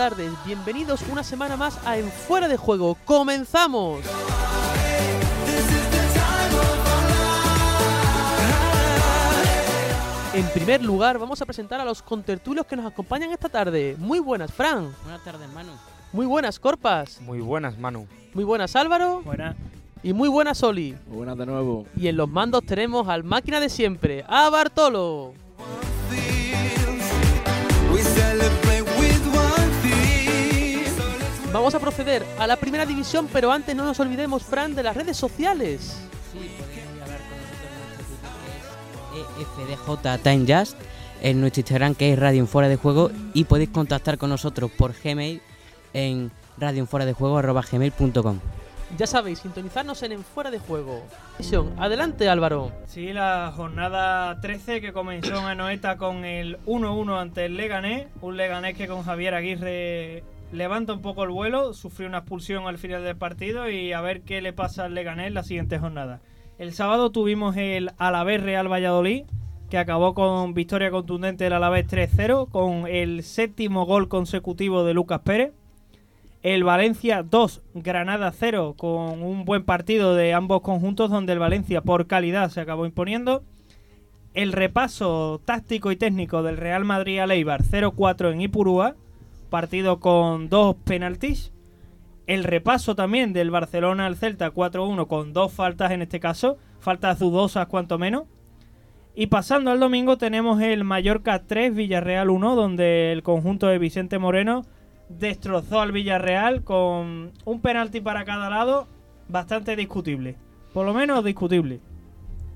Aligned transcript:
buenas 0.00 0.16
tardes. 0.16 0.32
Bienvenidos 0.46 1.02
una 1.12 1.22
semana 1.22 1.58
más 1.58 1.78
a 1.86 1.98
En 1.98 2.10
Fuera 2.10 2.48
de 2.48 2.56
Juego. 2.56 2.96
¡Comenzamos! 3.04 4.00
En 10.32 10.48
primer 10.54 10.82
lugar, 10.82 11.18
vamos 11.18 11.42
a 11.42 11.44
presentar 11.44 11.80
a 11.80 11.84
los 11.84 12.00
contertulios 12.00 12.64
que 12.64 12.76
nos 12.76 12.86
acompañan 12.86 13.30
esta 13.30 13.50
tarde. 13.50 13.94
Muy 13.98 14.20
buenas, 14.20 14.50
Fran. 14.50 14.94
Buenas 15.02 15.22
tardes, 15.22 15.52
Manu. 15.52 15.72
Muy 16.12 16.24
buenas, 16.24 16.58
Corpas. 16.58 17.20
Muy 17.20 17.40
buenas, 17.40 17.78
Manu. 17.78 18.06
Muy 18.32 18.44
buenas, 18.44 18.74
Álvaro. 18.76 19.20
Buenas. 19.22 19.54
Y 20.02 20.14
muy 20.14 20.30
buenas, 20.30 20.62
Oli. 20.62 20.96
Muy 21.08 21.18
buenas 21.18 21.36
de 21.36 21.44
nuevo. 21.44 21.84
Y 21.94 22.08
en 22.08 22.16
los 22.16 22.28
mandos 22.28 22.64
tenemos 22.64 23.06
al 23.08 23.22
máquina 23.22 23.60
de 23.60 23.68
siempre, 23.68 24.24
a 24.28 24.48
Bartolo. 24.48 25.34
Vamos 31.52 31.74
a 31.74 31.80
proceder 31.80 32.24
a 32.38 32.46
la 32.46 32.54
primera 32.56 32.86
división, 32.86 33.28
pero 33.32 33.50
antes 33.50 33.74
no 33.74 33.84
nos 33.84 33.98
olvidemos, 33.98 34.44
Fran, 34.44 34.76
de 34.76 34.84
las 34.84 34.96
redes 34.96 35.16
sociales. 35.16 36.00
Sí, 36.32 36.38
podéis 36.38 37.02
hablar 37.02 37.18
con 37.18 37.38
nosotros 37.40 37.72
en 37.74 37.80
nuestro 37.90 38.30
Twitter, 39.10 39.66
que 39.66 39.82
es 39.82 39.88
EFDJ 39.88 40.22
Time 40.22 40.58
Just, 40.60 40.76
en 41.22 41.40
nuestro 41.40 41.60
Instagram 41.60 41.94
que 41.96 42.12
es 42.12 42.18
Radio 42.20 42.38
en 42.40 42.46
Fuera 42.46 42.68
de 42.68 42.76
Juego 42.76 43.10
y 43.34 43.44
podéis 43.44 43.70
contactar 43.70 44.16
con 44.16 44.30
nosotros 44.30 44.70
por 44.70 44.94
Gmail 44.94 45.42
en 45.92 46.30
radioenfueradejuego.gmail.com 46.56 48.38
Ya 48.96 49.08
sabéis, 49.08 49.40
sintonizarnos 49.40 50.00
en 50.04 50.12
En 50.12 50.22
Fuera 50.22 50.52
de 50.52 50.60
Juego. 50.60 51.02
Adelante, 51.78 52.28
Álvaro. 52.28 52.70
Sí, 52.86 53.12
la 53.12 53.52
jornada 53.56 54.40
13 54.40 54.80
que 54.80 54.92
comenzó 54.92 55.36
en 55.36 55.46
Anoeta 55.46 55.96
con 55.96 56.24
el 56.24 56.58
1-1 56.66 57.20
ante 57.20 57.46
el 57.46 57.56
Leganés. 57.56 58.06
Un 58.20 58.36
Leganés 58.36 58.76
que 58.76 58.86
con 58.86 59.02
Javier 59.02 59.34
Aguirre 59.34 60.22
levanta 60.52 60.92
un 60.92 61.02
poco 61.02 61.24
el 61.24 61.30
vuelo, 61.30 61.74
sufrió 61.74 62.08
una 62.08 62.18
expulsión 62.18 62.66
al 62.66 62.78
final 62.78 63.04
del 63.04 63.16
partido 63.16 63.70
y 63.70 63.92
a 63.92 64.00
ver 64.00 64.22
qué 64.22 64.40
le 64.40 64.52
pasa 64.52 64.84
al 64.84 64.94
Leganés 64.94 65.32
la 65.32 65.42
siguiente 65.42 65.78
jornada. 65.78 66.20
El 66.58 66.72
sábado 66.72 67.10
tuvimos 67.10 67.56
el 67.56 67.90
Alavés 67.98 68.42
Real 68.42 68.70
Valladolid, 68.70 69.24
que 69.70 69.78
acabó 69.78 70.14
con 70.14 70.52
victoria 70.52 70.90
contundente 70.90 71.44
del 71.44 71.52
Alavés 71.52 71.86
3-0, 71.86 72.48
con 72.50 72.86
el 72.86 73.22
séptimo 73.22 73.86
gol 73.86 74.08
consecutivo 74.08 74.84
de 74.84 74.94
Lucas 74.94 75.20
Pérez. 75.20 75.52
El 76.42 76.64
Valencia 76.64 77.22
2, 77.22 77.62
Granada 77.74 78.32
0, 78.32 78.74
con 78.76 79.22
un 79.22 79.44
buen 79.44 79.62
partido 79.64 80.14
de 80.14 80.34
ambos 80.34 80.62
conjuntos 80.62 81.10
donde 81.10 81.34
el 81.34 81.38
Valencia 81.38 81.82
por 81.82 82.06
calidad 82.06 82.50
se 82.50 82.60
acabó 82.60 82.86
imponiendo. 82.86 83.42
El 84.34 84.52
repaso 84.52 85.40
táctico 85.44 85.92
y 85.92 85.96
técnico 85.96 86.42
del 86.42 86.56
Real 86.56 86.84
Madrid 86.84 87.18
a 87.18 87.26
Leibar 87.26 87.62
0-4 87.62 88.32
en 88.32 88.40
Ipurúa, 88.40 88.96
partido 89.50 90.00
con 90.00 90.48
dos 90.48 90.76
penaltis. 90.84 91.52
El 92.26 92.44
repaso 92.44 92.94
también 92.94 93.32
del 93.32 93.50
Barcelona 93.50 94.06
al 94.06 94.16
Celta 94.16 94.54
4-1 94.54 95.06
con 95.08 95.32
dos 95.32 95.52
faltas 95.52 95.90
en 95.90 96.00
este 96.02 96.20
caso, 96.20 96.56
faltas 96.78 97.18
dudosas 97.18 97.66
cuanto 97.66 97.98
menos. 97.98 98.24
Y 99.14 99.26
pasando 99.26 99.70
al 99.70 99.80
domingo 99.80 100.16
tenemos 100.16 100.62
el 100.62 100.84
Mallorca 100.84 101.42
3, 101.42 101.74
Villarreal 101.74 102.30
1, 102.30 102.54
donde 102.54 103.12
el 103.12 103.22
conjunto 103.22 103.66
de 103.66 103.78
Vicente 103.78 104.18
Moreno 104.18 104.64
destrozó 105.08 105.80
al 105.80 105.92
Villarreal 105.92 106.62
con 106.62 107.32
un 107.44 107.60
penalti 107.60 108.00
para 108.00 108.24
cada 108.24 108.48
lado 108.48 108.86
bastante 109.28 109.74
discutible. 109.74 110.36
Por 110.72 110.86
lo 110.86 110.94
menos 110.94 111.24
discutible. 111.24 111.80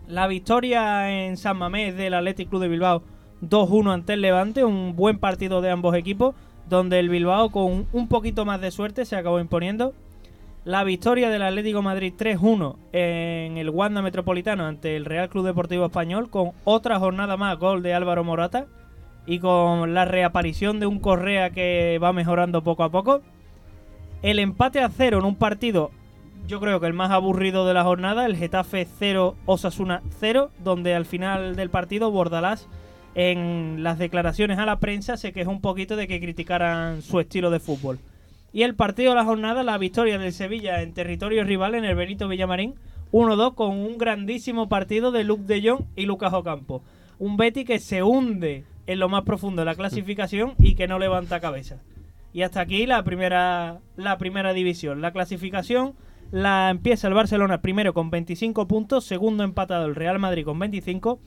La 0.07 0.27
victoria 0.29 1.27
en 1.27 1.37
San 1.37 1.59
Mamés 1.59 1.97
del 1.97 2.15
Athletic 2.15 2.49
Club 2.49 2.63
de 2.63 2.69
Bilbao 2.69 3.03
2-1 3.43 3.93
ante 3.93 4.13
el 4.15 4.21
Levante, 4.21 4.65
un 4.65 4.95
buen 4.95 5.19
partido 5.19 5.61
de 5.61 5.71
ambos 5.71 5.95
equipos, 5.97 6.35
donde 6.69 6.99
el 6.99 7.09
Bilbao 7.09 7.51
con 7.51 7.87
un 7.93 8.09
poquito 8.09 8.45
más 8.45 8.61
de 8.61 8.71
suerte 8.71 9.05
se 9.05 9.17
acabó 9.17 9.41
imponiendo. 9.41 9.95
La 10.65 10.83
victoria 10.83 11.29
del 11.29 11.43
Atlético 11.43 11.83
Madrid 11.83 12.15
3-1 12.17 12.77
en 12.93 13.59
el 13.59 13.69
Wanda 13.69 14.01
Metropolitano 14.01 14.65
ante 14.65 14.97
el 14.97 15.05
Real 15.05 15.29
Club 15.29 15.45
Deportivo 15.45 15.85
Español 15.85 16.31
con 16.31 16.53
otra 16.65 16.99
jornada 16.99 17.37
más 17.37 17.59
gol 17.59 17.83
de 17.83 17.93
Álvaro 17.93 18.25
Morata 18.25 18.67
y 19.27 19.41
con 19.41 19.93
la 19.93 20.07
reaparición 20.07 20.81
de 20.81 20.87
un 20.87 21.01
Correa 21.01 21.51
que 21.51 21.99
va 22.03 22.15
mejorando 22.15 22.63
poco 22.63 22.83
a 22.83 22.91
poco. 22.91 23.21
El 24.23 24.39
empate 24.39 24.81
a 24.81 24.89
cero 24.89 25.19
en 25.19 25.27
un 25.27 25.37
partido, 25.37 25.91
yo 26.47 26.61
creo 26.61 26.81
que 26.81 26.87
el 26.87 26.95
más 26.95 27.11
aburrido 27.11 27.67
de 27.67 27.75
la 27.75 27.85
jornada, 27.85 28.25
el 28.25 28.37
Getafe 28.37 28.87
0, 28.99 29.37
Osasuna 29.45 30.03
0, 30.19 30.51
donde 30.63 30.95
al 30.95 31.05
final 31.05 31.57
del 31.57 31.69
partido 31.69 32.11
Bordalás 32.11 32.69
en 33.15 33.83
las 33.83 33.99
declaraciones 33.99 34.59
a 34.59 34.67
la 34.67 34.81
prensa 34.81 35.17
se 35.17 35.33
quejó 35.33 35.51
un 35.51 35.61
poquito 35.61 35.97
de 35.97 36.09
que 36.09 36.21
criticaran 36.21 37.03
su 37.03 37.21
estilo 37.21 37.51
de 37.51 37.61
fútbol. 37.61 37.99
Y 38.53 38.63
el 38.63 38.75
partido 38.75 39.11
de 39.11 39.17
la 39.17 39.25
jornada, 39.25 39.63
la 39.63 39.79
victoria 39.79 40.19
del 40.19 40.33
Sevilla 40.33 40.83
en 40.83 40.95
territorio 40.95 41.45
rival 41.45 41.75
en 41.75 41.85
el 41.85 41.97
Benito 41.97 42.29
Villamarín, 42.29 42.75
1-2 43.13 43.55
con 43.55 43.71
un 43.73 43.99
grandísimo 43.99 44.69
partido 44.69 45.13
de 45.13 45.25
Luke 45.25 45.45
de 45.45 45.69
Jong 45.69 45.85
y 45.97 46.07
Lucas 46.07 46.33
Ocampo. 46.33 46.83
Un 47.19 47.37
Betty 47.37 47.65
que 47.65 47.79
se 47.79 48.03
hunde 48.03 48.65
en 48.87 48.99
lo 48.99 49.09
más 49.09 49.23
profundo 49.23 49.63
de 49.63 49.67
la 49.67 49.75
clasificación 49.75 50.55
y 50.59 50.75
que 50.75 50.89
no 50.89 50.99
levanta 50.99 51.41
cabeza. 51.41 51.79
Y 52.33 52.43
hasta 52.43 52.61
aquí 52.61 52.87
la 52.87 53.03
primera, 53.05 53.79
la 53.97 54.19
primera 54.19 54.53
división. 54.53 55.01
La 55.01 55.13
clasificación 55.13 55.95
la 56.33 56.71
empieza 56.71 57.07
el 57.07 57.15
Barcelona 57.15 57.63
primero 57.63 57.95
con 57.95 58.11
25 58.11 58.67
puntos, 58.67 59.05
segundo 59.05 59.45
empatado 59.45 59.87
el 59.87 59.95
Real 59.95 60.19
Madrid 60.19 60.45
con 60.45 60.59
25, 60.59 61.21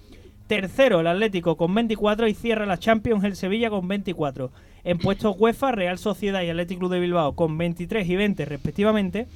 tercero 0.48 1.02
el 1.02 1.08
Atlético 1.08 1.58
con 1.58 1.74
24 1.76 2.28
y 2.28 2.34
cierra 2.34 2.66
la 2.66 2.78
Champions 2.78 3.24
el 3.24 3.36
Sevilla 3.36 3.70
con 3.70 3.88
24. 3.88 4.52
En 4.84 4.98
puestos 4.98 5.36
UEFA, 5.38 5.74
Real 5.74 5.98
Sociedad 5.98 6.42
y 6.42 6.50
Atlético 6.50 6.80
Club 6.80 6.92
de 6.94 7.00
Bilbao 7.02 7.36
con 7.36 7.58
23 7.58 8.08
y 8.08 8.16
20 8.16 8.46
respectivamente. 8.46 9.28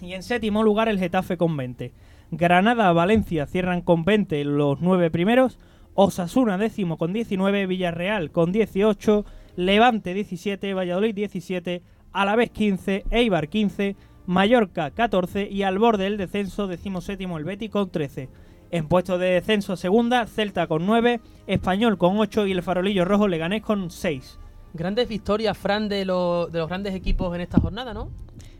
Y 0.00 0.12
en 0.12 0.22
séptimo 0.22 0.62
lugar 0.62 0.88
el 0.88 0.98
Getafe 0.98 1.36
con 1.36 1.56
20. 1.56 1.92
Granada, 2.30 2.92
Valencia 2.92 3.46
cierran 3.46 3.82
con 3.82 4.04
20 4.04 4.44
los 4.44 4.80
nueve 4.80 5.10
primeros. 5.10 5.58
Osasuna 5.94 6.58
décimo 6.58 6.98
con 6.98 7.12
19, 7.12 7.66
Villarreal 7.66 8.30
con 8.30 8.52
18, 8.52 9.24
Levante 9.56 10.12
17, 10.12 10.74
Valladolid 10.74 11.14
17, 11.14 11.82
Alavés 12.12 12.50
15, 12.50 13.04
Eibar 13.10 13.48
15, 13.48 13.96
Mallorca 14.26 14.90
14 14.90 15.48
y 15.50 15.62
al 15.62 15.78
borde 15.78 16.04
del 16.04 16.18
descenso 16.18 16.66
decimoséptimo 16.66 17.38
el 17.38 17.44
Betis 17.44 17.70
con 17.70 17.90
13. 17.90 18.28
En 18.70 18.88
puesto 18.88 19.16
de 19.18 19.28
descenso 19.30 19.76
segunda, 19.76 20.26
Celta 20.26 20.66
con 20.66 20.86
9, 20.86 21.20
Español 21.46 21.98
con 21.98 22.18
8 22.18 22.46
y 22.46 22.52
el 22.52 22.62
Farolillo 22.62 23.04
Rojo 23.04 23.28
Leganés 23.28 23.62
con 23.62 23.90
6. 23.90 24.38
Grandes 24.74 25.08
victorias, 25.08 25.56
Fran, 25.56 25.88
de, 25.88 26.04
lo- 26.04 26.48
de 26.48 26.58
los 26.58 26.68
grandes 26.68 26.94
equipos 26.94 27.34
en 27.34 27.40
esta 27.40 27.60
jornada, 27.60 27.94
¿no? 27.94 28.08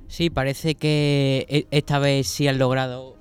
Sí, 0.09 0.31
parece 0.31 0.77
que 0.77 1.45
e- 1.49 1.66
esta 1.71 1.99
vez 1.99 2.28
sí 2.28 2.47
han 2.47 2.59
logrado. 2.59 3.16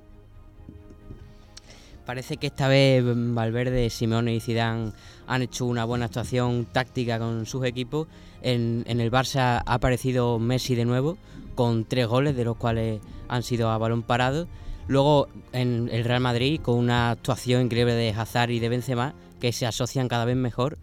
Parece 2.06 2.36
que 2.36 2.46
esta 2.46 2.68
vez 2.68 3.02
mm, 3.02 3.34
Valverde, 3.34 3.90
Simeone 3.90 4.34
y 4.34 4.40
Zidane 4.40 4.92
han 5.26 5.42
hecho 5.42 5.66
una 5.66 5.84
buena 5.84 6.04
actuación 6.06 6.66
táctica 6.70 7.18
con 7.18 7.46
sus 7.46 7.64
equipos. 7.64 8.06
En, 8.42 8.84
en 8.86 9.00
el 9.00 9.10
Barça 9.10 9.60
ha 9.66 9.74
aparecido 9.74 10.38
Messi 10.38 10.76
de 10.76 10.84
nuevo 10.84 11.18
con 11.56 11.84
tres 11.84 12.06
goles, 12.06 12.36
de 12.36 12.44
los 12.44 12.56
cuales 12.56 13.00
han 13.28 13.42
sido 13.42 13.70
a 13.70 13.78
balón 13.78 14.02
parado. 14.04 14.46
Luego 14.88 15.28
en 15.52 15.88
el 15.92 16.04
Real 16.04 16.20
Madrid 16.20 16.60
con 16.60 16.76
una 16.76 17.10
actuación 17.10 17.62
increíble 17.62 17.94
de 17.94 18.10
Hazard 18.10 18.50
y 18.50 18.60
de 18.60 18.68
Benzema 18.68 19.14
que 19.40 19.52
se 19.52 19.66
asocian 19.66 20.08
cada 20.08 20.24
vez 20.24 20.36
mejor. 20.36 20.78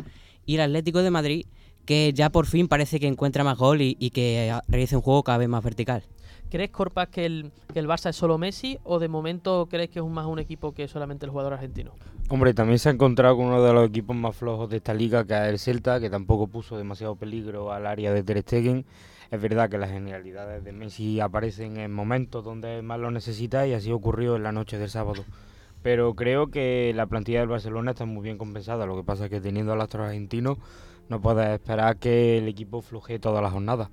Y 0.45 0.55
el 0.55 0.61
Atlético 0.61 1.01
de 1.01 1.11
Madrid 1.11 1.45
que 1.85 2.11
ya 2.13 2.29
por 2.29 2.45
fin 2.45 2.67
parece 2.67 2.99
que 2.99 3.07
encuentra 3.07 3.43
más 3.43 3.57
gol 3.57 3.81
y, 3.81 3.97
y 3.99 4.11
que 4.11 4.49
ah, 4.51 4.61
realiza 4.69 4.95
un 4.95 5.01
juego 5.01 5.23
cada 5.23 5.37
vez 5.37 5.49
más 5.49 5.63
vertical. 5.63 6.03
¿Crees, 6.49 6.69
Corpas, 6.69 7.09
que 7.09 7.25
el, 7.25 7.51
que 7.73 7.79
el 7.79 7.87
Barça 7.87 8.09
es 8.11 8.15
solo 8.15 8.37
Messi 8.37 8.77
o 8.83 8.99
de 8.99 9.07
momento 9.07 9.67
crees 9.69 9.89
que 9.89 9.99
es 9.99 10.05
un- 10.05 10.13
más 10.13 10.25
un 10.27 10.39
equipo 10.39 10.73
que 10.73 10.87
solamente 10.87 11.25
el 11.25 11.31
jugador 11.31 11.53
argentino? 11.53 11.91
Hombre, 12.29 12.53
también 12.53 12.79
se 12.79 12.89
ha 12.89 12.91
encontrado 12.91 13.35
con 13.37 13.47
uno 13.47 13.61
de 13.63 13.73
los 13.73 13.89
equipos 13.89 14.15
más 14.15 14.35
flojos 14.35 14.69
de 14.69 14.77
esta 14.77 14.93
liga, 14.93 15.25
que 15.25 15.33
es 15.33 15.49
el 15.49 15.59
Celta, 15.59 15.99
que 15.99 16.09
tampoco 16.09 16.47
puso 16.47 16.77
demasiado 16.77 17.15
peligro 17.15 17.71
al 17.73 17.85
área 17.87 18.13
de 18.13 18.23
Ter 18.23 18.41
Stegen. 18.43 18.85
Es 19.33 19.41
verdad 19.41 19.67
que 19.67 19.79
las 19.79 19.89
genialidades 19.89 20.63
de 20.63 20.73
Messi 20.73 21.19
aparecen 21.19 21.77
en 21.77 21.91
momentos 21.91 22.45
donde 22.45 22.83
más 22.83 22.99
lo 22.99 23.09
necesita 23.09 23.65
y 23.65 23.73
así 23.73 23.91
ocurrió 23.91 24.35
en 24.35 24.43
la 24.43 24.51
noche 24.51 24.77
del 24.77 24.91
sábado. 24.91 25.25
Pero 25.81 26.13
creo 26.13 26.51
que 26.51 26.93
la 26.95 27.07
plantilla 27.07 27.39
del 27.39 27.49
Barcelona 27.49 27.91
está 27.91 28.05
muy 28.05 28.21
bien 28.21 28.37
compensada. 28.37 28.85
Lo 28.85 28.95
que 28.95 29.03
pasa 29.03 29.23
es 29.23 29.31
que 29.31 29.41
teniendo 29.41 29.73
al 29.73 29.81
astro 29.81 30.03
argentino 30.03 30.59
no 31.09 31.19
puedes 31.19 31.49
esperar 31.49 31.97
que 31.97 32.37
el 32.37 32.47
equipo 32.47 32.83
flujee 32.83 33.17
toda 33.17 33.41
la 33.41 33.49
jornada. 33.49 33.89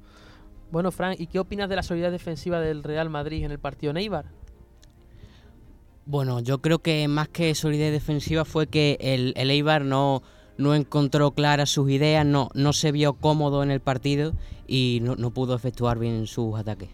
Bueno, 0.70 0.90
Fran, 0.90 1.14
¿y 1.18 1.26
qué 1.26 1.38
opinas 1.38 1.70
de 1.70 1.76
la 1.76 1.82
solidez 1.82 2.12
defensiva 2.12 2.60
del 2.60 2.82
Real 2.82 3.08
Madrid 3.08 3.42
en 3.42 3.50
el 3.50 3.58
partido 3.58 3.94
Neibar? 3.94 4.26
Bueno, 6.04 6.40
yo 6.40 6.60
creo 6.60 6.80
que 6.80 7.08
más 7.08 7.28
que 7.28 7.54
solidez 7.54 7.92
defensiva 7.92 8.44
fue 8.44 8.66
que 8.66 8.98
el, 9.00 9.32
el 9.38 9.50
Eibar 9.50 9.86
no, 9.86 10.22
no 10.60 10.74
encontró 10.74 11.32
claras 11.32 11.70
sus 11.70 11.90
ideas, 11.90 12.24
no, 12.24 12.50
no 12.54 12.72
se 12.72 12.92
vio 12.92 13.14
cómodo 13.14 13.62
en 13.62 13.70
el 13.70 13.80
partido 13.80 14.32
y 14.66 15.00
no, 15.02 15.16
no 15.16 15.30
pudo 15.30 15.54
efectuar 15.54 15.98
bien 15.98 16.26
sus 16.26 16.58
ataques. 16.58 16.90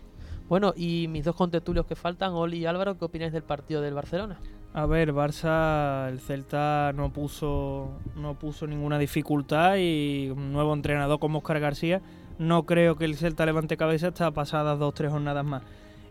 Bueno, 0.48 0.72
y 0.76 1.08
mis 1.08 1.24
dos 1.24 1.34
contertulios 1.34 1.86
que 1.86 1.96
faltan, 1.96 2.32
Oli 2.32 2.58
y 2.58 2.66
Álvaro, 2.66 2.96
¿qué 2.96 3.04
opináis 3.04 3.32
del 3.32 3.42
partido 3.42 3.80
del 3.80 3.94
Barcelona? 3.94 4.38
A 4.72 4.86
ver, 4.86 5.12
Barça, 5.12 6.08
el 6.08 6.20
Celta 6.20 6.92
no 6.94 7.12
puso, 7.12 7.90
no 8.14 8.38
puso 8.38 8.66
ninguna 8.66 8.98
dificultad 8.98 9.76
y 9.76 10.30
un 10.30 10.52
nuevo 10.52 10.72
entrenador 10.72 11.18
como 11.18 11.38
Oscar 11.38 11.60
García 11.60 12.00
no 12.38 12.66
creo 12.66 12.96
que 12.96 13.04
el 13.06 13.16
Celta 13.16 13.46
levante 13.46 13.76
cabeza 13.76 14.08
hasta 14.08 14.30
pasadas 14.30 14.78
dos 14.78 14.94
tres 14.94 15.10
jornadas 15.10 15.44
más. 15.44 15.62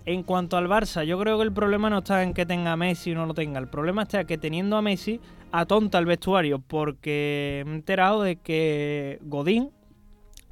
En 0.06 0.22
cuanto 0.22 0.56
al 0.56 0.68
Barça, 0.68 1.04
yo 1.04 1.18
creo 1.20 1.38
que 1.38 1.44
el 1.44 1.52
problema 1.52 1.90
no 1.90 2.00
está 2.00 2.22
en 2.22 2.34
que 2.34 2.46
tenga 2.46 2.72
a 2.72 2.78
Messi 2.78 3.12
o 3.12 3.16
no 3.16 3.26
lo 3.26 3.34
tenga. 3.34 3.60
El 3.60 3.68
problema 3.68 4.04
está 4.04 4.24
que 4.26 4.38
teniendo 4.38 4.78
a 4.78 4.82
Messi 4.82 5.20
atonta 5.52 5.98
el 5.98 6.06
vestuario 6.06 6.60
porque 6.60 7.64
me 7.66 7.72
he 7.72 7.76
enterado 7.76 8.22
de 8.22 8.36
que 8.36 9.20
Godín, 9.24 9.72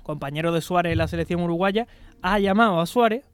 compañero 0.02 0.52
de 0.52 0.62
Suárez 0.62 0.94
en 0.94 0.98
la 0.98 1.08
selección 1.08 1.42
uruguaya, 1.42 1.88
ha 2.24 2.40
llamado 2.40 2.80
a 2.80 2.88
Suárez 2.88 3.30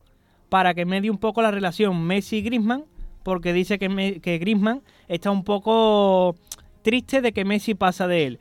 para 0.50 0.74
que 0.74 0.86
medie 0.86 1.10
un 1.10 1.20
poco 1.20 1.42
la 1.42 1.52
relación 1.52 2.06
Messi-Griezmann 2.06 2.84
porque 3.24 3.54
dice 3.54 3.80
que, 3.80 3.88
me, 3.88 4.20
que 4.20 4.40
Griezmann 4.40 4.82
está 5.08 5.32
un 5.32 5.44
poco 5.44 6.36
triste 6.82 7.22
de 7.22 7.32
que 7.32 7.46
Messi 7.46 7.76
pasa 7.76 8.08
de 8.08 8.26
él. 8.26 8.40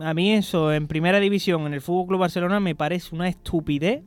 A 0.00 0.12
mí 0.12 0.32
eso 0.32 0.72
en 0.74 0.88
primera 0.88 1.20
división 1.20 1.66
en 1.66 1.72
el 1.72 1.80
Fútbol 1.80 2.08
Club 2.08 2.20
Barcelona 2.20 2.60
me 2.60 2.74
parece 2.74 3.14
una 3.14 3.28
estupidez 3.28 4.02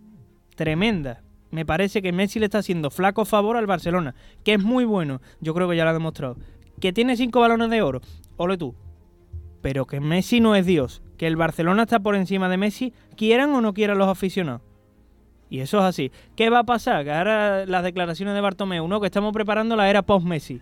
tremenda. 0.55 1.23
Me 1.51 1.65
parece 1.65 2.01
que 2.01 2.11
Messi 2.11 2.39
le 2.39 2.45
está 2.45 2.59
haciendo 2.59 2.91
flaco 2.91 3.25
favor 3.25 3.57
al 3.57 3.65
Barcelona, 3.65 4.15
que 4.43 4.53
es 4.53 4.63
muy 4.63 4.85
bueno, 4.85 5.21
yo 5.41 5.53
creo 5.53 5.67
que 5.69 5.75
ya 5.75 5.83
lo 5.83 5.89
ha 5.89 5.93
demostrado. 5.93 6.37
Que 6.79 6.93
tiene 6.93 7.17
cinco 7.17 7.39
balones 7.39 7.69
de 7.69 7.81
oro, 7.81 8.01
ole 8.37 8.57
tú. 8.57 8.75
Pero 9.61 9.85
que 9.85 9.99
Messi 9.99 10.39
no 10.39 10.55
es 10.55 10.65
Dios, 10.65 11.01
que 11.17 11.27
el 11.27 11.35
Barcelona 11.35 11.83
está 11.83 11.99
por 11.99 12.15
encima 12.15 12.47
de 12.49 12.57
Messi, 12.57 12.93
quieran 13.17 13.51
o 13.51 13.61
no 13.61 13.73
quieran 13.73 13.97
los 13.97 14.07
aficionados. 14.07 14.61
Y 15.49 15.61
eso 15.61 15.79
es 15.79 15.83
así. 15.83 16.11
¿Qué 16.35 16.49
va 16.49 16.59
a 16.59 16.63
pasar? 16.63 17.03
Que 17.03 17.11
ahora 17.11 17.65
las 17.65 17.83
declaraciones 17.83 18.35
de 18.35 18.41
Bartomeu, 18.41 18.87
¿no? 18.87 19.01
Que 19.01 19.07
estamos 19.07 19.33
preparando 19.33 19.75
la 19.75 19.89
era 19.89 20.03
post-Messi. 20.03 20.61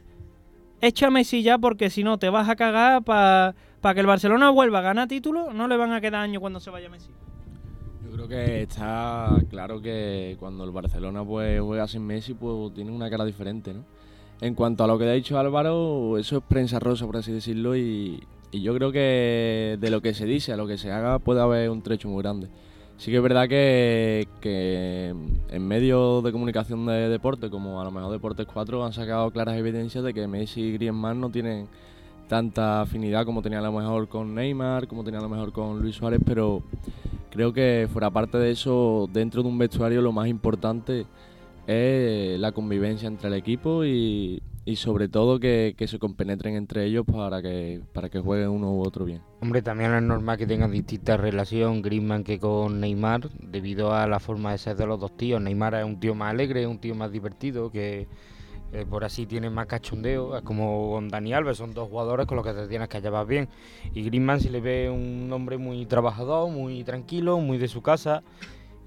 Echa 0.80 1.10
Messi 1.10 1.44
ya 1.44 1.58
porque 1.58 1.90
si 1.90 2.04
no 2.04 2.18
te 2.18 2.30
vas 2.30 2.48
a 2.48 2.56
cagar 2.56 3.04
para 3.04 3.54
que 3.94 4.00
el 4.00 4.06
Barcelona 4.06 4.50
vuelva 4.50 4.80
a 4.80 4.84
ganar 4.84 5.08
títulos. 5.08 5.54
No 5.54 5.68
le 5.68 5.76
van 5.76 5.92
a 5.92 6.00
quedar 6.00 6.22
años 6.22 6.40
cuando 6.40 6.62
se 6.62 6.70
vaya 6.70 6.90
Messi. 6.90 7.10
Yo 8.08 8.14
creo 8.14 8.28
que 8.30 8.62
está 8.62 9.36
claro 9.50 9.82
que 9.82 10.38
cuando 10.40 10.64
el 10.64 10.72
Barcelona 10.72 11.26
pues 11.26 11.60
juega 11.60 11.90
sin 11.90 12.04
Messi 12.06 12.34
pues 12.34 12.74
tiene 12.74 12.92
una 12.92 13.10
cara 13.10 13.26
diferente, 13.26 13.74
¿no? 13.74 13.84
En 14.40 14.56
cuanto 14.56 14.86
a 14.86 14.88
lo 14.88 14.98
que 14.98 15.10
ha 15.10 15.12
dicho 15.12 15.38
Álvaro, 15.38 16.18
eso 16.18 16.38
es 16.38 16.44
prensa 16.48 16.80
rosa, 16.80 17.06
por 17.06 17.18
así 17.18 17.34
decirlo, 17.34 17.76
y, 17.76 18.24
yo 18.54 18.74
creo 18.76 18.94
que 18.94 19.78
de 19.80 19.90
lo 19.90 20.02
que 20.02 20.14
se 20.14 20.26
dice 20.26 20.54
a 20.54 20.58
lo 20.58 20.68
que 20.68 20.78
se 20.78 20.90
haga 20.90 21.20
puede 21.20 21.42
haber 21.42 21.70
un 21.70 21.82
trecho 21.82 22.08
muy 22.08 22.24
grande. 22.24 22.48
Sí 22.98 23.12
que 23.12 23.18
es 23.18 23.24
verdad 23.24 23.50
que, 23.50 24.28
en 25.50 25.68
medios 25.68 26.24
de 26.24 26.32
comunicación 26.32 26.86
de 26.86 27.10
deporte, 27.10 27.50
como 27.50 27.82
a 27.82 27.84
lo 27.84 27.92
mejor 27.92 28.12
Deportes 28.12 28.48
4, 28.52 28.86
han 28.86 28.94
sacado 28.94 29.32
claras 29.32 29.58
evidencias 29.58 30.04
de 30.04 30.14
que 30.14 30.28
Messi 30.28 30.62
y 30.62 30.74
Griezmann 30.74 31.20
no 31.20 31.30
tienen 31.30 31.68
tanta 32.30 32.82
afinidad 32.82 33.26
como 33.26 33.42
tenía 33.42 33.60
a 33.60 33.64
lo 33.64 33.74
mejor 33.74 34.08
con 34.08 34.34
Neymar, 34.34 34.88
como 34.88 35.04
tenía 35.04 35.20
a 35.20 35.24
lo 35.24 35.30
mejor 35.30 35.52
con 35.52 35.82
Luis 35.82 35.96
Suárez, 35.96 36.22
pero 36.26 36.64
creo 37.30 37.54
que 37.54 37.88
fuera 37.92 38.10
parte 38.10 38.38
de 38.38 38.52
eso, 38.52 39.10
dentro 39.12 39.44
de 39.44 39.50
un 39.50 39.58
vestuario 39.58 40.02
lo 40.02 40.12
más 40.12 40.28
importante 40.28 41.06
es 41.68 42.40
la 42.40 42.52
convivencia 42.52 43.08
entre 43.08 43.28
el 43.28 43.34
equipo 43.34 43.84
y, 43.84 44.42
y 44.68 44.76
sobre 44.76 45.08
todo 45.08 45.40
que, 45.40 45.74
se 45.88 45.98
compenetren 45.98 46.56
entre 46.56 46.84
ellos 46.84 47.06
para 47.06 47.42
que, 47.42 47.82
para 47.94 48.10
que 48.10 48.20
jueguen 48.20 48.50
uno 48.50 48.74
u 48.74 48.82
otro 48.82 49.06
bien. 49.06 49.22
Hombre, 49.42 49.62
también 49.62 49.94
es 49.94 50.04
normal 50.04 50.38
que 50.38 50.46
tengan 50.46 50.72
distinta 50.72 51.16
relación 51.16 51.82
Griezmann 51.82 52.26
que 52.26 52.38
con 52.38 52.82
Neymar, 52.82 53.30
debido 53.40 53.94
a 53.94 54.08
la 54.08 54.20
forma 54.20 54.52
de 54.52 54.58
ser 54.58 54.76
de 54.76 54.86
los 54.86 55.00
dos 55.00 55.16
tíos. 55.16 55.42
Neymar 55.42 55.76
es 55.76 55.86
un 55.86 56.02
tío 56.02 56.16
más 56.16 56.32
alegre, 56.32 56.68
un 56.68 56.80
tío 56.80 56.96
más 56.96 57.14
divertido, 57.14 57.72
que 57.72 58.10
eh, 58.74 58.86
por 58.90 59.06
así 59.06 59.26
tiene 59.26 59.50
más 59.50 59.66
cachondeo, 59.68 60.38
es 60.38 60.44
como 60.44 60.92
con 60.92 61.08
Dani 61.08 61.34
Alves, 61.34 61.58
son 61.58 61.74
dos 61.74 61.90
jugadores 61.90 62.26
con 62.28 62.36
los 62.36 62.46
que 62.46 62.54
te 62.54 62.68
tienes 62.68 62.90
que 62.90 63.02
llevar 63.02 63.26
bien. 63.26 63.48
Y 63.94 64.04
Griezmann 64.04 64.40
si 64.40 64.50
le 64.50 64.60
ve 64.60 64.90
un 64.90 65.32
hombre 65.32 65.58
muy 65.58 65.86
trabajador, 65.86 66.50
muy 66.50 66.84
tranquilo, 66.84 67.40
muy 67.40 67.58
de 67.58 67.68
su 67.68 67.82
casa, 67.82 68.24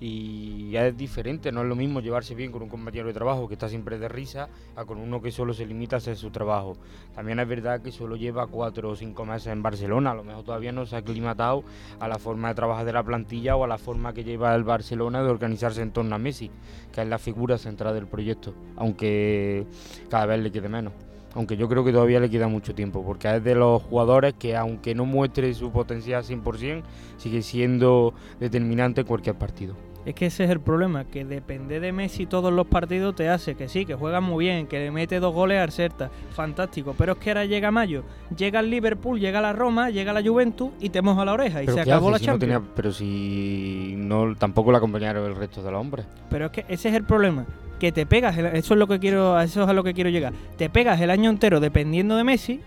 y 0.01 0.71
ya 0.71 0.87
es 0.87 0.97
diferente, 0.97 1.53
no 1.53 1.61
es 1.61 1.69
lo 1.69 1.77
mismo 1.77 2.01
llevarse 2.01 2.35
bien 2.35 2.51
con 2.51 2.63
un 2.63 2.71
compañero 2.71 3.07
de 3.09 3.13
trabajo 3.13 3.47
que 3.47 3.55
está 3.55 3.69
siempre 3.69 3.99
de 3.99 4.09
risa 4.09 4.49
a 4.75 4.87
con 4.87 4.99
uno 4.99 5.21
que 5.21 5.31
solo 5.31 5.53
se 5.53 5.67
limita 5.67 5.97
a 5.97 5.99
hacer 5.99 6.17
su 6.17 6.31
trabajo. 6.31 6.79
También 7.15 7.39
es 7.39 7.47
verdad 7.47 7.83
que 7.83 7.93
solo 7.93 8.17
lleva 8.17 8.47
cuatro 8.47 8.91
o 8.91 8.97
cinco 8.97 9.27
meses 9.27 9.49
en 9.49 9.63
Barcelona, 9.63 10.13
a 10.13 10.15
lo 10.15 10.25
mejor 10.25 10.43
todavía 10.45 10.73
no 10.73 10.87
se 10.87 10.97
ha 10.97 11.01
aclimatado 11.01 11.65
a 12.01 12.09
la 12.09 12.19
forma 12.19 12.49
de 12.49 12.55
trabajar 12.55 12.87
de 12.87 12.95
la 12.95 13.03
plantilla 13.03 13.57
o 13.57 13.65
a 13.65 13.69
la 13.69 13.77
forma 13.77 14.15
que 14.15 14.25
lleva 14.25 14.55
el 14.55 14.65
Barcelona 14.65 15.23
de 15.23 15.29
organizarse 15.29 15.83
en 15.83 15.91
torno 15.91 16.15
a 16.15 16.19
Messi, 16.19 16.51
que 16.93 17.03
es 17.03 17.07
la 17.07 17.19
figura 17.19 17.59
central 17.59 17.93
del 17.93 18.07
proyecto, 18.07 18.55
aunque 18.77 19.67
cada 20.09 20.25
vez 20.25 20.41
le 20.41 20.51
quede 20.51 20.71
menos 20.71 20.95
aunque 21.33 21.57
yo 21.57 21.69
creo 21.69 21.85
que 21.85 21.93
todavía 21.93 22.19
le 22.19 22.29
queda 22.29 22.49
mucho 22.49 22.75
tiempo, 22.75 23.05
porque 23.05 23.33
es 23.37 23.45
de 23.45 23.55
los 23.55 23.83
jugadores 23.83 24.35
que 24.35 24.57
aunque 24.57 24.97
no 24.97 25.05
muestre 25.07 25.55
su 25.55 25.71
potencial 25.71 26.25
100%, 26.25 26.83
sigue 27.19 27.43
siendo 27.43 28.15
determinante 28.41 29.03
en 29.03 29.07
cualquier 29.07 29.37
partido. 29.37 29.77
Es 30.07 30.15
que 30.15 30.27
ese 30.27 30.45
es 30.45 30.51
el 30.51 30.61
problema, 30.61 31.05
que 31.05 31.25
depende 31.25 31.79
de 31.79 31.93
Messi 31.93 32.25
todos 32.25 32.53
los 32.53 32.67
partidos 32.67 33.15
te 33.15 33.29
hace 33.29 33.55
que 33.55 33.69
sí, 33.69 33.85
que 33.85 33.95
juega 33.95 34.21
muy 34.21 34.47
bien, 34.47 34.67
que 34.67 34.79
le 34.79 34.91
mete 34.91 35.21
dos 35.21 35.35
goles 35.35 35.61
al 35.61 35.71
Certa, 35.73 36.11
fantástico, 36.31 36.95
pero 36.97 37.13
es 37.13 37.19
que 37.19 37.31
ahora 37.31 37.45
llega 37.45 37.71
mayo, 37.71 38.05
llega 38.35 38.61
el 38.61 38.71
Liverpool, 38.71 39.21
llega 39.21 39.41
la 39.41 39.53
Roma, 39.53 39.91
llega 39.91 40.13
la 40.13 40.23
Juventus 40.23 40.71
y 40.81 40.89
te 40.89 41.03
moja 41.03 41.25
la 41.25 41.35
oreja 41.35 41.63
y 41.63 41.69
se 41.69 41.81
acabó 41.81 42.11
la 42.11 42.19
Champions. 42.19 42.65
pero 42.75 42.93
si 42.93 43.95
no 43.97 44.35
tampoco 44.37 44.73
la 44.73 44.79
acompañaron 44.79 45.27
el 45.27 45.37
resto 45.37 45.63
de 45.63 45.71
los 45.71 45.81
hombres. 45.81 46.07
Pero 46.31 46.47
es 46.47 46.53
que 46.53 46.65
ese 46.69 46.89
es 46.89 46.95
el 46.95 47.05
problema, 47.05 47.45
que 47.79 47.93
te 47.93 48.07
pegas, 48.07 48.37
eso 48.39 48.75
es 48.75 48.79
lo 48.79 48.87
que 48.87 48.99
quiero, 48.99 49.39
eso 49.41 49.63
es 49.65 49.69
a 49.69 49.73
lo 49.73 49.85
que 49.85 49.93
quiero 49.93 50.09
llegar. 50.11 50.33
Te 50.57 50.71
pegas 50.71 51.01
el 51.01 51.11
año 51.11 51.29
entero 51.29 51.61
dependiendo 51.61 52.17
de 52.17 52.25
Messi 52.25 52.61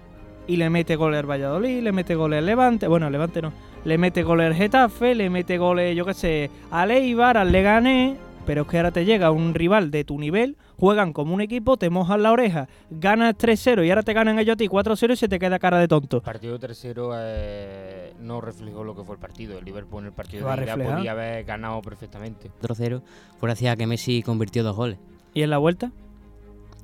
y 0.47 0.57
le 0.57 0.69
mete 0.69 0.95
goles 0.95 1.19
al 1.19 1.29
Valladolid, 1.29 1.81
le 1.81 1.91
mete 1.91 2.15
goles 2.15 2.39
al 2.39 2.45
Levante, 2.45 2.87
bueno, 2.87 3.09
Levante 3.09 3.41
no 3.41 3.53
le 3.85 3.97
mete 3.97 4.23
goles 4.23 4.47
al 4.47 4.55
Getafe, 4.55 5.15
le 5.15 5.29
mete 5.29 5.57
goles, 5.57 5.95
yo 5.95 6.05
qué 6.05 6.13
sé, 6.13 6.51
al 6.71 6.91
Eibar, 6.91 7.37
al 7.37 7.51
Leganés, 7.51 8.17
pero 8.45 8.63
es 8.63 8.67
que 8.67 8.77
ahora 8.77 8.91
te 8.91 9.05
llega 9.05 9.31
un 9.31 9.53
rival 9.53 9.91
de 9.91 10.03
tu 10.03 10.19
nivel, 10.19 10.57
juegan 10.77 11.13
como 11.13 11.33
un 11.33 11.41
equipo, 11.41 11.77
te 11.77 11.89
mojan 11.89 12.23
la 12.23 12.31
oreja, 12.31 12.67
ganas 12.89 13.35
3-0 13.37 13.85
y 13.85 13.89
ahora 13.89 14.03
te 14.03 14.13
ganan 14.13 14.39
ellos 14.39 14.53
a 14.53 14.57
ti 14.57 14.67
4-0 14.67 15.13
y 15.13 15.15
se 15.15 15.27
te 15.27 15.39
queda 15.39 15.59
cara 15.59 15.79
de 15.79 15.87
tonto. 15.87 16.17
El 16.17 16.23
partido 16.23 16.59
3-0 16.59 17.11
eh, 17.17 18.13
no 18.19 18.41
reflejó 18.41 18.83
lo 18.83 18.95
que 18.95 19.03
fue 19.03 19.15
el 19.15 19.21
partido. 19.21 19.57
El 19.57 19.65
Liverpool 19.65 20.01
en 20.01 20.07
el 20.07 20.13
partido 20.13 20.47
de 20.49 20.63
ida 20.63 20.75
podía 20.75 21.11
haber 21.11 21.43
ganado 21.45 21.81
perfectamente. 21.81 22.51
4-0 22.61 23.01
fue 23.39 23.47
gracias 23.47 23.73
a 23.73 23.75
que 23.77 23.87
Messi 23.87 24.23
convirtió 24.23 24.63
dos 24.63 24.75
goles. 24.75 24.97
¿Y 25.33 25.41
en 25.41 25.49
la 25.49 25.57
vuelta? 25.57 25.91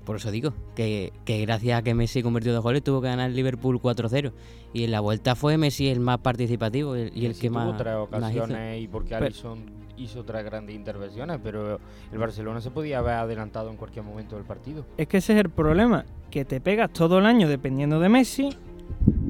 Por 0.05 0.15
eso 0.15 0.31
digo, 0.31 0.53
que, 0.75 1.11
gracias 1.25 1.79
a 1.79 1.83
que 1.83 1.93
Messi 1.93 2.23
convirtió 2.23 2.53
dos 2.53 2.63
goles 2.63 2.83
tuvo 2.83 3.01
que 3.01 3.07
ganar 3.07 3.29
el 3.29 3.35
Liverpool 3.35 3.79
4-0. 3.79 4.31
Y 4.73 4.83
en 4.83 4.91
la 4.91 4.99
vuelta 4.99 5.35
fue 5.35 5.57
Messi 5.57 5.89
el 5.89 5.99
más 5.99 6.19
participativo 6.19 6.97
y 6.97 7.25
el 7.25 7.37
que 7.37 7.49
más. 7.49 7.77
Tuvo 7.77 8.03
ocasiones 8.03 8.81
y 8.81 8.87
porque 8.87 9.15
Alisson 9.15 9.79
hizo 9.99 10.21
otras 10.21 10.43
grandes 10.43 10.75
intervenciones, 10.75 11.39
pero 11.43 11.79
el 12.11 12.17
Barcelona 12.17 12.61
se 12.61 12.71
podía 12.71 12.99
haber 12.99 13.15
adelantado 13.15 13.69
en 13.69 13.77
cualquier 13.77 14.05
momento 14.05 14.35
del 14.35 14.45
partido. 14.45 14.85
Es 14.97 15.07
que 15.07 15.17
ese 15.17 15.33
es 15.33 15.39
el 15.39 15.49
problema, 15.49 16.05
que 16.31 16.45
te 16.45 16.61
pegas 16.61 16.91
todo 16.91 17.19
el 17.19 17.25
año 17.25 17.47
dependiendo 17.47 17.99
de 17.99 18.09
Messi, 18.09 18.49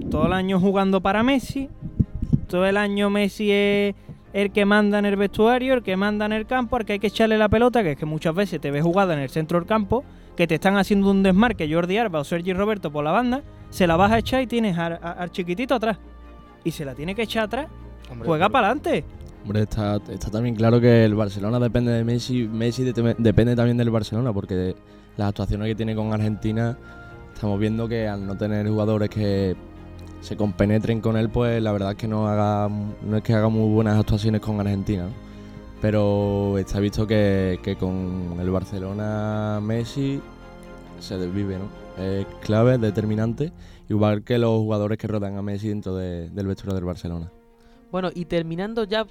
todo 0.09 0.27
el 0.27 0.33
año 0.33 0.59
jugando 0.59 1.01
para 1.01 1.23
Messi, 1.23 1.69
todo 2.47 2.65
el 2.65 2.77
año 2.77 3.09
Messi 3.09 3.51
es 3.51 3.95
el 4.33 4.51
que 4.51 4.65
manda 4.65 4.99
en 4.99 5.05
el 5.05 5.15
vestuario, 5.15 5.73
el 5.73 5.83
que 5.83 5.97
manda 5.97 6.25
en 6.25 6.33
el 6.33 6.45
campo, 6.45 6.75
al 6.75 6.85
que 6.85 6.93
hay 6.93 6.99
que 6.99 7.07
echarle 7.07 7.37
la 7.37 7.49
pelota, 7.49 7.83
que 7.83 7.91
es 7.91 7.97
que 7.97 8.05
muchas 8.05 8.35
veces 8.35 8.61
te 8.61 8.71
ves 8.71 8.83
jugada 8.83 9.13
en 9.13 9.19
el 9.19 9.29
centro 9.29 9.59
del 9.59 9.67
campo 9.67 10.03
que 10.39 10.47
te 10.47 10.55
están 10.55 10.77
haciendo 10.77 11.11
un 11.11 11.21
desmarque 11.21 11.69
Jordi 11.69 11.97
Arba 11.97 12.21
o 12.21 12.23
Sergi 12.23 12.53
Roberto 12.53 12.89
por 12.93 13.03
la 13.03 13.11
banda, 13.11 13.43
se 13.71 13.85
la 13.85 13.97
vas 13.97 14.09
a 14.13 14.19
echar 14.19 14.41
y 14.41 14.47
tienes 14.47 14.77
al, 14.77 15.29
chiquitito 15.31 15.75
atrás. 15.75 15.97
Y 16.63 16.71
se 16.71 16.85
la 16.85 16.95
tiene 16.95 17.13
que 17.13 17.23
echar 17.23 17.43
atrás. 17.43 17.67
Juega 18.23 18.47
para 18.47 18.67
adelante. 18.67 19.03
Hombre, 19.43 19.63
está, 19.63 19.97
está, 20.07 20.31
también 20.31 20.55
claro 20.55 20.79
que 20.79 21.03
el 21.03 21.13
Barcelona 21.13 21.59
depende 21.59 21.91
de 21.91 22.05
Messi, 22.05 22.47
Messi 22.47 22.85
depende 22.85 23.53
también 23.53 23.75
del 23.75 23.89
Barcelona, 23.89 24.31
porque 24.31 24.77
las 25.17 25.27
actuaciones 25.27 25.67
que 25.67 25.75
tiene 25.75 25.93
con 25.93 26.13
Argentina, 26.13 26.77
estamos 27.33 27.59
viendo 27.59 27.89
que 27.89 28.07
al 28.07 28.25
no 28.25 28.37
tener 28.37 28.65
jugadores 28.69 29.09
que 29.09 29.57
se 30.21 30.37
compenetren 30.37 31.01
con 31.01 31.17
él, 31.17 31.27
pues 31.27 31.61
la 31.61 31.73
verdad 31.73 31.91
es 31.91 31.97
que 31.97 32.07
no 32.07 32.29
haga 32.29 32.69
no 32.69 33.17
es 33.17 33.23
que 33.23 33.33
haga 33.33 33.49
muy 33.49 33.69
buenas 33.73 33.99
actuaciones 33.99 34.39
con 34.39 34.57
Argentina 34.61 35.09
pero 35.81 36.57
está 36.57 36.79
visto 36.79 37.07
que, 37.07 37.77
con 37.79 38.37
el 38.39 38.49
Barcelona 38.49 39.59
Messi 39.61 40.21
se 40.99 41.17
desvive, 41.17 41.57
¿no? 41.57 41.69
Es 42.03 42.25
clave, 42.41 42.77
determinante, 42.77 43.51
igual 43.89 44.23
que 44.23 44.37
los 44.37 44.57
jugadores 44.59 44.97
que 44.97 45.07
rodean 45.07 45.37
a 45.37 45.41
Messi 45.41 45.69
dentro 45.69 45.95
del 45.95 46.47
vestuario 46.47 46.75
del 46.75 46.85
Barcelona. 46.85 47.31
Bueno, 47.91 48.09
y 48.13 48.25
terminando 48.25 48.83
ya 48.83 49.05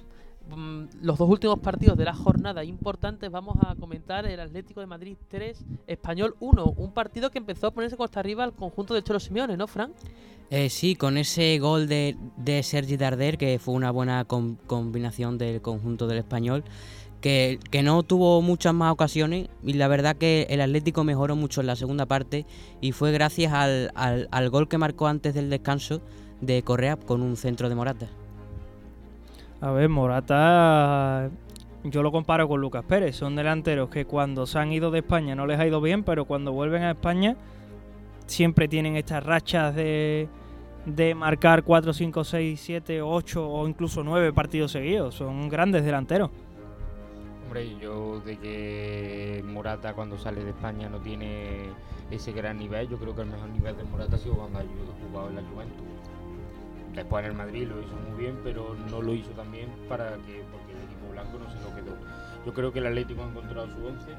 los 1.01 1.17
dos 1.17 1.29
últimos 1.29 1.59
partidos 1.59 1.97
de 1.97 2.05
la 2.05 2.13
jornada 2.13 2.63
importantes, 2.63 3.29
vamos 3.29 3.55
a 3.61 3.75
comentar 3.75 4.25
el 4.25 4.39
Atlético 4.39 4.79
de 4.79 4.87
Madrid 4.87 5.15
3, 5.29 5.63
Español 5.87 6.35
1, 6.39 6.73
un 6.77 6.91
partido 6.91 7.29
que 7.29 7.37
empezó 7.37 7.67
a 7.67 7.71
ponerse 7.71 7.97
costa 7.97 8.19
arriba 8.19 8.43
al 8.43 8.53
conjunto 8.53 8.93
de 8.93 9.03
Cholo 9.03 9.19
Simeone, 9.19 9.57
¿no, 9.57 9.67
Fran? 9.67 9.93
Eh, 10.49 10.69
sí, 10.69 10.95
con 10.95 11.17
ese 11.17 11.59
gol 11.59 11.87
de, 11.87 12.17
de 12.37 12.63
Sergi 12.63 12.97
Darder, 12.97 13.37
que 13.37 13.59
fue 13.59 13.75
una 13.75 13.91
buena 13.91 14.25
combinación 14.25 15.37
del 15.37 15.61
conjunto 15.61 16.07
del 16.07 16.17
español, 16.17 16.63
que, 17.21 17.59
no 17.83 18.03
tuvo 18.03 18.41
muchas 18.41 18.73
más 18.73 18.91
ocasiones 18.91 19.49
y 19.63 19.73
la 19.73 19.87
verdad 19.87 20.15
que 20.15 20.47
el 20.49 20.61
Atlético 20.61 21.03
mejoró 21.03 21.35
mucho 21.35 21.61
en 21.61 21.67
la 21.67 21.75
segunda 21.75 22.05
parte 22.05 22.45
y 22.81 22.91
fue 22.93 23.11
gracias 23.11 23.53
al, 23.53 23.91
al, 23.95 24.49
gol 24.49 24.67
que 24.67 24.77
marcó 24.77 25.07
antes 25.07 25.33
del 25.33 25.49
descanso 25.49 26.01
de 26.41 26.63
Correa 26.63 26.95
con 26.95 27.21
un 27.21 27.35
centro 27.35 27.69
de 27.69 27.75
Morata. 27.75 28.07
A 29.61 29.71
ver, 29.71 29.89
Morata, 29.89 31.29
yo 31.83 32.01
lo 32.01 32.11
comparo 32.13 32.47
con 32.47 32.61
Lucas 32.61 32.85
Pérez. 32.85 33.17
Son 33.17 33.35
delanteros 33.35 33.89
que 33.89 34.05
cuando 34.05 34.45
se 34.45 34.57
han 34.57 34.71
ido 34.71 34.89
de 34.89 34.99
España 34.99 35.35
no 35.35 35.45
les 35.45 35.59
ha 35.59 35.67
ido 35.67 35.81
bien, 35.81 36.03
pero 36.03 36.23
cuando 36.25 36.53
vuelven 36.53 36.83
a 36.83 36.91
España 36.91 37.35
siempre 38.25 38.69
tienen 38.69 38.95
estas 38.95 39.23
rachas 39.23 39.75
de, 39.75 40.29
de 40.85 41.13
marcar 41.13 41.63
4, 41.63 41.91
5, 41.91 42.23
6, 42.23 42.61
7, 42.61 43.01
8 43.01 43.49
o 43.49 43.67
incluso 43.67 44.01
9 44.01 44.31
partidos 44.31 44.71
seguidos. 44.71 45.15
Son 45.15 45.49
grandes 45.49 45.83
delanteros. 45.83 46.29
Hombre, 47.43 47.77
yo 47.81 48.21
de 48.21 48.37
que 48.37 49.43
Morata 49.45 49.93
cuando 49.93 50.17
sale 50.17 50.43
de 50.43 50.51
España 50.51 50.87
no 50.87 50.99
tiene 50.99 51.69
ese 52.11 52.31
gran 52.31 52.57
nivel, 52.57 52.87
yo 52.87 52.97
creo 52.97 53.13
que 53.13 53.23
el 53.23 53.27
mejor 53.27 53.49
nivel 53.49 53.75
de 53.75 53.83
Morata 53.83 54.15
ha 54.15 54.19
sido 54.19 54.35
cuando 54.35 54.59
ha 54.59 54.63
jugado 55.05 55.29
en 55.29 55.35
la 55.35 55.41
Juventus. 55.41 55.98
Después 56.99 57.23
en 57.23 57.31
el 57.31 57.37
Madrid 57.37 57.65
lo 57.65 57.79
hizo 57.79 57.95
muy 57.95 58.19
bien, 58.19 58.37
pero 58.43 58.75
no 58.91 59.01
lo 59.01 59.13
hizo 59.13 59.29
también 59.29 59.69
para 59.87 60.17
que 60.17 60.43
porque 60.51 60.73
el 60.73 60.83
equipo 60.83 61.09
blanco 61.09 61.39
no 61.39 61.49
se 61.49 61.55
lo 61.63 61.73
quedó. 61.73 61.95
Yo 62.45 62.53
creo 62.53 62.73
que 62.73 62.79
el 62.79 62.87
Atlético 62.87 63.23
ha 63.23 63.29
encontrado 63.29 63.67
su 63.67 63.85
once 63.85 64.11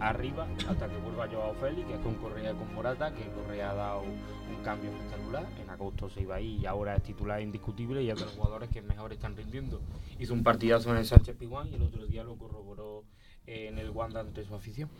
arriba 0.00 0.48
hasta 0.68 0.88
que 0.88 0.96
vuelva 0.96 1.28
Joao 1.28 1.54
Félix, 1.54 1.86
que 1.86 1.94
es 1.94 2.00
con 2.00 2.16
Correa 2.16 2.50
y 2.50 2.54
con 2.56 2.74
Morata, 2.74 3.14
que 3.14 3.30
Correa 3.30 3.70
ha 3.70 3.74
dado 3.74 4.02
un 4.02 4.64
cambio 4.64 4.90
espectacular. 4.90 5.46
En 5.62 5.70
agosto 5.70 6.10
se 6.10 6.22
iba 6.22 6.34
ahí 6.34 6.58
y 6.60 6.66
ahora 6.66 6.96
es 6.96 7.04
titular 7.04 7.40
indiscutible 7.40 8.02
y 8.02 8.10
otros 8.10 8.32
jugadores 8.32 8.70
que 8.70 8.82
mejor 8.82 9.12
están 9.12 9.36
rindiendo. 9.36 9.80
Hizo 10.18 10.34
un 10.34 10.42
partidazo 10.42 10.90
en 10.90 10.96
el 10.96 11.04
Sánchez 11.04 11.36
Piguán 11.36 11.68
y 11.70 11.76
el 11.76 11.82
otro 11.82 12.06
día 12.06 12.24
lo 12.24 12.34
corroboró 12.34 13.04
en 13.46 13.78
el 13.78 13.90
Wanda 13.90 14.18
ante 14.18 14.44
su 14.44 14.52
afición. 14.52 14.90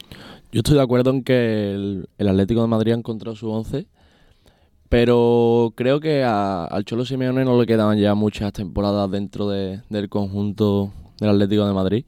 Yo 0.53 0.61
estoy 0.61 0.77
de 0.77 0.83
acuerdo 0.83 1.11
en 1.11 1.25
que 1.25 1.73
el, 1.73 2.09
el 2.19 2.29
Atlético 2.29 2.63
de 2.63 2.69
Madrid 2.69 2.93
ha 2.93 2.97
encontrado 2.97 3.35
su 3.35 3.51
once 3.51 3.89
pero 4.89 5.73
creo 5.77 6.01
que 6.01 6.23
a, 6.23 6.65
al 6.65 6.85
Cholo 6.85 7.05
Simeone 7.05 7.45
no 7.45 7.59
le 7.61 7.67
quedaban 7.67 7.99
ya 7.99 8.15
muchas 8.15 8.53
temporadas 8.53 9.11
dentro 9.11 9.49
de, 9.49 9.81
del 9.89 10.09
conjunto 10.09 10.93
del 11.19 11.31
Atlético 11.31 11.67
de 11.67 11.73
Madrid. 11.73 12.05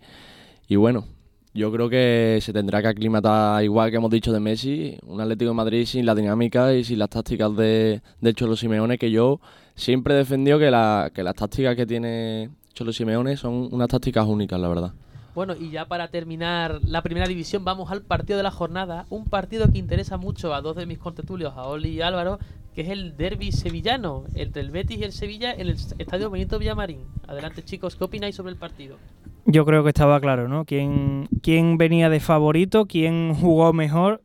Y 0.68 0.76
bueno, 0.76 1.06
yo 1.54 1.72
creo 1.72 1.88
que 1.88 2.38
se 2.42 2.52
tendrá 2.52 2.80
que 2.82 2.88
aclimatar, 2.88 3.64
igual 3.64 3.90
que 3.90 3.96
hemos 3.96 4.10
dicho 4.10 4.32
de 4.32 4.40
Messi, 4.40 4.98
un 5.02 5.20
Atlético 5.20 5.50
de 5.50 5.54
Madrid 5.56 5.86
sin 5.86 6.06
la 6.06 6.14
dinámica 6.14 6.74
y 6.74 6.84
sin 6.84 6.98
las 6.98 7.10
tácticas 7.10 7.56
de, 7.56 8.00
Cholo 8.34 8.54
Simeone, 8.54 8.98
que 8.98 9.10
yo 9.10 9.40
siempre 9.74 10.14
he 10.14 10.18
defendido 10.18 10.58
que, 10.58 10.70
la, 10.70 11.10
que 11.12 11.22
las 11.22 11.34
tácticas 11.34 11.74
que 11.74 11.86
tiene 11.86 12.50
Cholo 12.74 12.92
Simeone 12.92 13.36
son 13.36 13.68
unas 13.72 13.88
tácticas 13.88 14.26
únicas, 14.26 14.60
la 14.60 14.68
verdad. 14.68 14.92
Bueno, 15.34 15.54
y 15.58 15.70
ya 15.70 15.86
para 15.86 16.08
terminar 16.08 16.80
la 16.84 17.02
primera 17.02 17.26
división, 17.26 17.64
vamos 17.64 17.90
al 17.90 18.02
partido 18.02 18.36
de 18.36 18.42
la 18.42 18.50
jornada. 18.50 19.06
Un 19.08 19.24
partido 19.24 19.70
que 19.70 19.78
interesa 19.78 20.16
mucho 20.16 20.52
a 20.52 20.60
dos 20.62 20.76
de 20.76 20.84
mis 20.84 20.98
contertulios, 20.98 21.54
a 21.56 21.64
Oli 21.66 21.90
y 21.90 22.00
Álvaro, 22.00 22.38
que 22.78 22.82
es 22.82 22.90
el 22.90 23.16
derby 23.16 23.50
sevillano 23.50 24.22
entre 24.34 24.62
el 24.62 24.70
Betis 24.70 24.98
y 24.98 25.02
el 25.02 25.10
Sevilla 25.10 25.52
en 25.52 25.62
el 25.62 25.70
estadio 25.98 26.30
Benito 26.30 26.60
Villamarín. 26.60 27.00
Adelante, 27.26 27.64
chicos, 27.64 27.96
¿qué 27.96 28.04
opináis 28.04 28.36
sobre 28.36 28.52
el 28.52 28.56
partido? 28.56 28.98
Yo 29.46 29.66
creo 29.66 29.82
que 29.82 29.88
estaba 29.88 30.20
claro, 30.20 30.46
¿no? 30.46 30.64
¿Quién, 30.64 31.28
quién 31.42 31.76
venía 31.76 32.08
de 32.08 32.20
favorito, 32.20 32.86
quién 32.86 33.34
jugó 33.34 33.72
mejor 33.72 34.22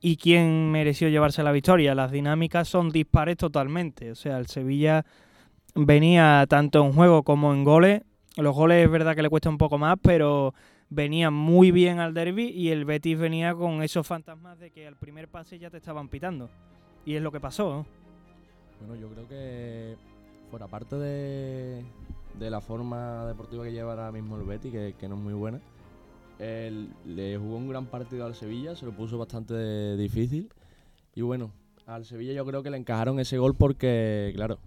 y 0.00 0.16
quién 0.16 0.72
mereció 0.72 1.08
llevarse 1.08 1.44
la 1.44 1.52
victoria. 1.52 1.94
Las 1.94 2.10
dinámicas 2.10 2.66
son 2.66 2.90
dispares 2.90 3.36
totalmente. 3.36 4.10
O 4.10 4.16
sea, 4.16 4.38
el 4.38 4.48
Sevilla 4.48 5.06
venía 5.76 6.46
tanto 6.48 6.84
en 6.84 6.94
juego 6.94 7.22
como 7.22 7.54
en 7.54 7.62
goles 7.62 8.02
los 8.36 8.56
goles 8.56 8.84
es 8.84 8.90
verdad 8.90 9.14
que 9.14 9.22
le 9.22 9.30
cuesta 9.30 9.48
un 9.48 9.58
poco 9.58 9.78
más, 9.78 9.96
pero 10.02 10.54
venía 10.88 11.30
muy 11.30 11.70
bien 11.70 12.00
al 12.00 12.14
derby 12.14 12.48
y 12.48 12.70
el 12.70 12.84
Betis 12.84 13.16
venía 13.16 13.54
con 13.54 13.82
esos 13.82 14.04
fantasmas 14.04 14.58
de 14.58 14.72
que 14.72 14.88
al 14.88 14.96
primer 14.96 15.28
pase 15.28 15.60
ya 15.60 15.70
te 15.70 15.76
estaban 15.76 16.08
pitando. 16.08 16.50
Y 17.04 17.14
es 17.14 17.22
lo 17.22 17.30
que 17.32 17.40
pasó. 17.40 17.70
¿no? 17.70 17.86
Bueno, 18.80 18.96
yo 18.96 19.08
creo 19.08 19.28
que 19.28 19.96
fuera 20.50 20.66
parte 20.66 20.96
de, 20.96 21.84
de 22.38 22.50
la 22.50 22.60
forma 22.60 23.26
deportiva 23.26 23.64
que 23.64 23.72
lleva 23.72 23.92
ahora 23.92 24.12
mismo 24.12 24.36
el 24.36 24.44
Betis, 24.44 24.72
que, 24.72 24.94
que 24.98 25.08
no 25.08 25.16
es 25.16 25.20
muy 25.20 25.34
buena, 25.34 25.60
le 26.38 27.38
jugó 27.38 27.56
un 27.56 27.68
gran 27.68 27.86
partido 27.86 28.26
al 28.26 28.34
Sevilla, 28.34 28.74
se 28.76 28.86
lo 28.86 28.92
puso 28.92 29.18
bastante 29.18 29.96
difícil. 29.96 30.50
Y 31.14 31.22
bueno, 31.22 31.52
al 31.86 32.04
Sevilla 32.04 32.32
yo 32.32 32.44
creo 32.44 32.62
que 32.62 32.70
le 32.70 32.76
encajaron 32.76 33.20
ese 33.20 33.38
gol 33.38 33.54
porque, 33.54 34.32
claro, 34.34 34.58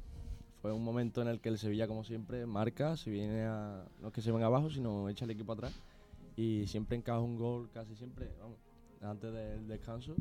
fue 0.62 0.72
un 0.72 0.84
momento 0.84 1.22
en 1.22 1.28
el 1.28 1.40
que 1.40 1.50
el 1.50 1.58
Sevilla, 1.58 1.88
como 1.88 2.04
siempre, 2.04 2.46
marca, 2.46 2.96
si 2.98 3.12
viene 3.12 3.44
a, 3.44 3.86
no 4.02 4.08
es 4.08 4.14
que 4.14 4.22
se 4.22 4.32
venga 4.32 4.46
abajo, 4.48 4.70
sino 4.70 5.10
echa 5.10 5.26
el 5.26 5.32
equipo 5.32 5.54
atrás 5.54 5.74
y 6.36 6.68
siempre 6.68 6.98
encaja 6.98 7.20
un 7.20 7.38
gol 7.38 7.70
casi 7.74 7.96
siempre, 7.96 8.30
antes 9.02 9.34
del 9.34 9.68
descanso. 9.68 10.16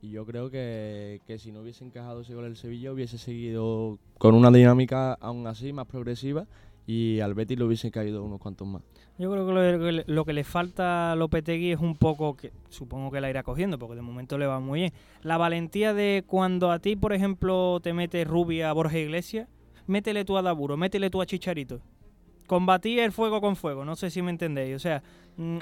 Y 0.00 0.10
yo 0.10 0.24
creo 0.24 0.50
que, 0.50 1.20
que 1.26 1.38
si 1.38 1.50
no 1.50 1.60
hubiese 1.60 1.84
encajado 1.84 2.20
ese 2.20 2.34
gol 2.34 2.44
el 2.44 2.56
Sevilla, 2.56 2.92
hubiese 2.92 3.18
seguido 3.18 3.98
con 4.18 4.34
una 4.34 4.50
dinámica 4.50 5.14
aún 5.14 5.46
así 5.46 5.72
más 5.72 5.86
progresiva 5.86 6.46
y 6.88 7.20
al 7.20 7.34
Betis 7.34 7.58
le 7.58 7.64
hubiesen 7.64 7.90
caído 7.90 8.24
unos 8.24 8.40
cuantos 8.40 8.66
más. 8.66 8.82
Yo 9.18 9.30
creo 9.30 9.46
que 9.46 9.52
lo, 9.52 10.02
lo, 10.06 10.24
que 10.24 10.32
le 10.32 10.42
falta 10.42 11.12
a 11.12 11.16
Lopetegui 11.16 11.72
es 11.72 11.80
un 11.80 11.96
poco, 11.96 12.34
que 12.34 12.50
supongo 12.70 13.10
que 13.10 13.20
la 13.20 13.28
irá 13.28 13.42
cogiendo, 13.42 13.78
porque 13.78 13.96
de 13.96 14.00
momento 14.00 14.38
le 14.38 14.46
va 14.46 14.58
muy 14.58 14.80
bien. 14.80 14.92
La 15.22 15.36
valentía 15.36 15.92
de 15.92 16.24
cuando 16.26 16.70
a 16.70 16.78
ti, 16.78 16.96
por 16.96 17.12
ejemplo, 17.12 17.78
te 17.82 17.92
mete 17.92 18.24
Rubia 18.24 18.70
a 18.70 18.72
Borja 18.72 18.96
Iglesias, 18.96 19.48
métele 19.86 20.24
tú 20.24 20.38
a 20.38 20.42
Daburo, 20.42 20.78
métele 20.78 21.10
tú 21.10 21.20
a 21.20 21.26
Chicharito. 21.26 21.80
Combatí 22.46 22.98
el 22.98 23.12
fuego 23.12 23.42
con 23.42 23.56
fuego, 23.56 23.84
no 23.84 23.94
sé 23.94 24.08
si 24.08 24.22
me 24.22 24.30
entendéis. 24.30 24.74
O 24.74 24.78
sea, 24.78 25.02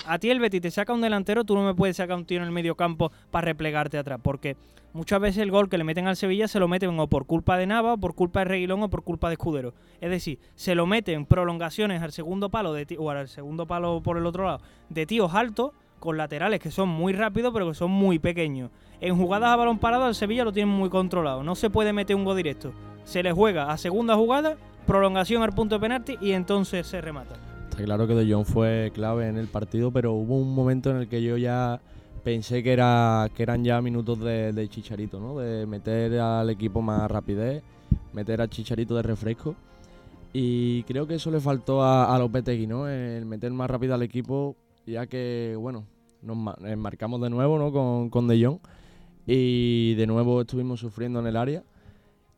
a 0.06 0.18
ti 0.18 0.30
el 0.30 0.40
Betis 0.40 0.62
te 0.62 0.71
saca 0.71 0.92
un 0.92 1.00
delantero, 1.00 1.45
tú 1.45 1.54
no 1.54 1.64
me 1.64 1.75
puedes 1.75 1.97
sacar 1.97 2.16
un 2.16 2.25
tío 2.25 2.38
en 2.38 2.45
el 2.45 2.50
medio 2.50 2.75
campo 2.75 3.12
para 3.30 3.45
replegarte 3.45 3.99
atrás, 3.99 4.18
porque 4.23 4.56
muchas 4.92 5.21
veces 5.21 5.42
el 5.42 5.50
gol 5.50 5.68
que 5.68 5.78
le 5.78 5.85
meten 5.85 6.06
al 6.06 6.16
Sevilla 6.16 6.49
se 6.49 6.59
lo 6.61 6.68
meten 6.68 6.99
o 6.99 7.06
por 7.06 7.26
culpa 7.26 7.56
de 7.59 7.66
Nava, 7.66 7.95
o 7.95 7.99
por 7.99 8.14
culpa 8.14 8.40
de 8.40 8.47
Reguilón 8.47 8.83
o 8.83 8.90
por 8.90 9.02
culpa 9.02 9.28
de 9.28 9.35
Escudero. 9.35 9.75
Es 10.00 10.11
decir, 10.11 10.38
se 10.54 10.75
lo 10.75 10.87
meten 10.87 11.26
prolongaciones 11.26 12.02
al 12.02 12.12
segundo 12.12 12.50
palo 12.50 12.73
de 12.73 12.87
o 12.99 13.11
al 13.11 13.28
segundo 13.28 13.66
palo 13.66 14.02
por 14.02 14.16
el 14.16 14.26
otro 14.26 14.45
lado 14.45 14.61
de 14.88 15.06
tíos 15.06 15.35
altos 15.35 15.73
con 15.99 16.16
laterales 16.16 16.61
que 16.61 16.71
son 16.71 16.88
muy 16.88 17.12
rápidos 17.12 17.52
pero 17.52 17.68
que 17.68 17.75
son 17.75 17.90
muy 17.90 18.18
pequeños. 18.18 18.71
En 19.00 19.16
jugadas 19.16 19.50
a 19.50 19.56
balón 19.56 19.78
parado 19.78 20.09
el 20.09 20.14
Sevilla 20.14 20.45
lo 20.45 20.52
tiene 20.52 20.71
muy 20.71 20.88
controlado, 20.88 21.42
no 21.42 21.54
se 21.54 21.71
puede 21.71 21.92
meter 21.92 22.16
un 22.16 22.25
gol 22.25 22.37
directo 22.37 22.73
se 23.06 23.23
le 23.23 23.33
juega 23.33 23.71
a 23.71 23.78
segunda 23.78 24.16
jugada, 24.16 24.56
prolongación 24.87 25.42
al 25.42 25.52
punto 25.52 25.76
de 25.76 25.80
penalti 25.80 26.18
y 26.21 26.33
entonces 26.33 26.87
se 26.87 27.00
remata. 27.00 27.45
Está 27.76 27.85
claro 27.85 28.06
que 28.06 28.14
De 28.14 28.33
Jong 28.33 28.47
fue 28.47 28.90
clave 28.95 29.28
en 29.28 29.37
el 29.37 29.49
partido, 29.49 29.90
pero 29.90 30.14
hubo 30.14 30.38
un 30.38 30.54
momento 30.54 30.90
en 30.90 30.97
el 30.97 31.09
que 31.09 31.23
yo 31.23 31.37
ya 31.37 31.78
pensé 32.25 32.62
que, 32.62 32.73
era, 32.73 33.28
que 33.35 33.42
eran 33.42 33.64
ya 33.64 33.83
minutos 33.83 34.18
de, 34.18 34.66
Chicharito, 34.71 35.21
¿no? 35.21 35.38
De 35.38 35.66
meter 35.66 36.18
al 36.18 36.49
equipo 36.49 36.80
más 36.80 37.11
rapidez, 37.11 37.62
meter 38.14 38.40
al 38.40 38.49
Chicharito 38.49 38.97
de 38.97 39.02
refresco. 39.02 39.56
Y 40.33 40.85
creo 40.85 41.06
que 41.06 41.16
eso 41.16 41.30
le 41.30 41.38
faltó 41.38 41.83
a, 41.83 42.14
a 42.14 42.18
Lopetegui, 42.18 42.66
¿no? 42.66 42.88
El 42.88 43.26
meter 43.26 43.52
más 43.52 43.68
rápido 43.68 43.95
al 43.95 44.02
equipo, 44.02 44.56
ya 44.87 45.06
que, 45.06 45.54
bueno, 45.59 45.85
nos 46.23 46.56
marcamos 46.78 47.21
de 47.21 47.28
nuevo, 47.28 47.59
¿no? 47.59 47.73
Con, 47.73 48.09
con 48.09 48.26
De 48.26 48.42
Jong. 48.42 48.61
Y 49.26 49.97
de 49.97 50.06
nuevo 50.06 50.40
estuvimos 50.40 50.80
sufriendo 50.80 51.21
en 51.21 51.26
el 51.26 51.37
área. 51.37 51.62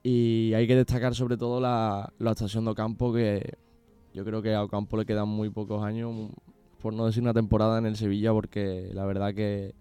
Y 0.02 0.52
hay 0.54 0.66
que 0.66 0.74
destacar 0.74 1.14
sobre 1.14 1.36
todo 1.36 1.60
la, 1.60 2.12
la 2.18 2.32
estación 2.32 2.64
de 2.64 2.72
Ocampo, 2.72 3.12
que 3.12 3.67
yo 4.14 4.24
creo 4.24 4.42
que 4.42 4.54
a 4.54 4.62
Ocampo 4.62 4.96
le 4.96 5.06
quedan 5.06 5.28
muy 5.28 5.50
pocos 5.50 5.82
años, 5.82 6.30
por 6.80 6.92
no 6.92 7.06
decir 7.06 7.22
una 7.22 7.34
temporada 7.34 7.78
en 7.78 7.86
el 7.86 7.96
Sevilla, 7.96 8.32
porque 8.32 8.90
la 8.92 9.04
verdad 9.04 9.34
que 9.34 9.74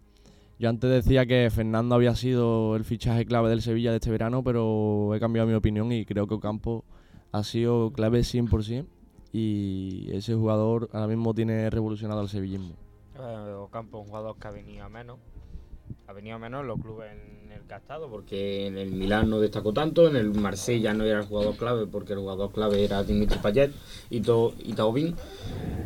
yo 0.60 0.70
antes 0.70 0.90
decía 0.90 1.28
que 1.28 1.50
Fernando 1.52 1.94
había 1.94 2.16
sido 2.16 2.76
el 2.76 2.84
fichaje 2.84 3.26
clave 3.26 3.50
del 3.50 3.62
Sevilla 3.62 3.92
de 3.92 3.98
este 3.98 4.10
verano, 4.10 4.44
pero 4.44 5.14
he 5.14 5.20
cambiado 5.20 5.48
mi 5.48 5.54
opinión 5.54 5.92
y 5.92 6.04
creo 6.04 6.26
que 6.26 6.34
Ocampo 6.34 6.84
ha 7.32 7.44
sido 7.44 7.92
clave 7.92 8.22
100% 8.22 8.88
y 9.32 10.10
ese 10.12 10.34
jugador 10.34 10.90
ahora 10.94 11.08
mismo 11.08 11.36
tiene 11.36 11.70
revolucionado 11.70 12.22
al 12.22 12.30
sevillismo. 12.30 12.74
Eh, 13.20 13.54
Ocampo 13.60 14.00
es 14.00 14.06
un 14.06 14.10
jugador 14.10 14.38
que 14.40 14.48
ha 14.48 14.52
venido 14.52 14.84
a 14.84 14.90
menos, 14.90 15.20
ha 16.08 16.14
venido 16.14 16.40
menos 16.40 16.66
los 16.66 16.80
clubes 16.80 17.12
en 17.12 17.52
el 17.52 17.62
que 17.64 17.74
ha 17.74 17.78
estado, 17.78 18.10
porque 18.10 18.68
en 18.68 18.78
el 18.78 18.92
Milán 18.92 19.30
no 19.30 19.40
destacó 19.40 19.74
tanto, 19.74 20.08
en 20.08 20.16
el 20.16 20.34
Marsella 20.34 20.94
no 20.94 21.04
era 21.04 21.20
el 21.20 21.26
jugador 21.26 21.56
clave, 21.56 21.86
porque 21.86 22.14
el 22.14 22.20
jugador 22.20 22.52
clave 22.52 22.84
era 22.84 23.04
Dimitri 23.04 23.40
Payet 23.40 23.72
y, 24.10 24.18
y 24.18 24.74
Taubín. 24.74 25.16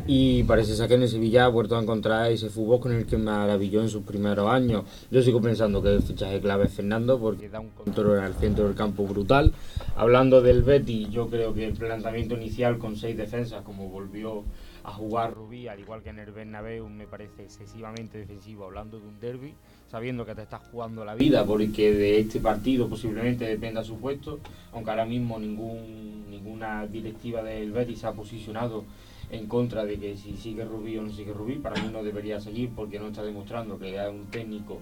Y 0.06 0.44
parece 0.44 0.74
ser 0.74 0.88
que 0.88 0.94
en 0.94 1.02
el 1.02 1.08
Sevilla 1.08 1.44
ha 1.44 1.48
vuelto 1.48 1.76
a 1.76 1.82
encontrar 1.82 2.30
ese 2.30 2.50
fútbol 2.50 2.80
con 2.80 2.92
el 2.92 3.06
que 3.06 3.16
maravilló 3.16 3.80
en 3.80 3.88
sus 3.88 4.04
primeros 4.04 4.48
años. 4.48 4.84
Yo 5.10 5.22
sigo 5.22 5.40
pensando 5.40 5.82
que 5.82 5.94
el 5.94 6.02
fichaje 6.02 6.40
clave 6.40 6.64
es 6.66 6.72
Fernando, 6.72 7.18
porque 7.18 7.48
da 7.48 7.60
un 7.60 7.70
control 7.70 8.20
al 8.20 8.34
centro 8.34 8.66
del 8.66 8.74
campo 8.74 9.04
brutal. 9.06 9.52
Hablando 9.96 10.40
del 10.40 10.62
Betty, 10.62 11.08
yo 11.10 11.28
creo 11.28 11.52
que 11.52 11.66
el 11.66 11.74
planteamiento 11.74 12.34
inicial 12.34 12.78
con 12.78 12.96
seis 12.96 13.16
defensas, 13.16 13.62
como 13.62 13.88
volvió 13.88 14.44
a 14.84 14.92
jugar 14.92 15.34
Rubí, 15.34 15.68
al 15.68 15.78
igual 15.80 16.02
que 16.02 16.10
en 16.10 16.18
el 16.18 16.32
Bernabéu, 16.32 16.88
me 16.88 17.06
parece 17.06 17.44
excesivamente 17.44 18.18
defensivo, 18.18 18.64
hablando 18.64 18.98
de 18.98 19.06
un 19.06 19.20
derby 19.20 19.54
sabiendo 19.92 20.24
que 20.24 20.34
te 20.34 20.40
estás 20.40 20.62
jugando 20.70 21.04
la 21.04 21.14
vida, 21.14 21.44
porque 21.44 21.92
de 21.92 22.18
este 22.18 22.40
partido 22.40 22.88
posiblemente 22.88 23.44
dependa 23.44 23.84
su 23.84 23.98
puesto, 23.98 24.40
aunque 24.72 24.90
ahora 24.90 25.04
mismo 25.04 25.38
ningún, 25.38 26.30
ninguna 26.30 26.86
directiva 26.86 27.42
del 27.42 27.72
Betis 27.72 27.98
se 27.98 28.06
ha 28.06 28.12
posicionado 28.12 28.84
en 29.30 29.46
contra 29.48 29.84
de 29.84 29.98
que 29.98 30.16
si 30.16 30.38
sigue 30.38 30.64
Rubí 30.64 30.96
o 30.96 31.02
no 31.02 31.12
sigue 31.12 31.34
Rubí, 31.34 31.56
para 31.56 31.80
mí 31.82 31.90
no 31.92 32.02
debería 32.02 32.40
seguir 32.40 32.70
porque 32.74 32.98
no 32.98 33.08
está 33.08 33.22
demostrando 33.22 33.78
que 33.78 33.94
es 33.94 34.08
un 34.08 34.30
técnico, 34.30 34.80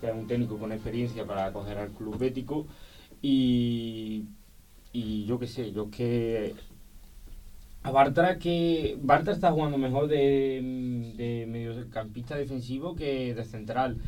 que 0.00 0.08
es 0.08 0.12
un 0.12 0.26
técnico 0.26 0.58
con 0.58 0.72
experiencia 0.72 1.24
para 1.24 1.46
acoger 1.46 1.78
al 1.78 1.90
club 1.90 2.18
bético. 2.18 2.66
Y, 3.22 4.24
y 4.92 5.24
yo 5.24 5.38
qué 5.38 5.46
sé, 5.46 5.70
yo 5.70 5.88
que 5.88 6.54
A 7.84 7.90
Bartra 7.92 8.38
que 8.38 8.96
Bartra 9.00 9.32
está 9.32 9.52
jugando 9.52 9.78
mejor 9.78 10.08
de, 10.08 11.12
de 11.16 11.46
mediocampista 11.48 12.36
defensivo 12.36 12.94
que 12.94 13.34
de 13.34 13.44
central 13.44 13.98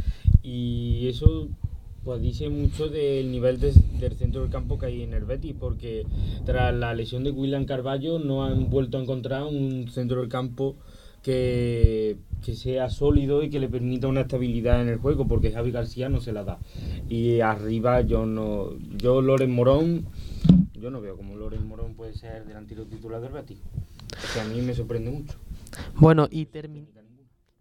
y 0.45 1.09
eso 1.09 1.49
pues 2.05 2.21
dice 2.21 2.51
mucho 2.51 2.89
del 2.89 3.33
nivel 3.33 3.59
del 3.59 3.73
centro 4.17 4.43
del 4.43 4.51
campo 4.51 4.79
que 4.79 4.87
hay 4.87 5.03
en 5.03 5.15
el 5.15 5.25
Betis, 5.25 5.55
porque 5.59 6.07
tras 6.45 6.75
la 6.75 6.93
lesión 6.93 7.25
de 7.25 7.31
William 7.31 7.65
Carballo 7.65 8.19
no 8.19 8.45
han 8.45 8.69
vuelto 8.69 8.99
a 8.99 9.03
encontrar 9.03 9.45
un 9.45 9.89
centro 9.89 10.21
del 10.21 10.29
campo 10.29 10.77
que, 11.23 12.19
sea 12.43 12.91
sólido 12.91 13.43
y 13.43 13.49
que 13.49 13.59
le 13.59 13.71
permita 13.71 14.07
una 14.07 14.21
estabilidad 14.21 14.83
en 14.83 14.89
el 14.89 14.99
juego, 14.99 15.27
porque 15.27 15.51
Javi 15.51 15.71
García 15.71 16.11
no 16.11 16.21
se 16.21 16.33
la 16.35 16.45
da. 16.45 16.59
Y 17.09 17.41
arriba 17.41 18.03
yo 18.03 18.27
no, 18.27 18.75
yo 18.99 19.23
Loren 19.23 19.51
Morón, 19.51 20.05
yo 20.75 20.91
no 20.91 21.01
veo 21.01 21.17
como 21.17 21.37
Loren 21.37 21.67
Morón 21.67 21.95
puede 21.95 22.13
ser 22.13 22.45
delantero 22.45 22.85
titular 22.85 23.23
del 23.23 23.33
Betis. 23.33 23.59
que 24.35 24.41
a 24.41 24.45
mí 24.45 24.61
me 24.61 24.75
sorprende 24.75 25.11
mucho. 25.11 25.39
Bueno, 25.97 26.29
y 26.31 26.45
terminamos 26.45 27.04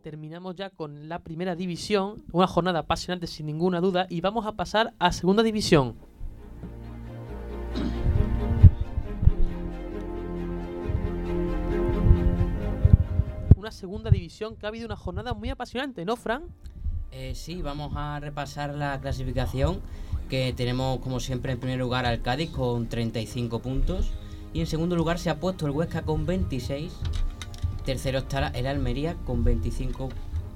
terminamos 0.03 0.55
ya 0.55 0.69
con 0.69 1.07
la 1.07 1.19
primera 1.19 1.55
división, 1.55 2.23
una 2.33 2.45
jornada 2.45 2.79
apasionante 2.79 3.25
sin 3.25 3.45
ninguna 3.45 3.79
duda, 3.79 4.05
y 4.09 4.19
vamos 4.21 4.45
a 4.45 4.51
pasar 4.51 4.93
a 4.99 5.11
segunda 5.13 5.41
división. 5.41 5.95
Una 13.55 13.71
segunda 13.71 14.11
división 14.11 14.57
que 14.57 14.65
ha 14.65 14.69
habido 14.69 14.85
una 14.85 14.97
jornada 14.97 15.33
muy 15.33 15.49
apasionante, 15.49 16.03
¿no, 16.03 16.17
Fran? 16.17 16.43
Eh, 17.11 17.33
sí, 17.33 17.61
vamos 17.61 17.93
a 17.95 18.19
repasar 18.19 18.75
la 18.75 18.99
clasificación 18.99 19.79
que 20.29 20.51
tenemos 20.51 20.99
como 20.99 21.21
siempre 21.21 21.53
en 21.53 21.59
primer 21.59 21.79
lugar 21.79 22.05
al 22.05 22.21
Cádiz 22.21 22.49
con 22.49 22.89
35 22.89 23.59
puntos 23.59 24.11
y 24.51 24.59
en 24.59 24.67
segundo 24.67 24.95
lugar 24.95 25.17
se 25.17 25.29
ha 25.29 25.39
puesto 25.39 25.65
el 25.65 25.71
Huesca 25.71 26.01
con 26.01 26.25
26 26.25 26.91
Tercero 27.85 28.19
estará 28.19 28.47
el 28.47 28.65
Almería 28.65 29.15
con 29.25 29.43
25 29.43 30.09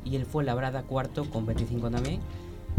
y 0.06 0.16
el 0.16 0.26
Fuenlabrada 0.26 0.84
cuarto 0.84 1.30
con 1.30 1.46
25 1.46 1.90
también. 1.90 2.22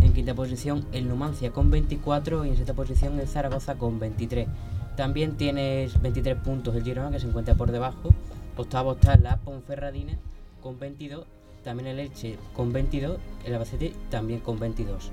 En 0.00 0.12
quinta 0.14 0.35
posición 0.35 0.87
el 0.93 1.07
Numancia 1.07 1.52
con 1.52 1.71
24 1.71 2.47
y 2.47 2.50
en 2.50 2.57
sexta 2.57 2.73
posición 2.73 3.21
el 3.21 3.28
Zaragoza 3.28 3.75
con 3.75 3.99
23. 3.99 4.49
También 4.97 5.37
tienes 5.37 6.00
23 6.00 6.37
puntos 6.37 6.75
el 6.75 6.83
Girona 6.83 7.11
que 7.11 7.21
se 7.21 7.26
encuentra 7.26 7.57
por 7.57 7.73
debajo. 7.73 8.14
Octavo 8.57 8.93
está 8.93 9.17
la 9.17 9.37
Ponferradina 9.37 10.19
con 10.62 10.78
22. 10.78 11.26
También 11.62 11.88
el 11.88 11.99
Elche 11.99 12.38
con 12.55 12.73
22. 12.73 13.19
El 13.45 13.52
Albacete 13.52 13.93
también 14.11 14.40
con 14.40 14.59
22. 14.59 15.12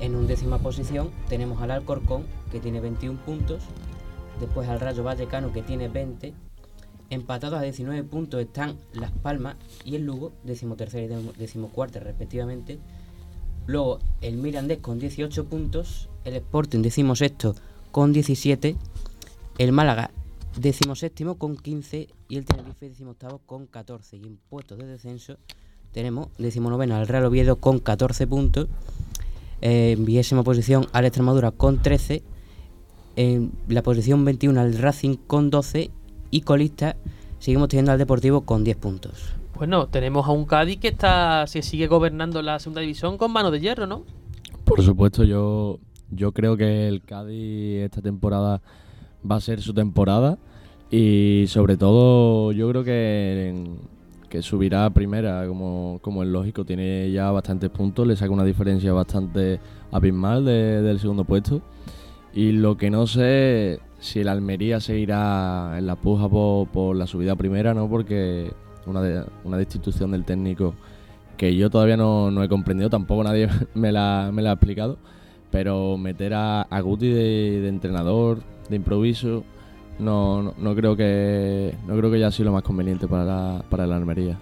En 0.00 0.14
undécima 0.14 0.58
posición 0.58 1.10
tenemos 1.28 1.62
al 1.62 1.70
Alcorcón 1.70 2.24
que 2.52 2.60
tiene 2.60 2.80
21 2.80 3.18
puntos. 3.20 3.62
Después 4.40 4.68
al 4.68 4.78
Rayo 4.78 5.02
Vallecano 5.02 5.52
que 5.52 5.62
tiene 5.62 5.88
20 5.88 6.34
Empatados 7.10 7.58
a 7.58 7.62
19 7.62 8.04
puntos 8.04 8.40
están 8.40 8.76
Las 8.92 9.10
Palmas 9.10 9.56
y 9.84 9.96
el 9.96 10.04
Lugo, 10.04 10.32
decimotercero 10.44 11.20
y 11.20 11.38
decimocuarto 11.38 12.00
respectivamente. 12.00 12.78
Luego 13.66 13.98
el 14.20 14.36
Mirandés 14.36 14.78
con 14.78 14.98
18 14.98 15.46
puntos, 15.46 16.10
el 16.24 16.34
Sporting 16.34 16.80
decimosexto 16.82 17.54
con 17.92 18.12
17, 18.12 18.76
el 19.56 19.72
Málaga 19.72 20.10
decimoséptimo 20.60 21.36
con 21.36 21.56
15 21.56 22.08
y 22.28 22.36
el 22.36 22.44
Tenerife 22.44 22.90
decimoctavo 22.90 23.40
con 23.46 23.66
14. 23.66 24.18
Y 24.18 24.24
en 24.24 24.38
puestos 24.50 24.76
de 24.76 24.86
descenso 24.86 25.38
tenemos 25.92 26.28
decimonoveno 26.36 26.94
al 26.94 27.08
Real 27.08 27.24
Oviedo 27.24 27.56
con 27.56 27.78
14 27.78 28.26
puntos, 28.26 28.68
en 29.62 30.04
vigésima 30.04 30.42
posición 30.42 30.86
al 30.92 31.06
Extremadura 31.06 31.52
con 31.52 31.80
13, 31.80 32.22
en 33.16 33.52
la 33.68 33.82
posición 33.82 34.26
21 34.26 34.60
al 34.60 34.76
Racing 34.76 35.16
con 35.16 35.48
12 35.48 35.90
y 36.30 36.42
colista 36.42 36.96
seguimos 37.38 37.68
teniendo 37.68 37.92
al 37.92 37.98
Deportivo 37.98 38.42
con 38.42 38.64
10 38.64 38.76
puntos. 38.76 39.34
Bueno, 39.54 39.88
tenemos 39.88 40.26
a 40.26 40.30
un 40.30 40.44
Cádiz 40.44 40.78
que 40.78 40.88
está 40.88 41.46
se 41.46 41.62
sigue 41.62 41.88
gobernando 41.88 42.42
la 42.42 42.58
segunda 42.58 42.80
división 42.80 43.18
con 43.18 43.32
mano 43.32 43.50
de 43.50 43.60
hierro, 43.60 43.86
¿no? 43.86 44.04
Por 44.64 44.82
supuesto, 44.82 45.24
yo, 45.24 45.80
yo 46.10 46.32
creo 46.32 46.56
que 46.56 46.86
el 46.86 47.02
Cádiz 47.02 47.82
esta 47.82 48.02
temporada 48.02 48.60
va 49.28 49.36
a 49.36 49.40
ser 49.40 49.60
su 49.60 49.74
temporada 49.74 50.38
y 50.90 51.44
sobre 51.48 51.76
todo 51.76 52.52
yo 52.52 52.68
creo 52.68 52.84
que, 52.84 53.66
que 54.28 54.42
subirá 54.42 54.86
a 54.86 54.90
primera, 54.90 55.46
como, 55.48 55.98
como 56.02 56.22
es 56.22 56.28
lógico, 56.28 56.64
tiene 56.64 57.10
ya 57.10 57.30
bastantes 57.30 57.70
puntos, 57.70 58.06
le 58.06 58.16
saca 58.16 58.32
una 58.32 58.44
diferencia 58.44 58.92
bastante 58.92 59.60
abismal 59.90 60.44
del 60.44 61.00
segundo 61.00 61.24
puesto. 61.24 61.62
Y 62.32 62.52
lo 62.52 62.76
que 62.76 62.90
no 62.90 63.06
sé 63.06 63.80
si 63.98 64.20
el 64.20 64.28
Almería 64.28 64.80
seguirá 64.80 65.74
en 65.76 65.86
la 65.86 65.96
puja 65.96 66.28
por, 66.28 66.96
la 66.96 67.06
subida 67.06 67.36
primera, 67.36 67.74
¿no? 67.74 67.88
Porque 67.88 68.52
una, 68.86 69.26
una 69.44 69.56
destitución 69.56 70.12
del 70.12 70.24
técnico 70.24 70.74
que 71.38 71.54
yo 71.54 71.70
todavía 71.70 71.96
no, 71.96 72.42
he 72.42 72.48
comprendido, 72.48 72.90
tampoco 72.90 73.24
nadie 73.24 73.48
me 73.74 73.92
la, 73.92 74.30
me 74.32 74.42
la 74.42 74.50
ha 74.50 74.54
explicado, 74.54 74.98
pero 75.50 75.96
meter 75.96 76.34
a, 76.34 76.62
a 76.62 76.80
Guti 76.80 77.08
de, 77.08 77.68
entrenador, 77.68 78.40
de 78.68 78.76
improviso, 78.76 79.44
no, 79.98 80.54
no, 80.58 80.74
creo 80.74 80.96
que 80.96 81.74
no 81.86 81.96
creo 81.96 82.10
que 82.10 82.16
haya 82.16 82.30
sido 82.30 82.46
lo 82.46 82.52
más 82.52 82.62
conveniente 82.62 83.08
para 83.08 83.24
la, 83.24 83.64
para 83.70 83.86
la 83.86 83.96
Almería. 83.96 84.38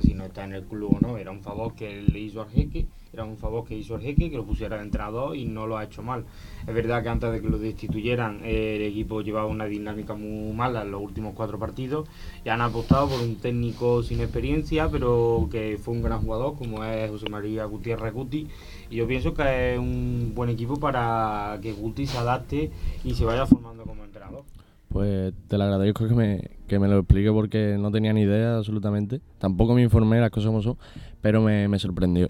Si 0.00 0.14
no 0.14 0.24
está 0.24 0.44
en 0.44 0.54
el 0.54 0.64
club 0.64 0.96
o 0.96 1.00
no. 1.00 1.18
Era 1.18 1.30
un 1.30 1.42
favor 1.42 1.74
que 1.74 2.02
le 2.02 2.18
hizo 2.18 2.40
al 2.40 2.50
jeque, 2.50 2.86
era 3.12 3.24
un 3.24 3.36
favor 3.36 3.66
que 3.66 3.76
hizo 3.76 3.94
al 3.94 4.00
jeque, 4.00 4.30
que 4.30 4.36
lo 4.36 4.44
pusiera 4.44 4.76
de 4.76 4.84
entrenador 4.84 5.36
y 5.36 5.44
no 5.44 5.66
lo 5.66 5.76
ha 5.76 5.84
hecho 5.84 6.02
mal. 6.02 6.24
Es 6.66 6.74
verdad 6.74 7.02
que 7.02 7.08
antes 7.08 7.32
de 7.32 7.40
que 7.40 7.48
lo 7.48 7.58
destituyeran 7.58 8.40
el 8.44 8.82
equipo 8.82 9.20
llevaba 9.20 9.46
una 9.46 9.66
dinámica 9.66 10.14
muy 10.14 10.54
mala 10.54 10.82
en 10.82 10.90
los 10.92 11.02
últimos 11.02 11.34
cuatro 11.34 11.58
partidos 11.58 12.08
y 12.44 12.48
han 12.48 12.60
apostado 12.60 13.08
por 13.08 13.20
un 13.20 13.36
técnico 13.36 14.02
sin 14.02 14.20
experiencia, 14.20 14.88
pero 14.88 15.48
que 15.50 15.78
fue 15.82 15.94
un 15.94 16.02
gran 16.02 16.22
jugador 16.22 16.56
como 16.56 16.84
es 16.84 17.10
José 17.10 17.28
María 17.28 17.64
Gutiérrez 17.66 18.14
Guti. 18.14 18.48
Y 18.90 18.96
yo 18.96 19.06
pienso 19.06 19.34
que 19.34 19.74
es 19.74 19.78
un 19.78 20.32
buen 20.34 20.50
equipo 20.50 20.78
para 20.78 21.58
que 21.62 21.72
Guti 21.72 22.06
se 22.06 22.18
adapte 22.18 22.70
y 23.04 23.14
se 23.14 23.24
vaya 23.24 23.46
formando 23.46 23.84
como 23.84 24.04
entrenador. 24.04 24.44
Pues 24.92 25.32
te 25.48 25.56
lo 25.56 25.64
agradezco 25.64 26.06
que 26.06 26.14
me, 26.14 26.50
que 26.68 26.78
me 26.78 26.88
lo 26.88 26.98
explique 26.98 27.30
porque 27.32 27.76
no 27.78 27.90
tenía 27.90 28.12
ni 28.12 28.22
idea 28.22 28.56
absolutamente. 28.56 29.20
Tampoco 29.38 29.74
me 29.74 29.82
informé 29.82 30.20
las 30.20 30.30
cosas 30.30 30.48
como 30.48 30.62
son, 30.62 30.76
pero 31.20 31.40
me, 31.40 31.66
me 31.68 31.78
sorprendió. 31.78 32.28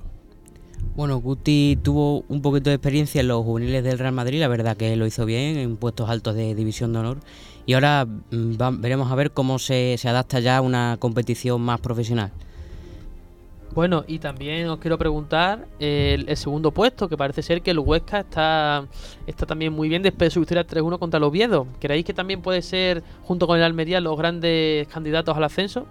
Bueno, 0.94 1.16
Guti 1.16 1.78
tuvo 1.82 2.24
un 2.28 2.42
poquito 2.42 2.68
de 2.68 2.76
experiencia 2.76 3.20
en 3.22 3.28
los 3.28 3.44
juveniles 3.44 3.82
del 3.82 3.98
Real 3.98 4.12
Madrid, 4.12 4.40
la 4.40 4.48
verdad 4.48 4.76
que 4.76 4.94
lo 4.94 5.06
hizo 5.06 5.24
bien 5.24 5.56
en 5.56 5.76
puestos 5.76 6.10
altos 6.10 6.34
de 6.34 6.54
división 6.54 6.92
de 6.92 6.98
honor. 6.98 7.18
Y 7.64 7.72
ahora 7.72 8.04
mm, 8.06 8.80
veremos 8.80 9.10
a 9.10 9.14
ver 9.14 9.30
cómo 9.30 9.58
se, 9.58 9.96
se 9.96 10.08
adapta 10.08 10.40
ya 10.40 10.58
a 10.58 10.60
una 10.60 10.96
competición 10.98 11.62
más 11.62 11.80
profesional. 11.80 12.30
Bueno, 13.74 14.04
y 14.06 14.18
también 14.18 14.68
os 14.68 14.78
quiero 14.78 14.98
preguntar 14.98 15.66
el, 15.78 16.36
segundo 16.36 16.72
puesto, 16.72 17.08
que 17.08 17.16
parece 17.16 17.40
ser 17.40 17.62
que 17.62 17.70
el 17.70 17.78
Huesca 17.78 18.20
está, 18.20 18.86
está 19.26 19.46
también 19.46 19.72
muy 19.72 19.88
bien 19.88 20.02
después 20.02 20.26
de 20.26 20.30
su 20.30 20.40
victoria 20.40 20.66
3-1 20.66 20.98
contra 20.98 21.16
el 21.16 21.24
Oviedo. 21.24 21.66
¿Creéis 21.80 22.04
que 22.04 22.12
también 22.12 22.42
puede 22.42 22.60
ser, 22.60 23.02
junto 23.22 23.46
con 23.46 23.56
el 23.56 23.62
Almería, 23.64 24.00
los 24.00 24.18
grandes 24.18 24.86
candidatos 24.88 25.34
al 25.36 25.44
ascenso? 25.44 25.86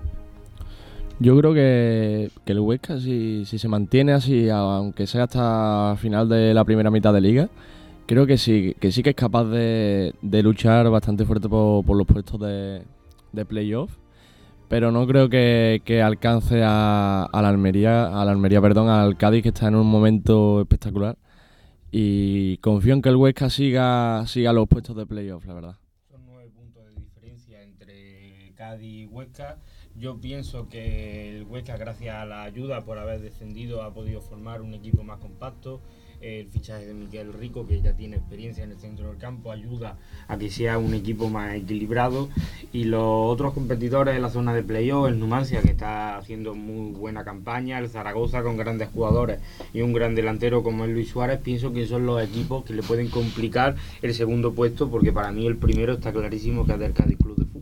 Yo 1.19 1.35
creo 1.37 1.53
que, 1.55 2.29
el 2.45 2.59
Huesca, 2.59 2.99
si, 2.99 3.45
si, 3.45 3.57
se 3.57 3.67
mantiene 3.67 4.13
así, 4.13 4.49
aunque 4.49 5.07
sea 5.07 5.23
hasta 5.23 5.95
final 5.97 6.29
de 6.29 6.53
la 6.53 6.63
primera 6.63 6.91
mitad 6.91 7.13
de 7.13 7.21
liga, 7.21 7.49
creo 8.05 8.27
que 8.27 8.37
sí 8.37 8.75
que, 8.79 8.91
sí 8.91 9.01
que 9.01 9.11
es 9.11 9.15
capaz 9.15 9.45
de, 9.45 10.13
luchar 10.21 10.87
bastante 10.91 11.25
fuerte 11.25 11.49
por, 11.49 11.83
por 11.83 11.97
los 11.97 12.05
puestos 12.05 12.39
de, 12.39 12.83
de 13.31 13.45
playoff 13.45 14.00
pero 14.71 14.89
no 14.89 15.05
creo 15.05 15.27
que, 15.27 16.01
alcance 16.01 16.63
a, 16.63 17.27
la 17.34 17.49
Almería, 17.49 18.05
a 18.05 18.23
la 18.23 18.31
Almería, 18.31 18.62
perdón, 18.62 18.88
al 18.88 19.17
Cádiz 19.17 19.43
que 19.43 19.49
está 19.49 19.67
en 19.67 19.75
un 19.75 19.86
momento 19.86 20.62
espectacular 20.62 21.17
y 21.91 22.55
confío 22.60 22.93
en 22.93 23.01
que 23.01 23.10
el 23.10 23.17
Huesca 23.17 23.49
siga, 23.49 24.25
siga 24.27 24.53
los 24.53 24.69
puestos 24.69 24.95
de 24.95 25.05
playoff, 25.05 25.45
la 25.45 25.53
verdad. 25.55 25.75
Son 26.10 26.25
nueve 26.25 26.49
puntos 26.55 26.86
de 26.86 27.01
diferencia 27.01 27.62
entre 27.62 28.53
Cádiz 28.55 28.88
y 28.88 29.05
Huesca. 29.07 29.57
Yo 29.97 30.21
pienso 30.21 30.69
que 30.69 31.36
el 31.36 31.43
Huesca, 31.43 31.75
gracias 31.75 32.15
a 32.15 32.25
la 32.25 32.43
ayuda 32.43 32.86
por 32.86 32.97
haber 32.97 33.19
descendido, 33.19 33.84
ha 33.84 33.93
podido 33.93 34.21
formar 34.21 34.62
un 34.62 34.73
equipo 34.73 35.03
más 35.03 35.19
compacto 35.19 35.81
el 36.21 36.47
fichaje 36.47 36.86
de 36.86 36.93
Miguel 36.93 37.34
Rico, 37.34 37.67
que 37.67 37.81
ya 37.81 37.93
tiene 37.93 38.17
experiencia 38.17 38.63
en 38.63 38.71
el 38.71 38.77
centro 38.77 39.07
del 39.07 39.17
campo, 39.17 39.51
ayuda 39.51 39.97
a 40.27 40.38
que 40.38 40.49
sea 40.49 40.77
un 40.77 40.93
equipo 40.93 41.29
más 41.29 41.55
equilibrado. 41.55 42.29
Y 42.71 42.86
los 42.86 43.01
otros 43.03 43.53
competidores 43.53 44.15
en 44.15 44.21
la 44.21 44.29
zona 44.29 44.53
de 44.53 44.63
playoff, 44.63 45.07
el 45.07 45.19
Numancia, 45.19 45.62
que 45.62 45.71
está 45.71 46.17
haciendo 46.17 46.53
muy 46.53 46.91
buena 46.91 47.23
campaña, 47.23 47.79
el 47.79 47.89
Zaragoza 47.89 48.43
con 48.43 48.57
grandes 48.57 48.89
jugadores 48.89 49.39
y 49.73 49.81
un 49.81 49.93
gran 49.93 50.15
delantero 50.15 50.63
como 50.63 50.86
es 50.86 50.91
Luis 50.91 51.10
Suárez, 51.10 51.39
pienso 51.41 51.73
que 51.73 51.88
son 51.88 52.05
los 52.05 52.21
equipos 52.23 52.63
que 52.63 52.73
le 52.73 52.84
pueden 52.84 53.10
complicar 53.10 53.75
el 54.01 54.13
segundo 54.13 54.53
puesto, 54.53 54.89
porque 54.89 55.12
para 55.12 55.31
mí 55.31 55.47
el 55.47 55.57
primero 55.57 55.93
está 55.93 56.12
clarísimo 56.12 56.65
que 56.65 56.73
es 56.73 56.79
del 56.79 56.93
Cádiz 56.93 57.17
Club 57.17 57.38
de 57.38 57.45
Fútbol. 57.45 57.62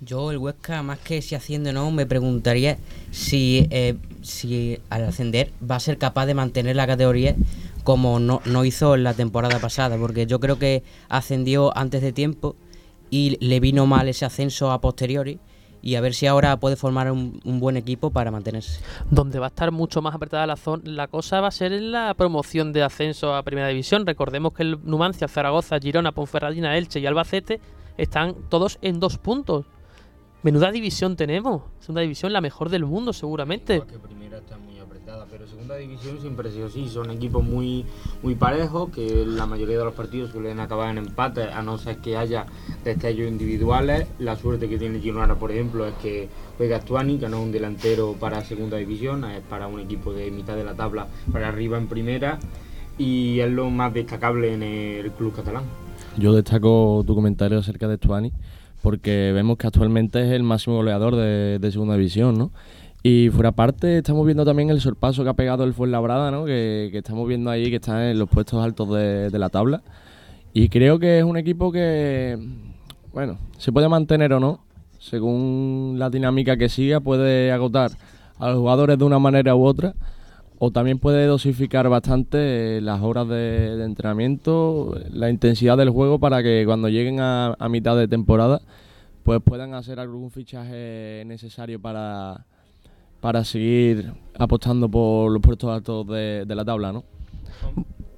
Yo, 0.00 0.30
el 0.30 0.38
Huesca, 0.38 0.82
más 0.82 0.98
que 0.98 1.22
si 1.22 1.34
haciendo 1.34 1.72
no, 1.72 1.90
me 1.90 2.06
preguntaría 2.06 2.78
si, 3.10 3.66
eh, 3.70 3.96
si 4.22 4.78
al 4.88 5.04
ascender 5.04 5.52
va 5.68 5.76
a 5.76 5.80
ser 5.80 5.98
capaz 5.98 6.26
de 6.26 6.34
mantener 6.34 6.76
la 6.76 6.86
categoría 6.86 7.36
como 7.84 8.18
no, 8.20 8.40
no 8.44 8.64
hizo 8.64 8.94
en 8.94 9.04
la 9.04 9.14
temporada 9.14 9.58
pasada, 9.58 9.96
porque 9.96 10.26
yo 10.26 10.40
creo 10.40 10.58
que 10.58 10.82
ascendió 11.08 11.76
antes 11.76 12.02
de 12.02 12.12
tiempo 12.12 12.56
y 13.10 13.36
le 13.44 13.60
vino 13.60 13.86
mal 13.86 14.08
ese 14.08 14.24
ascenso 14.24 14.70
a 14.70 14.80
posteriori 14.80 15.38
y 15.82 15.94
a 15.94 16.00
ver 16.02 16.12
si 16.12 16.26
ahora 16.26 16.58
puede 16.58 16.76
formar 16.76 17.10
un, 17.10 17.40
un 17.44 17.58
buen 17.58 17.76
equipo 17.78 18.10
para 18.10 18.30
mantenerse. 18.30 18.82
Donde 19.10 19.38
va 19.38 19.46
a 19.46 19.48
estar 19.48 19.72
mucho 19.72 20.02
más 20.02 20.14
apretada 20.14 20.46
la, 20.46 20.56
zon- 20.56 20.82
la 20.84 21.08
cosa 21.08 21.40
va 21.40 21.48
a 21.48 21.50
ser 21.50 21.72
en 21.72 21.90
la 21.90 22.12
promoción 22.14 22.72
de 22.74 22.82
ascenso 22.82 23.34
a 23.34 23.42
Primera 23.42 23.68
División. 23.68 24.04
Recordemos 24.04 24.52
que 24.52 24.62
el 24.62 24.78
Numancia, 24.84 25.26
Zaragoza, 25.26 25.78
Girona, 25.80 26.12
Ponferradina, 26.12 26.76
Elche 26.76 27.00
y 27.00 27.06
Albacete 27.06 27.60
están 27.96 28.34
todos 28.50 28.78
en 28.82 29.00
dos 29.00 29.16
puntos. 29.16 29.64
Menuda 30.42 30.70
división 30.70 31.16
tenemos. 31.16 31.62
Segunda 31.80 32.00
división, 32.02 32.32
la 32.32 32.40
mejor 32.40 32.68
del 32.68 32.84
mundo, 32.84 33.12
seguramente. 33.12 33.76
Igual 33.76 33.88
que 33.90 33.98
primera 33.98 34.38
está 34.38 34.56
muy 34.56 34.68
apretada, 34.68 34.69
pero 35.30 35.46
segunda 35.46 35.76
división 35.76 36.18
siempre 36.20 36.48
ha 36.48 36.52
sido 36.52 36.66
así. 36.66 36.88
Son 36.88 37.10
equipos 37.10 37.44
muy, 37.44 37.84
muy 38.22 38.34
parejos, 38.34 38.90
que 38.90 39.24
la 39.24 39.46
mayoría 39.46 39.78
de 39.78 39.84
los 39.84 39.94
partidos 39.94 40.30
suelen 40.30 40.58
acabar 40.58 40.90
en 40.90 40.98
empate, 40.98 41.44
a 41.44 41.62
no 41.62 41.78
ser 41.78 41.98
que 41.98 42.16
haya 42.16 42.46
destellos 42.84 43.28
individuales. 43.28 44.08
La 44.18 44.36
suerte 44.36 44.68
que 44.68 44.78
tiene 44.78 44.98
Girona, 44.98 45.36
por 45.36 45.52
ejemplo, 45.52 45.86
es 45.86 45.94
que 45.94 46.28
juega 46.56 46.80
Stuani, 46.80 47.18
que 47.18 47.28
no 47.28 47.38
es 47.38 47.42
un 47.44 47.52
delantero 47.52 48.16
para 48.18 48.44
segunda 48.44 48.76
división, 48.76 49.24
es 49.24 49.40
para 49.42 49.68
un 49.68 49.80
equipo 49.80 50.12
de 50.12 50.30
mitad 50.30 50.56
de 50.56 50.64
la 50.64 50.74
tabla 50.74 51.06
para 51.32 51.48
arriba 51.48 51.78
en 51.78 51.86
primera. 51.86 52.38
Y 52.98 53.40
es 53.40 53.50
lo 53.50 53.70
más 53.70 53.94
destacable 53.94 54.52
en 54.52 54.62
el 54.62 55.12
club 55.12 55.34
catalán. 55.34 55.64
Yo 56.18 56.32
destaco 56.32 57.02
tu 57.06 57.14
comentario 57.14 57.58
acerca 57.58 57.86
de 57.86 57.96
Stuani, 57.96 58.32
porque 58.82 59.30
vemos 59.32 59.56
que 59.58 59.68
actualmente 59.68 60.20
es 60.22 60.32
el 60.32 60.42
máximo 60.42 60.76
goleador 60.76 61.14
de, 61.14 61.58
de 61.58 61.72
segunda 61.72 61.94
división, 61.94 62.36
¿no? 62.36 62.50
Y 63.02 63.30
fuera 63.30 63.52
parte, 63.52 63.98
estamos 63.98 64.26
viendo 64.26 64.44
también 64.44 64.68
el 64.68 64.80
sorpaso 64.80 65.24
que 65.24 65.30
ha 65.30 65.34
pegado 65.34 65.64
el 65.64 65.72
Fuenlabrada, 65.72 66.30
¿no? 66.30 66.44
Que, 66.44 66.90
que 66.92 66.98
estamos 66.98 67.26
viendo 67.26 67.50
ahí 67.50 67.70
que 67.70 67.76
está 67.76 68.10
en 68.10 68.18
los 68.18 68.28
puestos 68.28 68.62
altos 68.62 68.90
de, 68.90 69.30
la 69.38 69.48
tabla. 69.48 69.82
Y 70.52 70.68
creo 70.68 70.98
que 70.98 71.18
es 71.18 71.24
un 71.24 71.38
equipo 71.38 71.72
que, 71.72 72.38
bueno, 73.14 73.38
se 73.56 73.72
puede 73.72 73.88
mantener 73.88 74.34
o 74.34 74.40
no, 74.40 74.60
según 74.98 75.94
la 75.96 76.10
dinámica 76.10 76.58
que 76.58 76.68
siga, 76.68 77.00
puede 77.00 77.52
agotar 77.52 77.92
a 78.38 78.50
los 78.50 78.58
jugadores 78.58 78.98
de 78.98 79.04
una 79.04 79.18
manera 79.18 79.54
u 79.54 79.64
otra, 79.64 79.94
o 80.58 80.70
también 80.70 80.98
puede 80.98 81.24
dosificar 81.24 81.88
bastante 81.88 82.76
eh, 82.76 82.80
las 82.82 83.00
horas 83.00 83.26
de, 83.28 83.76
de 83.76 83.84
entrenamiento, 83.84 84.94
la 85.10 85.30
intensidad 85.30 85.78
del 85.78 85.88
juego 85.88 86.18
para 86.18 86.42
que 86.42 86.64
cuando 86.66 86.90
lleguen 86.90 87.20
a, 87.20 87.54
a 87.58 87.68
mitad 87.70 87.96
de 87.96 88.08
temporada, 88.08 88.60
pues 89.22 89.40
puedan 89.42 89.72
hacer 89.72 90.00
algún 90.00 90.30
fichaje 90.30 91.22
necesario 91.26 91.80
para, 91.80 92.44
para 93.20 93.44
seguir 93.44 94.12
apostando 94.38 94.88
por 94.88 95.30
los 95.30 95.42
puestos 95.42 95.70
altos 95.70 96.06
de, 96.08 96.44
de 96.46 96.54
la 96.54 96.64
tabla, 96.64 96.92
¿no? 96.92 97.04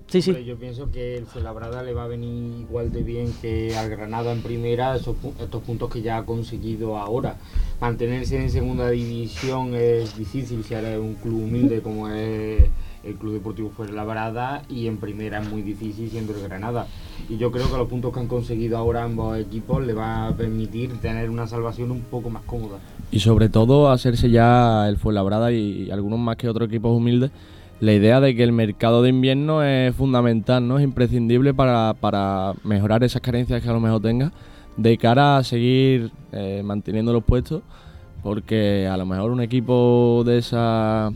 Sí, 0.07 0.21
sí. 0.21 0.45
Yo 0.45 0.57
pienso 0.59 0.91
que 0.91 1.17
el 1.17 1.25
Fuenlabrada 1.25 1.83
le 1.83 1.95
va 1.95 2.05
a 2.05 2.07
venir 2.07 2.61
igual 2.61 2.93
de 2.93 3.03
bien 3.03 3.33
que 3.41 3.75
al 3.75 3.89
Granada 3.89 4.31
en 4.33 4.43
primera 4.43 4.95
esos 4.95 5.17
pu- 5.17 5.33
estos 5.41 5.63
puntos 5.63 5.91
que 5.91 6.03
ya 6.03 6.19
ha 6.19 6.27
conseguido 6.27 6.99
ahora. 6.99 7.37
Mantenerse 7.81 8.37
en 8.37 8.51
segunda 8.51 8.91
división 8.91 9.75
es 9.75 10.17
difícil 10.19 10.65
si 10.65 10.75
eres 10.75 10.99
un 11.01 11.15
club 11.15 11.45
humilde 11.45 11.81
como 11.81 12.09
es 12.11 12.63
el 13.05 13.15
Club 13.15 13.35
Deportivo 13.35 13.71
Fuenlabrada 13.71 14.63
y 14.69 14.87
en 14.87 14.99
primera 14.99 15.41
es 15.41 15.49
muy 15.51 15.63
difícil 15.63 16.11
siendo 16.11 16.35
el 16.35 16.43
Granada. 16.43 16.87
Y 17.29 17.37
yo 17.37 17.51
creo 17.51 17.71
que 17.71 17.77
los 17.77 17.89
puntos 17.89 18.13
que 18.13 18.21
han 18.21 18.29
conseguido 18.29 18.77
ahora 18.79 19.05
ambos 19.05 19.39
equipos 19.39 19.85
le 19.85 19.93
va 19.93 20.29
a 20.29 20.37
permitir 20.37 21.01
tener 21.01 21.31
una 21.31 21.47
salvación 21.47 21.91
un 21.91 22.03
poco 22.03 22.31
más 22.31 22.43
cómoda. 22.45 22.79
Y 23.11 23.21
sobre 23.21 23.49
todo 23.49 23.91
hacerse 23.91 24.31
ya 24.31 24.89
el 24.89 24.97
Fuenlabrada 24.97 25.53
y, 25.53 25.85
y 25.85 25.91
algunos 25.91 26.19
más 26.19 26.37
que 26.37 26.49
otros 26.49 26.69
equipos 26.69 26.97
humildes 26.97 27.31
la 27.81 27.93
idea 27.93 28.21
de 28.21 28.37
que 28.37 28.45
el 28.45 28.53
mercado 28.53 29.03
de 29.03 29.09
invierno 29.09 29.65
es 29.65 29.93
fundamental, 29.97 30.69
¿no? 30.69 30.79
Es 30.79 30.85
imprescindible 30.85 31.53
para, 31.53 31.95
para 31.95 32.53
mejorar 32.63 33.03
esas 33.03 33.21
carencias 33.21 33.61
que 33.61 33.69
a 33.69 33.73
lo 33.73 33.81
mejor 33.81 34.01
tenga 34.01 34.31
de 34.77 34.97
cara 34.97 35.37
a 35.37 35.43
seguir 35.43 36.13
eh, 36.31 36.63
manteniendo 36.65 37.13
los 37.13 37.25
puestos 37.25 37.63
porque 38.23 38.87
a 38.87 38.97
lo 38.97 39.05
mejor 39.05 39.33
un 39.33 39.41
equipo 39.41 40.23
de 40.25 40.39
esa 40.39 41.11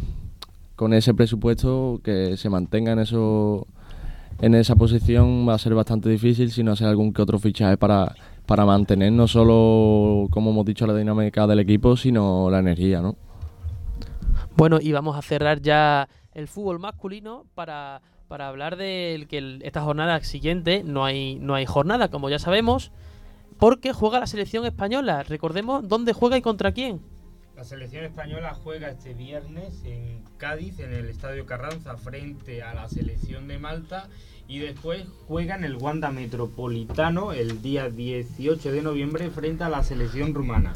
con 0.77 0.93
ese 0.95 1.15
presupuesto 1.15 2.01
que 2.05 2.37
se 2.37 2.49
mantenga 2.51 2.93
en 2.93 3.01
eso 3.01 3.67
en 4.41 4.55
esa 4.55 4.77
posición 4.77 5.49
va 5.49 5.55
a 5.55 5.59
ser 5.59 5.75
bastante 5.75 6.11
difícil 6.11 6.51
si 6.51 6.63
no 6.63 6.73
hacer 6.73 6.87
algún 6.87 7.13
que 7.13 7.23
otro 7.23 7.39
fichaje 7.39 7.79
para, 7.79 8.15
para 8.45 8.67
mantener 8.67 9.13
no 9.13 9.27
solo, 9.27 10.29
como 10.31 10.51
hemos 10.51 10.67
dicho, 10.67 10.87
la 10.87 10.95
dinámica 10.95 11.47
del 11.47 11.61
equipo, 11.61 11.97
sino 11.97 12.51
la 12.51 12.59
energía, 12.59 13.01
¿no? 13.01 13.17
Bueno, 14.57 14.79
y 14.81 14.93
vamos 14.93 15.17
a 15.17 15.23
cerrar 15.23 15.61
ya 15.61 16.09
el 16.35 16.49
fútbol 16.49 16.79
masculino 16.79 17.45
para, 17.55 18.03
para 18.29 18.49
hablar 18.49 18.77
de 18.77 19.27
que 19.29 19.59
esta 19.63 19.83
jornada 19.83 20.23
siguiente 20.23 20.83
no 20.85 21.05
hay, 21.05 21.39
no 21.41 21.55
hay 21.55 21.65
jornada, 21.65 22.09
como 22.09 22.29
ya 22.29 22.39
sabemos, 22.39 22.93
porque 23.59 23.93
juega 23.93 24.21
la 24.21 24.27
selección 24.27 24.67
española. 24.67 25.23
Recordemos 25.23 25.89
dónde 25.89 26.13
juega 26.13 26.37
y 26.37 26.43
contra 26.43 26.73
quién. 26.73 27.01
La 27.57 27.65
selección 27.65 28.05
española 28.05 28.53
juega 28.53 28.91
este 28.91 29.15
viernes 29.15 29.83
en 29.87 30.23
Cádiz, 30.37 30.79
en 30.79 30.93
el 30.93 31.09
Estadio 31.09 31.47
Carranza, 31.47 31.97
frente 31.97 32.63
a 32.63 32.75
la 32.75 32.87
selección 32.87 33.49
de 33.49 33.59
Malta. 33.59 34.09
Y 34.47 34.59
después 34.59 35.07
juega 35.27 35.57
en 35.57 35.65
el 35.65 35.77
Wanda 35.77 36.11
Metropolitano 36.11 37.33
el 37.33 37.63
día 37.63 37.89
18 37.89 38.71
de 38.73 38.83
noviembre 38.83 39.31
frente 39.31 39.65
a 39.65 39.71
la 39.71 39.83
selección 39.83 40.35
rumana. 40.35 40.75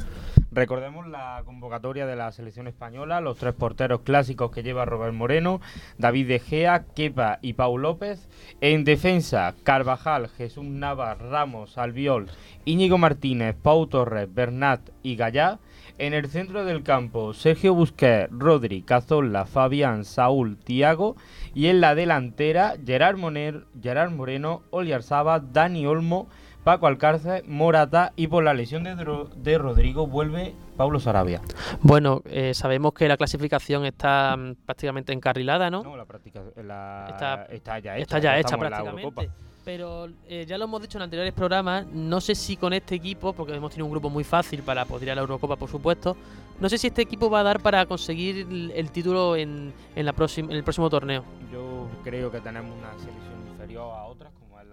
Recordemos 0.52 1.06
la 1.06 1.42
convocatoria 1.44 2.06
de 2.06 2.16
la 2.16 2.32
selección 2.32 2.66
española, 2.66 3.20
los 3.20 3.36
tres 3.36 3.52
porteros 3.52 4.00
clásicos 4.00 4.50
que 4.50 4.62
lleva 4.62 4.86
Robert 4.86 5.14
Moreno, 5.14 5.60
David 5.98 6.28
De 6.28 6.38
Gea, 6.40 6.86
Kepa 6.96 7.38
y 7.42 7.52
Pau 7.52 7.76
López. 7.76 8.26
En 8.62 8.84
defensa, 8.84 9.54
Carvajal, 9.64 10.28
Jesús 10.30 10.64
Navas, 10.64 11.18
Ramos, 11.18 11.76
Albiol, 11.76 12.30
Íñigo 12.64 12.96
Martínez, 12.96 13.54
Pau 13.54 13.86
Torres, 13.86 14.32
Bernat 14.32 14.80
y 15.02 15.16
Gallá. 15.16 15.60
En 16.00 16.14
el 16.14 16.28
centro 16.28 16.64
del 16.64 16.82
campo, 16.82 17.34
Sergio 17.34 17.74
Busquets, 17.74 18.30
Rodri, 18.30 18.80
Cazorla, 18.80 19.44
Fabián, 19.44 20.04
Saúl, 20.06 20.56
Tiago. 20.56 21.14
Y 21.54 21.66
en 21.66 21.82
la 21.82 21.94
delantera, 21.94 22.74
Gerard, 22.86 23.18
Moner, 23.18 23.66
Gerard 23.82 24.10
Moreno, 24.10 24.62
Oliarzaba, 24.70 25.40
Dani 25.40 25.84
Olmo, 25.86 26.26
Paco 26.64 26.86
Alcárcel, 26.86 27.42
Morata. 27.46 28.12
Y 28.16 28.28
por 28.28 28.42
la 28.44 28.54
lesión 28.54 28.82
de, 28.82 28.94
de 29.36 29.58
Rodrigo 29.58 30.06
vuelve 30.06 30.54
Pablo 30.78 31.00
Sarabia. 31.00 31.42
Bueno, 31.82 32.22
eh, 32.24 32.54
sabemos 32.54 32.94
que 32.94 33.06
la 33.06 33.18
clasificación 33.18 33.84
está 33.84 34.34
mm, 34.38 34.54
prácticamente 34.64 35.12
encarrilada, 35.12 35.68
¿no? 35.70 35.82
No, 35.82 35.98
la 35.98 36.06
práctica 36.06 36.40
la- 36.64 37.08
Está- 37.10 37.44
está, 37.50 37.78
ya 37.78 37.96
hecha. 37.96 38.02
está 38.02 38.18
ya 38.20 38.38
hecha 38.38 38.56
prácticamente. 38.56 39.28
Pero 39.70 40.08
eh, 40.26 40.46
ya 40.48 40.58
lo 40.58 40.64
hemos 40.64 40.82
dicho 40.82 40.98
en 40.98 41.02
anteriores 41.02 41.32
programas, 41.32 41.86
no 41.86 42.20
sé 42.20 42.34
si 42.34 42.56
con 42.56 42.72
este 42.72 42.96
equipo, 42.96 43.32
porque 43.32 43.54
hemos 43.54 43.70
tenido 43.70 43.86
un 43.86 43.92
grupo 43.92 44.10
muy 44.10 44.24
fácil 44.24 44.64
para 44.64 44.84
poder 44.84 45.04
ir 45.04 45.12
a 45.12 45.14
la 45.14 45.20
Eurocopa, 45.20 45.54
por 45.54 45.70
supuesto, 45.70 46.16
no 46.58 46.68
sé 46.68 46.76
si 46.76 46.88
este 46.88 47.02
equipo 47.02 47.30
va 47.30 47.38
a 47.38 47.42
dar 47.44 47.60
para 47.60 47.86
conseguir 47.86 48.48
el, 48.74 48.90
título 48.90 49.36
en, 49.36 49.72
en, 49.94 50.04
la 50.04 50.12
próxima, 50.12 50.50
en 50.50 50.56
el 50.56 50.64
próximo 50.64 50.90
torneo. 50.90 51.24
Yo 51.52 51.88
creo 52.02 52.32
que 52.32 52.40
tenemos 52.40 52.76
una 52.76 52.90
selección 52.98 53.46
inferior 53.48 53.94
a 53.94 54.06
otras, 54.06 54.32
como 54.40 54.58
es 54.58 54.66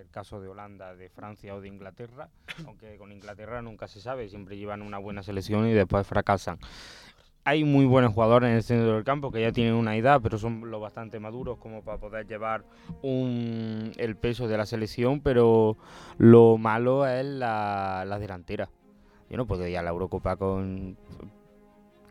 el 0.00 0.08
caso 0.10 0.40
de 0.40 0.48
Holanda, 0.48 0.96
de 0.96 1.10
Francia 1.10 1.54
o 1.54 1.60
de 1.60 1.68
Inglaterra, 1.68 2.30
aunque 2.66 2.96
con 2.96 3.12
Inglaterra 3.12 3.60
nunca 3.60 3.88
se 3.88 4.00
sabe, 4.00 4.26
siempre 4.30 4.56
llevan 4.56 4.80
una 4.80 4.96
buena 4.96 5.22
selección 5.22 5.68
y 5.68 5.74
después 5.74 6.06
fracasan. 6.06 6.58
Hay 7.44 7.64
muy 7.64 7.86
buenos 7.86 8.12
jugadores 8.12 8.50
en 8.50 8.56
el 8.56 8.62
centro 8.62 8.94
del 8.94 9.04
campo 9.04 9.30
que 9.32 9.40
ya 9.40 9.50
tienen 9.50 9.74
una 9.74 9.96
edad, 9.96 10.20
pero 10.22 10.36
son 10.38 10.70
lo 10.70 10.78
bastante 10.78 11.18
maduros 11.18 11.58
como 11.58 11.82
para 11.82 11.98
poder 11.98 12.26
llevar 12.26 12.64
un, 13.02 13.92
el 13.96 14.14
peso 14.16 14.46
de 14.46 14.58
la 14.58 14.66
selección, 14.66 15.20
pero 15.20 15.76
lo 16.18 16.58
malo 16.58 17.06
es 17.06 17.24
la, 17.24 18.04
la 18.06 18.18
delantera. 18.18 18.68
Yo 19.30 19.36
no 19.38 19.46
puedo 19.46 19.66
ir 19.66 19.78
a 19.78 19.82
la 19.82 19.90
Eurocopa 19.90 20.36
con 20.36 20.96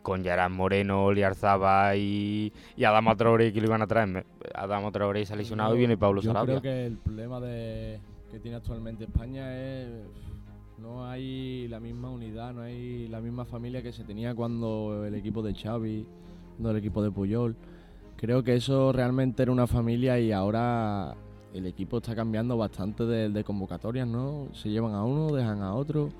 con 0.02 0.24
Gerard 0.24 0.50
Moreno, 0.50 1.04
Oliarzaba 1.04 1.94
y, 1.94 2.52
y 2.74 2.84
Adama 2.84 3.16
Traoré 3.16 3.52
que 3.52 3.60
lo 3.60 3.66
iban 3.66 3.82
a 3.82 3.86
traer. 3.86 4.24
Adama 4.54 4.90
Traoré 4.90 5.26
se 5.26 5.34
ha 5.34 5.36
lesionado 5.36 5.74
y 5.74 5.78
viene 5.78 5.98
Pablo 5.98 6.22
Yo 6.22 6.32
Sarabia. 6.32 6.58
creo 6.58 6.62
que 6.62 6.86
el 6.86 6.96
problema 6.96 7.38
de, 7.38 8.00
que 8.30 8.38
tiene 8.40 8.56
actualmente 8.56 9.04
España 9.04 9.54
es 9.60 9.90
no 10.80 11.06
hay 11.06 11.68
la 11.68 11.78
misma 11.78 12.10
unidad, 12.10 12.54
no 12.54 12.62
hay 12.62 13.06
la 13.08 13.20
misma 13.20 13.44
familia 13.44 13.82
que 13.82 13.92
se 13.92 14.04
tenía 14.04 14.34
cuando 14.34 15.04
el 15.06 15.14
equipo 15.14 15.42
de 15.42 15.54
Xavi, 15.54 16.06
cuando 16.56 16.70
el 16.70 16.76
equipo 16.76 17.02
de 17.02 17.10
Puyol. 17.10 17.56
Creo 18.16 18.42
que 18.42 18.54
eso 18.54 18.92
realmente 18.92 19.42
era 19.42 19.52
una 19.52 19.66
familia 19.66 20.18
y 20.18 20.32
ahora 20.32 21.14
el 21.52 21.66
equipo 21.66 21.98
está 21.98 22.14
cambiando 22.14 22.56
bastante 22.56 23.04
de, 23.04 23.28
de 23.28 23.44
convocatorias, 23.44 24.06
¿no? 24.06 24.48
Se 24.52 24.68
llevan 24.68 24.94
a 24.94 25.04
uno, 25.04 25.34
dejan 25.34 25.62
a 25.62 25.74
otro. 25.74 26.10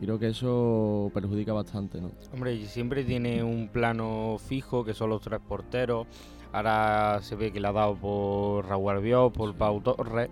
Creo 0.00 0.18
que 0.18 0.28
eso 0.28 1.10
perjudica 1.12 1.52
bastante, 1.52 2.00
¿no? 2.00 2.10
Hombre, 2.32 2.54
y 2.54 2.66
siempre 2.66 3.04
tiene 3.04 3.42
un 3.42 3.68
plano 3.68 4.36
fijo 4.38 4.84
que 4.84 4.94
son 4.94 5.10
los 5.10 5.20
tres 5.20 5.40
porteros. 5.40 6.06
Ahora 6.52 7.20
se 7.22 7.36
ve 7.36 7.52
que 7.52 7.60
le 7.60 7.68
ha 7.68 7.72
dado 7.72 7.94
por 7.94 8.66
Raúl 8.66 8.96
Albiol, 8.96 9.32
por 9.32 9.54
Pau 9.54 9.80
Torres. 9.80 10.30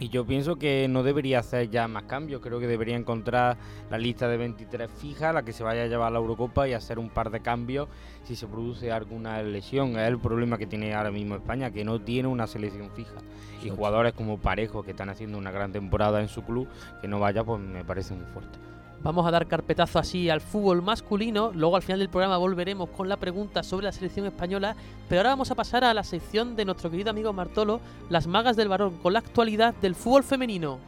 Y 0.00 0.08
yo 0.08 0.24
pienso 0.24 0.56
que 0.56 0.88
no 0.88 1.02
debería 1.02 1.40
hacer 1.40 1.68
ya 1.68 1.86
más 1.86 2.04
cambios, 2.04 2.40
creo 2.40 2.58
que 2.58 2.66
debería 2.66 2.96
encontrar 2.96 3.58
la 3.90 3.98
lista 3.98 4.28
de 4.28 4.38
23 4.38 4.90
fija, 4.90 5.30
la 5.34 5.42
que 5.42 5.52
se 5.52 5.62
vaya 5.62 5.82
a 5.82 5.86
llevar 5.88 6.08
a 6.08 6.12
la 6.12 6.18
Eurocopa 6.20 6.66
y 6.66 6.72
hacer 6.72 6.98
un 6.98 7.10
par 7.10 7.30
de 7.30 7.40
cambios 7.40 7.86
si 8.24 8.34
se 8.34 8.46
produce 8.46 8.90
alguna 8.90 9.42
lesión. 9.42 9.98
Es 9.98 10.08
el 10.08 10.18
problema 10.18 10.56
que 10.56 10.66
tiene 10.66 10.94
ahora 10.94 11.10
mismo 11.10 11.34
España, 11.34 11.70
que 11.70 11.84
no 11.84 12.00
tiene 12.00 12.28
una 12.28 12.46
selección 12.46 12.90
fija. 12.92 13.20
Y 13.62 13.68
jugadores 13.68 14.14
como 14.14 14.38
Parejo, 14.38 14.82
que 14.82 14.92
están 14.92 15.10
haciendo 15.10 15.36
una 15.36 15.50
gran 15.50 15.70
temporada 15.70 16.22
en 16.22 16.28
su 16.28 16.42
club, 16.44 16.66
que 17.02 17.06
no 17.06 17.20
vaya, 17.20 17.44
pues 17.44 17.60
me 17.60 17.84
parece 17.84 18.14
muy 18.14 18.24
fuerte. 18.32 18.69
Vamos 19.02 19.26
a 19.26 19.30
dar 19.30 19.46
carpetazo 19.46 19.98
así 19.98 20.28
al 20.28 20.42
fútbol 20.42 20.82
masculino. 20.82 21.52
Luego 21.54 21.76
al 21.76 21.82
final 21.82 22.00
del 22.00 22.10
programa 22.10 22.36
volveremos 22.36 22.90
con 22.90 23.08
la 23.08 23.16
pregunta 23.16 23.62
sobre 23.62 23.86
la 23.86 23.92
selección 23.92 24.26
española. 24.26 24.76
Pero 25.08 25.20
ahora 25.20 25.30
vamos 25.30 25.50
a 25.50 25.54
pasar 25.54 25.84
a 25.84 25.94
la 25.94 26.04
sección 26.04 26.54
de 26.54 26.66
nuestro 26.66 26.90
querido 26.90 27.08
amigo 27.08 27.32
Martolo, 27.32 27.80
las 28.10 28.26
magas 28.26 28.56
del 28.56 28.68
varón, 28.68 28.98
con 28.98 29.14
la 29.14 29.20
actualidad 29.20 29.74
del 29.76 29.94
fútbol 29.94 30.22
femenino. 30.22 30.78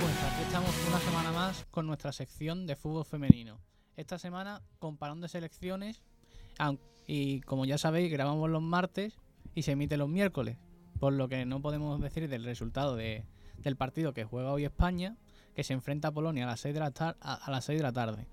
Pues 0.00 0.22
aquí 0.24 0.42
estamos 0.42 0.74
una 0.88 0.98
semana 0.98 1.30
más 1.30 1.64
con 1.70 1.86
nuestra 1.86 2.10
sección 2.10 2.66
de 2.66 2.74
fútbol 2.74 3.04
femenino. 3.04 3.67
Esta 3.98 4.16
semana 4.16 4.62
comparando 4.78 5.26
selecciones 5.26 6.02
y 7.08 7.40
como 7.40 7.64
ya 7.64 7.78
sabéis 7.78 8.12
grabamos 8.12 8.48
los 8.48 8.62
martes 8.62 9.18
y 9.56 9.62
se 9.62 9.72
emite 9.72 9.96
los 9.96 10.08
miércoles, 10.08 10.56
por 11.00 11.12
lo 11.12 11.28
que 11.28 11.44
no 11.46 11.60
podemos 11.60 12.00
decir 12.00 12.28
del 12.28 12.44
resultado 12.44 12.94
de- 12.94 13.24
del 13.58 13.74
partido 13.74 14.14
que 14.14 14.22
juega 14.24 14.52
hoy 14.52 14.64
España, 14.64 15.16
que 15.56 15.64
se 15.64 15.72
enfrenta 15.72 16.08
a 16.08 16.12
Polonia 16.12 16.44
a 16.44 16.46
las 16.46 16.60
6 16.60 16.74
de 16.74 16.80
la, 16.80 16.92
tar- 16.92 17.16
a, 17.20 17.34
a 17.34 17.50
las 17.50 17.64
6 17.64 17.78
de 17.78 17.82
la 17.82 17.92
tarde. 17.92 18.26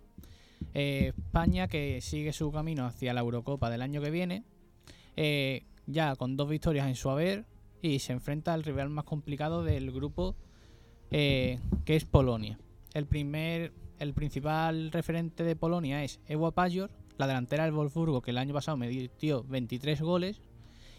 Eh, 0.75 1.13
España 1.17 1.67
que 1.67 1.99
sigue 1.99 2.31
su 2.31 2.51
camino 2.51 2.85
hacia 2.85 3.13
la 3.15 3.21
Eurocopa 3.21 3.71
del 3.71 3.81
año 3.81 4.01
que 4.01 4.11
viene, 4.11 4.43
eh, 5.15 5.63
ya 5.87 6.15
con 6.15 6.37
dos 6.37 6.47
victorias 6.47 6.87
en 6.87 6.95
su 6.95 7.09
haber 7.09 7.45
y 7.81 7.99
se 7.99 8.13
enfrenta 8.13 8.53
al 8.53 8.63
rival 8.63 8.89
más 8.91 9.05
complicado 9.05 9.63
del 9.63 9.91
grupo 9.91 10.35
eh, 11.09 11.59
que 11.85 11.95
es 11.95 12.05
Polonia. 12.05 12.59
El 12.93 13.07
primer, 13.07 13.73
el 13.99 14.13
principal 14.13 14.91
referente 14.91 15.43
de 15.43 15.55
Polonia 15.55 16.03
es 16.03 16.19
Ewa 16.27 16.51
Pajor, 16.51 16.89
la 17.17 17.27
delantera 17.27 17.63
del 17.63 17.73
Wolfsburgo 17.73 18.21
que 18.21 18.31
el 18.31 18.37
año 18.37 18.53
pasado 18.53 18.77
metió 18.77 19.43
23 19.43 20.01
goles 20.01 20.41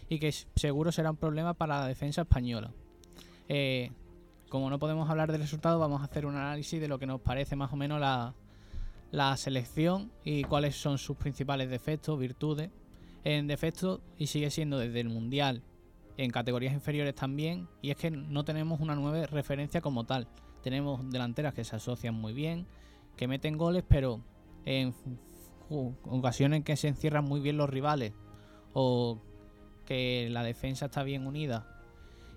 y 0.09 0.19
que 0.19 0.31
seguro 0.31 0.91
será 0.91 1.11
un 1.11 1.17
problema 1.17 1.53
para 1.53 1.79
la 1.79 1.87
defensa 1.87 2.21
española. 2.21 2.71
Eh, 3.49 3.91
como 4.49 4.69
no 4.69 4.79
podemos 4.79 5.09
hablar 5.09 5.31
del 5.31 5.41
resultado, 5.41 5.79
vamos 5.79 6.01
a 6.01 6.05
hacer 6.05 6.25
un 6.25 6.35
análisis 6.35 6.79
de 6.79 6.87
lo 6.87 6.99
que 6.99 7.05
nos 7.05 7.21
parece 7.21 7.55
más 7.55 7.71
o 7.73 7.75
menos 7.75 7.99
la, 7.99 8.33
la 9.11 9.35
selección 9.37 10.11
y 10.23 10.43
cuáles 10.43 10.75
son 10.75 10.97
sus 10.97 11.17
principales 11.17 11.69
defectos, 11.69 12.17
virtudes. 12.17 12.69
En 13.23 13.47
defectos, 13.47 13.99
y 14.17 14.27
sigue 14.27 14.49
siendo 14.49 14.77
desde 14.77 15.01
el 15.01 15.09
Mundial, 15.09 15.61
en 16.17 16.31
categorías 16.31 16.73
inferiores 16.73 17.13
también, 17.13 17.67
y 17.81 17.91
es 17.91 17.97
que 17.97 18.09
no 18.09 18.45
tenemos 18.45 18.79
una 18.79 18.95
nueva 18.95 19.25
referencia 19.27 19.81
como 19.81 20.05
tal. 20.05 20.27
Tenemos 20.63 21.09
delanteras 21.09 21.53
que 21.53 21.65
se 21.65 21.75
asocian 21.75 22.15
muy 22.15 22.33
bien, 22.33 22.67
que 23.17 23.27
meten 23.27 23.57
goles, 23.57 23.83
pero 23.87 24.21
en 24.65 24.93
ocasiones 26.05 26.57
en 26.57 26.63
que 26.63 26.77
se 26.77 26.87
encierran 26.87 27.25
muy 27.25 27.39
bien 27.41 27.57
los 27.57 27.69
rivales, 27.69 28.13
o 28.73 29.19
que 29.85 30.29
la 30.31 30.43
defensa 30.43 30.85
está 30.85 31.03
bien 31.03 31.25
unida 31.27 31.65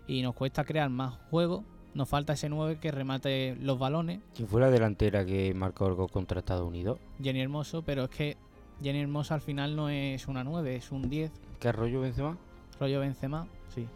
y 0.07 0.23
nos 0.23 0.35
cuesta 0.35 0.65
crear 0.65 0.89
más 0.91 1.15
juego, 1.31 1.65
nos 1.95 2.09
falta 2.09 2.33
ese 2.33 2.49
9 2.49 2.79
que 2.81 2.91
remate 2.91 3.57
los 3.61 3.79
balones, 3.79 4.21
¿Quién 4.35 4.49
fue 4.49 4.61
la 4.61 4.71
delantera 4.71 5.25
que 5.25 5.53
marcó 5.55 5.87
el 5.87 5.95
gol 5.95 6.11
contra 6.11 6.39
Estados 6.41 6.67
Unidos? 6.67 6.99
Jenny 7.23 7.41
Hermoso, 7.41 7.83
pero 7.83 8.05
es 8.05 8.11
que 8.11 8.37
Jenny 8.83 9.01
Hermoso 9.01 9.35
al 9.35 9.41
final 9.41 9.77
no 9.77 9.89
es 9.89 10.27
una 10.29 10.43
9, 10.45 10.77
es 10.77 10.91
un 10.93 11.09
10, 11.11 11.31
¿Qué 11.59 11.73
rollo 11.73 12.01
Benzema? 12.01 12.39
rollo 12.79 13.01
Benzema, 13.01 13.47
sí. 13.75 13.87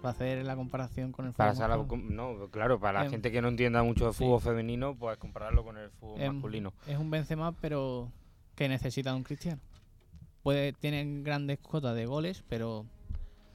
Para 0.00 0.12
hacer 0.12 0.44
la 0.44 0.54
comparación 0.54 1.10
con 1.12 1.26
el 1.26 1.32
fútbol 1.32 2.04
no, 2.14 2.48
claro, 2.50 2.78
para 2.78 3.00
la 3.00 3.04
Em, 3.06 3.10
gente 3.10 3.32
que 3.32 3.42
no 3.42 3.48
entienda 3.48 3.82
mucho 3.82 4.06
de 4.06 4.12
sí. 4.12 4.18
fútbol 4.24 4.40
femenino, 4.40 4.94
pues 4.94 5.18
compararlo 5.18 5.64
con 5.64 5.76
el 5.76 5.90
fútbol 5.90 6.20
Em, 6.20 6.34
masculino. 6.34 6.72
Es 6.86 6.96
un 6.98 7.10
Benzema, 7.10 7.52
pero 7.52 8.12
que 8.54 8.68
necesita 8.68 9.10
de 9.10 9.16
un 9.16 9.24
Cristiano. 9.24 9.60
Puede, 10.42 10.72
tienen 10.72 11.24
grandes 11.24 11.58
cotas 11.58 11.96
de 11.96 12.06
goles, 12.06 12.44
pero 12.48 12.86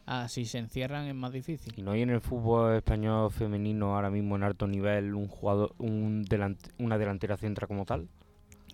ah, 0.06 0.27
si 0.27 0.45
se 0.45 0.58
encierran 0.60 1.06
es 1.08 1.15
más 1.15 1.32
difícil. 1.32 1.73
Y 1.77 1.82
no 1.82 1.91
hay 1.91 2.01
en 2.01 2.10
el 2.10 2.19
fútbol 2.21 2.75
español 2.75 3.32
femenino 3.32 3.95
ahora 3.95 4.10
mismo 4.10 4.36
en 4.36 4.43
alto 4.43 4.67
nivel 4.67 5.15
un 5.15 5.27
jugador, 5.29 5.73
un 5.77 6.25
delante- 6.25 6.71
una 6.77 6.97
delantera 6.97 7.38
centra 7.38 7.67
como 7.67 7.86
tal. 7.86 8.10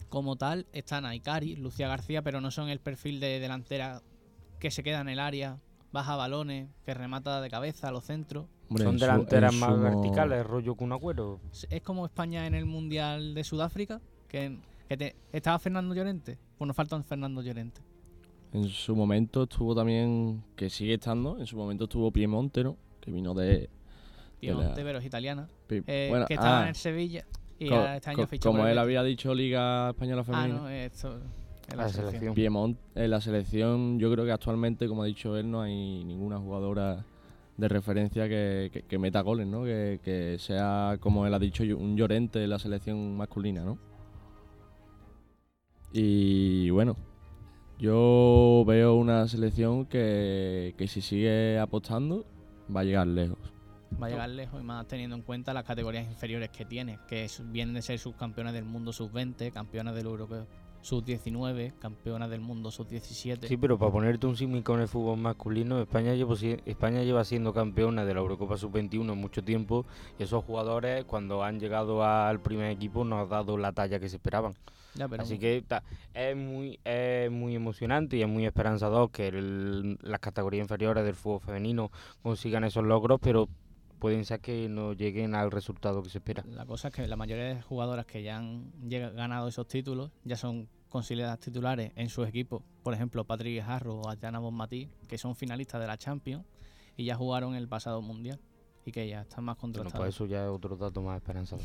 Como 0.10 0.38
tal, 0.38 0.65
están 0.73 1.05
Aikari, 1.05 1.55
Lucía 1.55 1.88
García, 1.88 2.23
pero 2.23 2.41
no 2.41 2.49
son 2.49 2.69
el 2.69 2.79
perfil 2.79 3.19
de 3.19 3.39
delantera 3.39 4.01
que 4.60 4.71
se 4.71 4.82
queda 4.82 5.01
en 5.01 5.10
el 5.10 5.19
área, 5.19 5.60
baja 5.91 6.15
balones, 6.15 6.69
que 6.86 6.93
remata 6.93 7.41
de 7.41 7.49
cabeza 7.49 7.88
a 7.88 7.91
los 7.91 8.04
centros. 8.06 8.45
Hombre, 8.69 8.84
Son 8.84 8.99
su- 8.99 9.06
delanteras 9.06 9.54
más 9.56 9.80
verticales, 9.80 10.45
rollo 10.45 10.75
Kun 10.75 10.91
Agüero. 10.91 11.39
Es 11.69 11.82
como 11.82 12.06
España 12.06 12.45
en 12.45 12.54
el 12.54 12.65
Mundial 12.65 13.34
de 13.34 13.43
Sudáfrica, 13.43 13.99
que, 14.28 14.60
que 14.88 14.97
te- 14.97 15.15
estaba 15.34 15.58
Fernando 15.60 15.95
Llorente. 15.95 16.38
Pues 16.58 16.67
nos 16.67 16.75
falta 16.75 16.95
un 16.95 17.04
Fernando 17.04 17.41
Llorente. 17.41 17.82
En 18.54 18.67
su 18.67 18.95
momento 18.95 19.43
estuvo 19.43 19.75
también, 19.75 20.43
que 20.56 20.69
sigue 20.69 20.95
estando, 20.95 21.38
en 21.39 21.45
su 21.47 21.56
momento 21.58 21.86
estuvo 21.86 22.12
Piemonte, 22.12 22.63
¿no? 22.63 22.78
Que 22.99 23.12
vino 23.12 23.34
de... 23.34 23.69
Piemonte, 24.39 24.84
pero 24.84 24.99
es 24.99 25.06
italiana. 25.06 25.47
Pi- 25.67 25.84
eh, 25.86 26.08
bueno, 26.10 26.25
que 26.25 26.34
estaba 26.36 26.60
ah, 26.60 26.63
en 26.63 26.69
el 26.69 26.75
Sevilla 26.75 27.25
y 27.60 27.67
co- 27.69 27.75
ahora 27.75 27.97
este 27.97 28.10
año 28.12 28.19
co- 28.19 28.28
fichó 28.28 28.49
Como 28.52 28.65
él 28.67 28.78
había 28.78 29.04
dicho 29.04 29.34
Liga 29.36 29.89
Española 29.89 30.21
Ah, 30.21 30.23
Femenina. 30.23 30.60
no, 30.62 30.69
esto 30.69 31.19
es 31.69 31.75
La 31.77 31.89
selección. 31.89 32.34
Piemont, 32.36 32.77
en 32.95 33.10
la 33.12 33.21
selección, 33.21 33.99
yo 33.99 34.12
creo 34.12 34.25
que 34.25 34.32
actualmente, 34.32 34.88
como 34.88 35.03
ha 35.03 35.05
dicho 35.05 35.38
él, 35.38 35.49
no 35.49 35.62
hay 35.62 36.03
ninguna 36.03 36.38
jugadora 36.39 37.05
de 37.58 37.67
referencia 37.67 38.27
que, 38.29 38.69
que- 38.71 38.84
que 38.84 38.97
meta 38.99 39.21
goles, 39.21 39.45
¿no? 39.47 39.63
Que, 39.63 39.99
que 40.03 40.38
sea, 40.39 40.97
como 40.99 41.25
él 41.27 41.34
ha 41.34 41.39
dicho, 41.39 41.63
un 41.77 41.97
Llorente 41.97 42.43
en 42.43 42.49
la 42.49 42.60
selección 42.60 43.17
masculina, 43.17 43.63
¿no? 43.63 43.77
Y 45.91 46.69
bueno, 46.69 46.95
yo 47.79 48.63
veo 48.67 48.95
una 48.95 49.27
selección 49.27 49.86
que, 49.86 50.75
que 50.77 50.88
si 50.88 51.01
sigue 51.01 51.58
apostando 51.60 52.25
va 52.73 52.82
a 52.82 52.84
llegar 52.84 53.08
lejos. 53.08 53.39
Va 54.01 54.05
a 54.05 54.10
llegar 54.12 54.29
lejos 54.29 54.62
y 54.62 54.63
más 54.63 54.88
teniendo 54.88 55.15
en 55.15 55.23
cuenta 55.23 55.51
las 55.53 55.63
categorías 55.63 56.05
inferiores 56.08 56.49
que 56.49 56.63
tiene, 56.63 56.99
que 57.08 57.25
es- 57.25 57.41
vienen 57.51 57.73
de 57.73 57.82
ser 57.82 57.97
subcampeones 57.97 58.53
del 58.53 58.65
mundo 58.65 58.93
sub-20, 58.93 59.51
campeonas 59.51 59.95
del 59.95 60.05
europeo 60.05 60.45
sub-19, 60.82 61.74
campeonas 61.80 62.30
del 62.30 62.42
mundo 62.42 62.72
sub-17. 62.72 63.48
Sí, 63.48 63.58
pero 63.58 63.78
para 63.78 63.92
ponerte 63.92 64.28
un 64.28 64.36
símil 64.36 64.63
con 64.63 64.80
el 64.80 64.88
fútbol 64.88 65.18
masculino, 65.20 65.80
España 65.82 66.13
lleva, 66.15 66.36
España 66.65 67.04
lleva 67.04 67.24
siendo 67.24 67.54
campeona 67.54 68.06
de 68.06 68.13
la 68.13 68.20
Eurocopa 68.22 68.58
Sub-21 68.58 69.15
mucho 69.15 69.44
tiempo 69.44 69.86
y 70.18 70.24
esos 70.24 70.44
jugadores 70.44 71.06
cuando 71.06 71.44
han 71.44 71.60
llegado 71.60 72.04
al 72.04 72.39
primer 72.39 72.72
equipo 72.72 73.04
no 73.04 73.22
han 73.22 73.30
dado 73.30 73.58
la 73.58 73.72
talla 73.72 74.00
que 74.00 74.10
se 74.10 74.18
esperaban. 74.18 74.54
Ya, 74.96 75.08
pero 75.08 75.22
Así 75.24 75.38
que 75.38 75.63
ta- 75.68 75.84
es 76.15 76.36
muy 76.36 76.80
es 76.84 77.30
muy 77.30 77.56
emocionante 77.56 78.18
y 78.18 78.24
es 78.24 78.28
muy 78.28 78.46
esperanzador 78.46 79.12
que 79.12 79.28
el- 79.28 79.98
las 80.02 80.20
categorías 80.20 80.63
inferiores 80.63 81.06
del 81.06 81.13
fútbol 81.15 81.42
femenino 81.42 81.92
consigan 82.24 82.63
esos 82.63 82.84
logros, 82.84 83.20
pero 83.22 83.48
pueden 83.99 84.25
ser 84.25 84.39
que 84.39 84.67
no 84.69 84.93
lleguen 84.93 85.35
al 85.35 85.51
resultado 85.51 86.01
que 86.01 86.09
se 86.09 86.17
espera. 86.19 86.43
la 86.47 86.65
cosa 86.65 86.88
es 86.88 86.93
que 86.93 87.07
la 87.07 87.15
mayoría 87.15 87.45
de 87.55 87.62
jugadoras 87.62 88.05
que 88.05 88.23
ya 88.23 88.38
han 88.38 88.71
ganado 89.15 89.47
esos 89.47 89.67
títulos 89.67 90.12
ya 90.23 90.35
son 90.38 90.67
consideradas 90.89 91.39
titulares 91.39 91.91
en 91.95 92.09
sus 92.09 92.27
equipos. 92.27 92.63
Por 92.83 92.93
ejemplo, 92.93 93.23
Patrick 93.25 93.63
Harro 93.67 93.99
o 94.01 94.09
Adriana 94.09 94.39
Bonmatí, 94.39 94.89
que 95.07 95.17
son 95.17 95.35
finalistas 95.35 95.79
de 95.81 95.88
la 95.88 95.97
Champions 95.97 96.45
y 96.97 97.05
ya 97.05 97.15
jugaron 97.15 97.55
el 97.55 97.67
pasado 97.67 98.01
Mundial 98.01 98.39
y 98.85 98.91
que 98.91 99.07
ya 99.07 99.21
están 99.21 99.43
más 99.43 99.55
Bueno, 99.57 99.73
contrastados. 99.75 100.05
pues 100.05 100.15
eso 100.15 100.25
ya 100.25 100.45
es 100.45 100.49
otro 100.49 100.75
dato 100.77 101.01
más 101.01 101.17
esperanzador. 101.17 101.63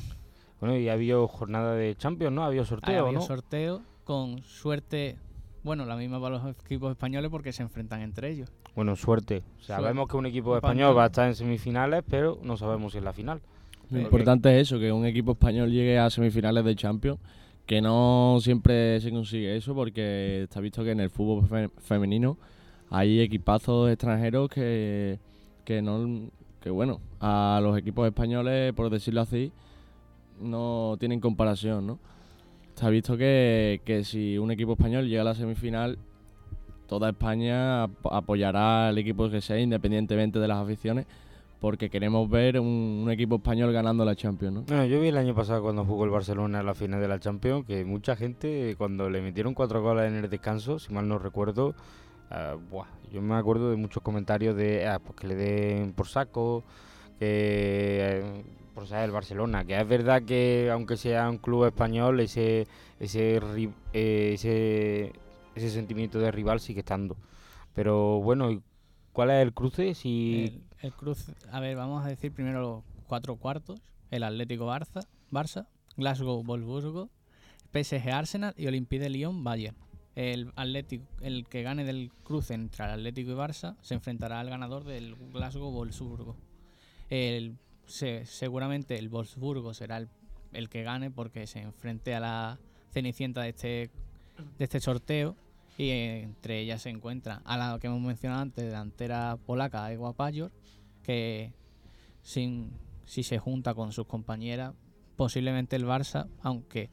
Bueno, 0.61 0.77
y 0.77 0.89
ha 0.89 0.93
habido 0.93 1.27
jornada 1.29 1.75
de 1.75 1.95
Champions, 1.97 2.35
¿no? 2.35 2.43
Ha 2.43 2.47
habido 2.47 2.63
Ha 2.65 2.67
sorteo, 2.67 3.07
habido 3.07 3.21
¿no? 3.21 3.27
sorteo 3.27 3.83
con 4.05 4.43
suerte, 4.43 5.19
bueno, 5.65 5.85
la 5.87 5.97
misma 5.97 6.21
para 6.21 6.37
los 6.39 6.47
equipos 6.65 6.91
españoles 6.93 7.31
porque 7.31 7.53
se 7.53 7.63
enfrentan 7.63 8.03
entre 8.03 8.31
ellos. 8.31 8.53
Bueno, 8.77 8.95
suerte. 8.95 9.43
Sabemos 9.61 10.09
que 10.09 10.17
un 10.17 10.27
equipo 10.27 10.55
Español. 10.55 10.97
va 10.97 11.05
a 11.05 11.07
estar 11.07 11.27
en 11.27 11.35
semifinales, 11.35 12.05
pero 12.09 12.39
no 12.43 12.57
sabemos 12.57 12.93
si 12.93 12.99
en 12.99 13.05
la 13.05 13.13
final. 13.13 13.41
Lo 13.91 14.01
importante 14.01 14.55
es 14.55 14.69
eso, 14.69 14.79
que 14.79 14.93
un 14.93 15.05
equipo 15.07 15.33
español 15.33 15.71
llegue 15.71 15.99
a 15.99 16.09
semifinales 16.11 16.65
de 16.65 16.75
Champions, 16.77 17.19
que 17.67 17.81
no 17.81 18.39
siempre 18.41 19.01
se 19.01 19.11
consigue 19.11 19.57
eso, 19.57 19.75
porque 19.75 20.43
está 20.45 20.61
visto 20.61 20.85
que 20.85 20.91
en 20.93 21.01
el 21.01 21.11
fútbol 21.11 21.47
fe- 21.49 21.71
femenino 21.79 22.37
hay 22.91 23.21
equipazos 23.21 23.91
extranjeros 23.91 24.49
que, 24.51 25.19
que 25.65 25.81
no 25.83 26.29
que 26.61 26.71
bueno, 26.71 27.01
a 27.21 27.61
los 27.63 27.77
equipos 27.77 28.07
españoles, 28.07 28.73
por 28.73 28.89
decirlo 28.91 29.21
así, 29.21 29.53
no 30.41 30.97
tienen 30.99 31.21
comparación, 31.21 31.87
¿no? 31.87 31.99
Está 32.75 32.91
visto 32.91 33.17
que, 33.17 33.81
que 33.85 34.03
si 34.03 34.37
un 34.37 34.51
equipo 34.51 34.73
español 34.73 35.07
llega 35.07 35.23
a 35.23 35.25
la 35.25 35.35
semifinal, 35.35 35.97
toda 36.89 37.11
España 37.11 37.85
ap- 37.85 38.07
apoyará 38.13 38.89
al 38.89 38.99
equipo 38.99 39.31
que 39.31 39.41
sea, 39.41 39.59
independientemente 39.61 40.41
de 40.41 40.49
las 40.49 40.59
aficiones, 40.59 41.07
porque 41.61 41.89
queremos 41.89 42.29
ver 42.29 42.59
un, 42.59 43.07
equipo 43.11 43.37
español 43.37 43.73
ganando 43.73 44.05
la 44.05 44.17
Champions, 44.17 44.55
¿no? 44.55 44.63
Bueno, 44.63 44.85
yo 44.87 45.01
vi 45.01 45.09
el 45.09 45.17
año 45.17 45.35
pasado 45.37 45.63
cuando 45.63 45.85
jugó 45.85 46.05
el 46.05 46.11
Barcelona 46.11 46.61
en 46.61 46.67
la 46.67 46.75
final 46.75 47.01
de 47.01 47.07
la 47.09 47.21
Champions 47.21 47.65
que 47.65 47.85
mucha 47.85 48.17
gente, 48.17 48.75
cuando 48.77 49.09
le 49.09 49.23
metieron 49.23 49.55
cuatro 49.55 49.81
goles 49.81 50.09
en 50.11 50.17
el 50.17 50.29
descanso, 50.29 50.81
si 50.81 50.93
mal 50.93 51.07
no 51.07 51.19
recuerdo, 51.19 51.75
buah, 52.71 52.87
yo 53.13 53.23
me 53.23 53.37
acuerdo 53.37 53.71
de 53.71 53.77
muchos 53.77 54.03
comentarios 54.03 54.57
de 54.57 54.87
ah, 54.89 54.99
pues 54.99 55.15
que 55.15 55.29
le 55.29 55.37
den 55.37 55.93
por 55.93 56.09
saco, 56.09 56.65
que 57.21 58.21
eh, 58.21 58.45
por 58.75 58.87
ser 58.87 59.05
el 59.05 59.11
Barcelona, 59.11 59.65
que 59.65 59.79
es 59.81 59.89
verdad 59.89 60.23
que 60.23 60.69
aunque 60.73 60.97
sea 60.97 61.29
un 61.31 61.39
club 61.39 61.67
español, 61.67 62.21
ese 62.21 62.67
ese 63.01 63.41
eh, 63.93 65.13
ese, 65.55 65.71
sentimiento 65.71 66.19
de 66.19 66.31
rival 66.33 66.61
sigue 66.61 66.81
estando. 66.81 67.17
Pero 67.75 68.21
bueno, 68.21 68.51
¿y 68.51 68.63
¿cuál 69.13 69.31
es 69.31 69.43
el 69.43 69.53
cruce? 69.53 69.95
Si 69.95 70.63
El, 70.81 70.89
el 70.89 70.93
cruce, 70.93 71.33
a 71.51 71.61
ver, 71.61 71.77
vamos 71.77 72.05
a 72.05 72.09
decir 72.09 72.33
primero 72.33 72.61
los 72.61 72.85
cuatro 73.07 73.37
cuartos. 73.37 73.81
El 74.11 74.23
Atlético 74.23 74.67
Barça, 74.67 75.07
Barça 75.31 75.67
Glasgow 75.97 76.43
Wolfsburgo, 76.45 77.11
PSG 77.73 78.11
Arsenal 78.11 78.55
y 78.57 78.67
Olympique 78.67 79.03
de 79.03 79.11
Lyon 79.11 79.45
Bayern. 79.45 79.77
El 80.15 80.53
Atlético, 80.55 81.05
el 81.23 81.47
que 81.49 81.63
gane 81.63 81.85
del 81.85 82.13
cruce 82.23 82.55
entre 82.55 82.85
el 82.85 82.91
Atlético 82.93 83.33
y 83.33 83.35
Barça 83.35 83.77
se 83.81 83.95
enfrentará 83.95 84.39
al 84.39 84.49
ganador 84.49 84.85
del 84.85 85.17
Glasgow 85.33 85.73
Wolfsburgo. 85.73 86.37
El, 87.11 87.59
se- 87.87 88.25
seguramente 88.27 88.99
el 88.99 89.09
Wolfsburgo 89.09 89.75
será 89.75 89.97
el, 89.99 90.09
el 90.53 90.69
que 90.69 90.83
gane 90.83 91.11
porque 91.11 91.47
se 91.47 91.61
enfrente 91.61 92.15
a 92.15 92.21
la 92.21 92.59
cenicienta 92.91 93.43
de 93.43 93.49
este 93.51 93.91
de 94.59 94.65
este 94.65 94.81
sorteo 94.81 95.37
y 95.79 95.91
eh, 95.91 96.23
entre 96.23 96.61
ellas 96.61 96.83
se 96.83 96.91
encuentra 96.91 97.41
a 97.45 97.57
la 97.57 97.79
que 97.79 97.87
hemos 97.87 98.01
mencionado 98.01 98.43
antes, 98.43 98.65
delantera 98.65 99.37
polaca 99.47 99.91
Ewa 99.93 100.13
Pajor, 100.13 100.51
que 101.03 101.53
sin, 102.23 102.71
si 103.05 103.23
se 103.23 103.39
junta 103.39 103.75
con 103.75 103.93
sus 103.93 104.07
compañeras, 104.07 104.75
posiblemente 105.17 105.77
el 105.77 105.85
Barça, 105.85 106.27
aunque 106.43 106.91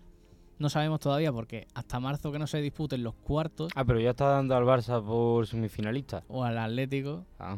no 0.60 0.70
sabemos 0.70 1.00
todavía 1.00 1.32
porque 1.32 1.68
hasta 1.74 2.00
marzo 2.00 2.32
que 2.32 2.38
no 2.40 2.46
se 2.46 2.62
disputen 2.62 3.02
los 3.02 3.16
cuartos 3.16 3.72
Ah, 3.76 3.84
pero 3.86 4.00
ya 4.00 4.12
está 4.12 4.26
dando 4.28 4.56
al 4.56 4.64
Barça 4.66 5.04
por 5.04 5.48
semifinalista. 5.48 6.24
o 6.28 6.44
al 6.44 6.58
Atlético, 6.60 7.26
Ah. 7.40 7.58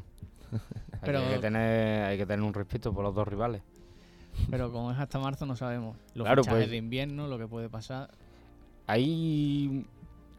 Pero- 1.05 1.19
hay, 1.19 1.33
que 1.35 1.39
tener, 1.39 2.03
hay 2.05 2.17
que 2.17 2.25
tener 2.25 2.43
un 2.45 2.53
respeto 2.53 2.93
por 2.93 3.03
los 3.03 3.13
dos 3.15 3.27
rivales. 3.27 3.61
pero 4.49 4.71
como 4.71 4.91
es 4.91 4.97
hasta 4.97 5.19
marzo 5.19 5.45
no 5.45 5.55
sabemos 5.55 5.95
los 6.15 6.25
Claro, 6.25 6.43
fichajes 6.43 6.63
pues- 6.63 6.71
de 6.71 6.77
invierno, 6.77 7.27
lo 7.27 7.37
que 7.37 7.47
puede 7.47 7.69
pasar. 7.69 8.09
Hay, 8.87 9.85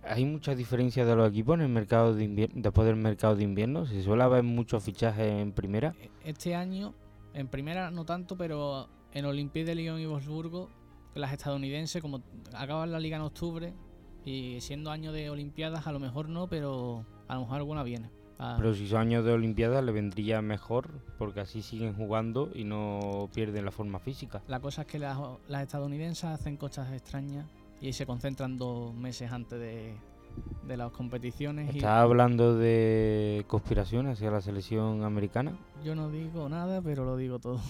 hay 0.03 0.25
muchas 0.25 0.57
diferencias 0.57 1.07
de 1.07 1.17
los 1.17 1.29
equipos 1.31 1.55
en 1.55 1.63
el 1.63 1.69
mercado 1.69 2.15
de 2.15 2.25
invier- 2.25 2.53
después 2.55 2.87
del 2.87 2.97
mercado 2.97 3.37
de 3.37 3.45
invierno. 3.45 3.87
Se 3.87 4.03
suele 4.03 4.23
haber 4.23 4.43
muchos 4.43 4.83
fichajes 4.83 5.31
en 5.33 5.53
primera. 5.53 5.95
Este 6.25 6.55
año, 6.55 6.95
en 7.33 7.49
primera 7.49 7.91
no 7.91 8.05
tanto, 8.05 8.37
pero 8.37 8.89
en 9.13 9.25
Olympique 9.25 9.65
de 9.65 9.75
Lyon 9.75 10.01
y 10.01 10.07
Wolfsburgo, 10.07 10.69
las 11.15 11.33
estadounidenses, 11.33 12.03
como 12.03 12.21
acaban 12.53 12.91
la 12.93 12.99
liga 12.99 13.17
en 13.17 13.23
octubre 13.23 13.73
y 14.25 14.61
siendo 14.61 14.91
año 14.91 15.13
de 15.13 15.31
Olimpiadas, 15.31 15.87
a 15.87 15.93
lo 15.93 16.01
mejor 16.01 16.29
no, 16.29 16.49
pero 16.49 17.07
a 17.29 17.35
lo 17.37 17.43
mejor 17.43 17.57
alguna 17.59 17.83
viene. 17.83 18.11
Ah, 18.39 18.55
Pero 18.59 18.75
si 18.75 18.89
son 18.89 18.99
años 19.01 19.25
de 19.25 19.33
Olimpiadas 19.33 19.85
le 19.85 19.93
vendría 19.93 20.43
mejor 20.43 20.91
porque 21.19 21.41
así 21.41 21.63
siguen 21.63 21.95
jugando 21.95 22.51
y 22.55 22.65
no 22.65 23.29
pierden 23.33 23.65
la 23.65 23.71
forma 23.71 23.99
física. 24.01 24.43
la 24.49 24.59
cosa 24.61 24.83
es 24.83 24.89
que 24.89 24.99
las, 24.99 25.19
las 25.49 25.63
estadounidenses 25.63 26.25
hacen 26.25 26.57
cosas 26.57 26.93
extrañas 26.93 27.47
y 27.81 27.93
se 27.93 28.07
concentran 28.07 28.57
dos 28.59 28.93
meses 28.95 29.31
antes 29.31 29.61
de, 29.61 29.95
de 30.67 30.77
las 30.77 30.91
competiciones. 30.91 31.73
y 31.75 31.79
¿Estás 31.79 32.03
hablando 32.03 32.57
de 32.57 33.45
conspiración 33.47 34.09
hacia 34.09 34.31
la 34.33 34.41
selección 34.41 35.05
americana? 35.05 35.57
yo 35.85 35.95
no 35.95 36.09
digo 36.11 36.49
nada, 36.49 36.83
pero 36.83 37.05
lo 37.05 37.17
digo 37.17 37.39
todo. 37.39 37.61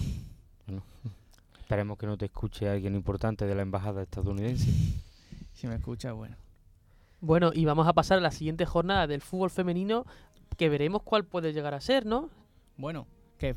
Esperemos 1.60 1.96
que 1.98 2.06
no 2.06 2.16
te 2.16 2.26
escuche 2.26 2.68
alguien 2.68 2.94
importante 2.94 3.46
de 3.46 3.54
la 3.54 3.62
embajada 3.62 4.02
estadounidense. 4.02 4.70
Si 5.54 5.68
me 5.68 5.76
escucha, 5.76 6.12
bueno. 6.12 6.36
Bueno, 7.20 7.52
y 7.54 7.64
vamos 7.64 7.86
a 7.86 7.92
pasar 7.92 8.18
a 8.18 8.20
la 8.20 8.32
siguiente 8.32 8.66
jornada 8.66 9.06
del 9.06 9.20
fútbol 9.22 9.50
femenino, 9.50 10.04
que 10.56 10.68
veremos 10.68 11.02
cuál 11.02 11.24
puede 11.24 11.52
llegar 11.52 11.74
a 11.74 11.80
ser, 11.80 12.06
¿no? 12.06 12.30
Bueno, 12.76 13.06
que 13.38 13.56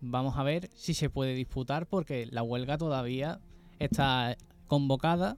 vamos 0.00 0.36
a 0.36 0.42
ver 0.42 0.68
si 0.74 0.94
se 0.94 1.10
puede 1.10 1.34
disputar 1.34 1.86
porque 1.86 2.26
la 2.26 2.42
huelga 2.42 2.78
todavía 2.78 3.40
está 3.78 4.36
convocada 4.66 5.36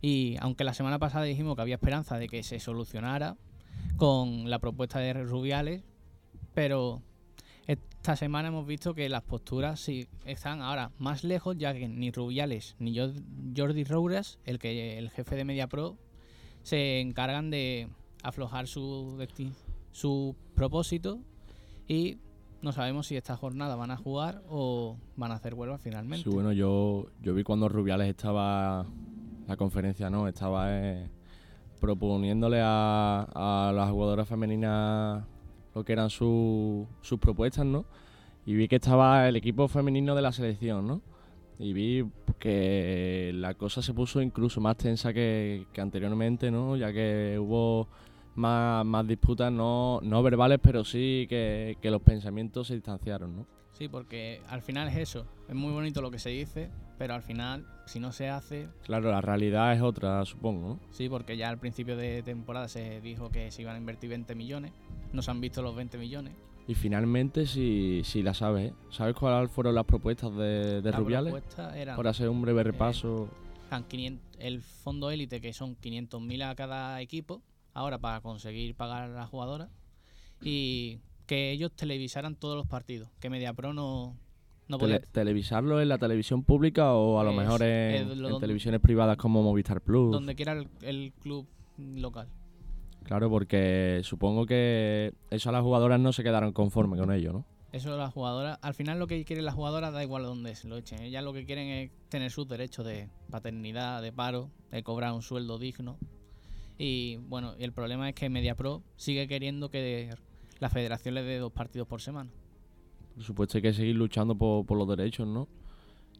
y 0.00 0.36
aunque 0.40 0.64
la 0.64 0.74
semana 0.74 0.98
pasada 0.98 1.24
dijimos 1.24 1.56
que 1.56 1.62
había 1.62 1.74
esperanza 1.74 2.18
de 2.18 2.28
que 2.28 2.42
se 2.42 2.58
solucionara 2.60 3.36
con 3.96 4.48
la 4.48 4.58
propuesta 4.58 4.98
de 4.98 5.12
Rubiales, 5.12 5.82
pero 6.54 7.02
esta 7.66 8.16
semana 8.16 8.48
hemos 8.48 8.66
visto 8.66 8.94
que 8.94 9.08
las 9.08 9.22
posturas 9.22 9.78
sí 9.80 10.06
están 10.24 10.62
ahora 10.62 10.90
más 10.98 11.22
lejos 11.24 11.56
ya 11.58 11.72
que 11.74 11.88
ni 11.88 12.10
Rubiales 12.10 12.76
ni 12.78 12.94
Jor- 12.96 13.22
Jordi 13.56 13.84
Rouras, 13.84 14.38
el 14.46 14.58
que 14.58 14.98
el 14.98 15.10
jefe 15.10 15.36
de 15.36 15.44
MediaPro, 15.44 15.96
se 16.62 17.00
encargan 17.00 17.50
de 17.50 17.88
aflojar 18.22 18.66
su 18.66 19.16
desti- 19.18 19.52
su 19.92 20.36
propósito 20.54 21.20
y 21.88 22.18
no 22.62 22.72
sabemos 22.72 23.06
si 23.06 23.16
esta 23.16 23.36
jornada 23.36 23.74
van 23.76 23.90
a 23.90 23.96
jugar 23.96 24.42
o 24.48 24.96
van 25.16 25.32
a 25.32 25.36
hacer 25.36 25.54
huelga 25.54 25.78
finalmente. 25.78 26.24
Sí, 26.28 26.34
bueno, 26.34 26.52
yo, 26.52 27.06
yo 27.22 27.34
vi 27.34 27.42
cuando 27.42 27.68
Rubiales 27.68 28.08
estaba, 28.08 28.84
la 29.48 29.56
conferencia, 29.56 30.10
¿no? 30.10 30.28
Estaba 30.28 30.66
eh, 30.68 31.08
proponiéndole 31.80 32.60
a, 32.62 33.26
a 33.34 33.72
las 33.72 33.90
jugadoras 33.90 34.28
femeninas 34.28 35.24
lo 35.74 35.84
que 35.84 35.92
eran 35.92 36.10
su- 36.10 36.86
sus 37.00 37.18
propuestas, 37.18 37.64
¿no? 37.64 37.84
Y 38.44 38.54
vi 38.54 38.68
que 38.68 38.76
estaba 38.76 39.28
el 39.28 39.36
equipo 39.36 39.68
femenino 39.68 40.14
de 40.14 40.22
la 40.22 40.32
selección, 40.32 40.86
¿no? 40.86 41.00
Y 41.58 41.72
vi 41.72 42.04
que 42.38 43.32
la 43.34 43.54
cosa 43.54 43.82
se 43.82 43.92
puso 43.94 44.20
incluso 44.22 44.60
más 44.60 44.76
tensa 44.76 45.12
que, 45.12 45.66
que 45.72 45.80
anteriormente, 45.80 46.50
¿no? 46.50 46.76
Ya 46.76 46.92
que 46.92 47.38
hubo 47.38 47.86
más, 48.34 48.84
más 48.86 49.06
disputas, 49.06 49.52
no, 49.52 50.00
no 50.02 50.22
verbales, 50.22 50.58
pero 50.62 50.84
sí 50.84 51.26
que, 51.28 51.76
que 51.80 51.90
los 51.90 52.02
pensamientos 52.02 52.66
se 52.68 52.74
distanciaron, 52.74 53.36
¿no? 53.36 53.46
Sí, 53.72 53.88
porque 53.88 54.42
al 54.48 54.60
final 54.62 54.88
es 54.88 54.96
eso. 54.96 55.26
Es 55.48 55.54
muy 55.54 55.72
bonito 55.72 56.02
lo 56.02 56.10
que 56.10 56.18
se 56.18 56.30
dice, 56.30 56.70
pero 56.98 57.14
al 57.14 57.22
final, 57.22 57.66
si 57.86 57.98
no 57.98 58.12
se 58.12 58.28
hace, 58.28 58.68
Claro, 58.84 59.10
la 59.10 59.20
realidad 59.22 59.72
es 59.74 59.80
otra, 59.80 60.24
supongo, 60.26 60.68
¿no? 60.68 60.80
sí, 60.90 61.08
porque 61.08 61.36
ya 61.36 61.48
al 61.48 61.58
principio 61.58 61.96
de 61.96 62.22
temporada 62.22 62.68
se 62.68 63.00
dijo 63.00 63.30
que 63.30 63.50
se 63.50 63.62
iban 63.62 63.76
a 63.76 63.78
invertir 63.78 64.10
20 64.10 64.34
millones. 64.34 64.72
No 65.12 65.22
se 65.22 65.30
han 65.30 65.40
visto 65.40 65.62
los 65.62 65.74
20 65.74 65.96
millones. 65.98 66.34
Y 66.68 66.74
finalmente, 66.74 67.46
si, 67.46 68.02
si 68.04 68.22
la 68.22 68.32
sabes, 68.34 68.70
¿eh? 68.70 68.74
¿sabes 68.90 69.16
cuáles 69.16 69.50
fueron 69.50 69.74
las 69.74 69.86
propuestas 69.86 70.32
de, 70.36 70.82
de 70.82 70.90
La 70.90 70.98
Rubiales? 70.98 71.32
propuesta 71.32 71.76
era 71.76 71.96
Por 71.96 72.06
hacer 72.06 72.28
un 72.28 72.42
breve 72.42 72.62
repaso. 72.62 73.28
eran 73.68 73.84
500 73.84 74.36
el 74.38 74.60
fondo 74.60 75.10
élite, 75.10 75.40
que 75.40 75.52
son 75.52 75.74
500.000 75.76 76.44
a 76.50 76.54
cada 76.54 77.00
equipo, 77.00 77.40
ahora 77.74 77.98
para 77.98 78.20
conseguir 78.20 78.74
pagar 78.74 79.04
a 79.04 79.08
las 79.08 79.28
jugadoras, 79.28 79.68
y 80.42 81.00
que 81.26 81.50
ellos 81.52 81.72
televisaran 81.74 82.34
todos 82.36 82.56
los 82.56 82.66
partidos, 82.66 83.08
que 83.20 83.30
MediaPro 83.30 83.72
no, 83.72 84.16
no 84.68 84.78
podía 84.78 85.00
Tele- 85.00 85.08
¿Televisarlo 85.12 85.80
en 85.80 85.88
la 85.88 85.98
televisión 85.98 86.42
pública 86.42 86.92
o 86.94 87.20
a 87.20 87.24
lo 87.24 87.30
Es- 87.30 87.36
mejor 87.36 87.62
en, 87.62 88.20
lo 88.22 88.28
en 88.30 88.40
televisiones 88.40 88.80
privadas 88.80 89.16
como 89.16 89.42
Movistar 89.42 89.80
Plus? 89.80 90.12
donde 90.12 90.34
quiera 90.34 90.52
el, 90.52 90.68
el 90.82 91.12
club 91.20 91.46
local. 91.78 92.28
Claro, 93.04 93.30
porque 93.30 94.00
supongo 94.04 94.44
que 94.46 95.14
eso 95.30 95.48
a 95.48 95.52
las 95.52 95.62
jugadoras 95.62 95.98
no 96.00 96.12
se 96.12 96.22
quedaron 96.22 96.52
conformes 96.52 97.00
con 97.00 97.12
ello, 97.12 97.32
¿no? 97.32 97.44
Eso 97.72 97.96
las 97.96 98.12
jugadoras, 98.12 98.58
al 98.62 98.74
final 98.74 98.98
lo 98.98 99.06
que 99.06 99.24
quieren 99.24 99.44
las 99.44 99.54
jugadoras 99.54 99.92
da 99.92 100.02
igual 100.02 100.24
donde 100.24 100.54
se 100.56 100.66
lo 100.68 100.76
echen. 100.76 101.00
Ellas 101.02 101.22
lo 101.22 101.32
que 101.32 101.46
quieren 101.46 101.68
es 101.68 101.90
tener 102.08 102.30
sus 102.32 102.48
derechos 102.48 102.84
de 102.84 103.08
paternidad, 103.30 104.02
de 104.02 104.12
paro, 104.12 104.50
de 104.72 104.82
cobrar 104.82 105.12
un 105.12 105.22
sueldo 105.22 105.56
digno. 105.58 105.96
Y 106.82 107.18
bueno, 107.28 107.52
el 107.58 107.72
problema 107.72 108.08
es 108.08 108.14
que 108.14 108.30
MediaPro 108.30 108.82
sigue 108.96 109.28
queriendo 109.28 109.70
que 109.70 110.08
la 110.60 110.70
federación 110.70 111.14
le 111.14 111.22
dé 111.22 111.36
dos 111.36 111.52
partidos 111.52 111.86
por 111.86 112.00
semana. 112.00 112.30
Por 113.14 113.22
supuesto 113.22 113.58
hay 113.58 113.62
que 113.62 113.74
seguir 113.74 113.96
luchando 113.96 114.34
por, 114.34 114.64
por 114.64 114.78
los 114.78 114.88
derechos, 114.88 115.28
¿no? 115.28 115.46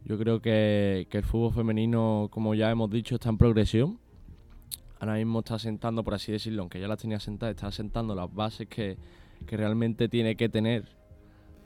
Yo 0.05 0.19
creo 0.19 0.43
que, 0.43 1.07
que 1.09 1.17
el 1.17 1.25
fútbol 1.25 1.55
femenino, 1.55 2.29
como 2.31 2.55
ya 2.55 2.71
hemos 2.71 2.91
dicho, 2.91 3.15
está 3.15 3.31
en 3.31 3.39
progresión. 3.39 3.99
Ahora 4.99 5.15
mismo 5.15 5.39
está 5.39 5.59
sentando, 5.59 6.05
por 6.05 6.13
así 6.13 6.31
decirlo, 6.31 6.61
aunque 6.61 6.79
ya 6.79 6.89
las 6.89 6.99
tenía 6.99 7.21
sentadas, 7.21 7.57
está 7.57 7.73
sentando 7.73 8.15
las 8.15 8.31
bases 8.31 8.69
que, 8.69 8.99
que 9.47 9.57
realmente 9.57 10.11
tiene 10.11 10.37
que 10.37 10.51
tener 10.51 10.85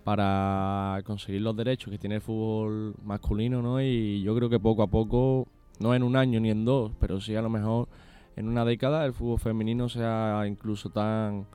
para 0.04 1.02
conseguir 1.04 1.42
los 1.42 1.56
derechos 1.56 1.90
que 1.90 1.98
tiene 1.98 2.14
el 2.14 2.20
fútbol 2.20 2.94
masculino, 3.02 3.60
¿no? 3.60 3.82
Y 3.82 4.22
yo 4.22 4.36
creo 4.36 4.48
que 4.48 4.60
poco 4.60 4.84
a 4.84 4.86
poco, 4.86 5.48
no 5.80 5.96
en 5.96 6.04
un 6.04 6.14
año 6.14 6.38
ni 6.38 6.50
en 6.50 6.64
dos, 6.64 6.92
pero 7.00 7.20
sí 7.20 7.34
a 7.34 7.42
lo 7.42 7.50
mejor 7.50 7.88
en 8.36 8.48
una 8.48 8.64
década 8.64 9.04
el 9.04 9.12
fútbol 9.12 9.38
femenino 9.38 9.88
sea 9.88 10.44
incluso 10.46 10.90
tan, 10.90 11.46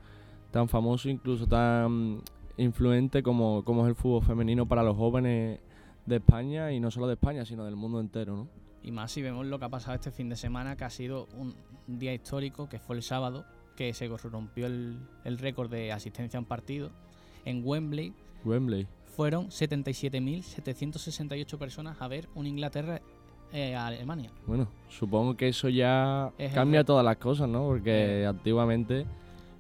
tan 0.52 0.70
famoso, 0.70 1.10
incluso 1.10 1.48
tan 1.48 2.22
influente 2.58 3.24
como, 3.24 3.64
como 3.64 3.84
es 3.84 3.90
el 3.90 3.96
fútbol 3.96 4.24
femenino 4.24 4.68
para 4.68 4.84
los 4.84 4.98
jóvenes 4.98 5.60
de 6.06 6.18
España 6.18 6.72
y 6.72 6.80
no 6.80 6.92
solo 6.92 7.08
de 7.08 7.14
España, 7.14 7.46
sino 7.46 7.66
del 7.66 7.76
mundo 7.76 8.00
entero, 8.00 8.36
¿no? 8.36 8.48
Y 8.82 8.92
más 8.92 9.12
si 9.12 9.22
vemos 9.22 9.46
lo 9.46 9.60
que 9.60 9.66
ha 9.66 9.70
pasado 9.70 9.96
este 9.96 10.12
fin 10.12 10.30
de 10.30 10.38
semana, 10.38 10.78
que 10.78 10.86
ha 10.86 10.90
sido 10.90 11.28
un 11.38 11.54
día 11.88 12.14
histórico, 12.14 12.70
que 12.70 12.80
fue 12.80 12.96
el 12.96 13.04
sábado, 13.04 13.46
que 13.76 13.94
se 13.94 14.08
rompió 14.08 14.68
el, 14.68 14.98
el 15.26 15.38
récord 15.38 15.70
de 15.70 15.92
asistencia 15.92 16.38
a 16.38 16.42
un 16.42 16.46
partido 16.46 16.92
en 17.46 17.62
Wembley. 17.66 18.14
Wembley. 18.46 18.88
fueron 19.16 19.50
77.768 19.50 21.58
personas 21.58 22.02
a 22.02 22.08
ver 22.08 22.30
un 22.36 22.48
Inglaterra 22.48 23.02
eh, 23.54 23.76
a 23.76 23.88
Alemania. 23.88 24.32
Bueno, 24.46 24.68
supongo 24.90 25.36
que 25.36 25.48
eso 25.48 25.70
ya 25.70 26.32
Es 26.38 26.54
cambia 26.54 26.84
todas 26.84 27.04
las 27.04 27.18
cosas, 27.18 27.50
¿no? 27.50 27.66
Porque 27.66 28.26
antiguamente, 28.28 29.06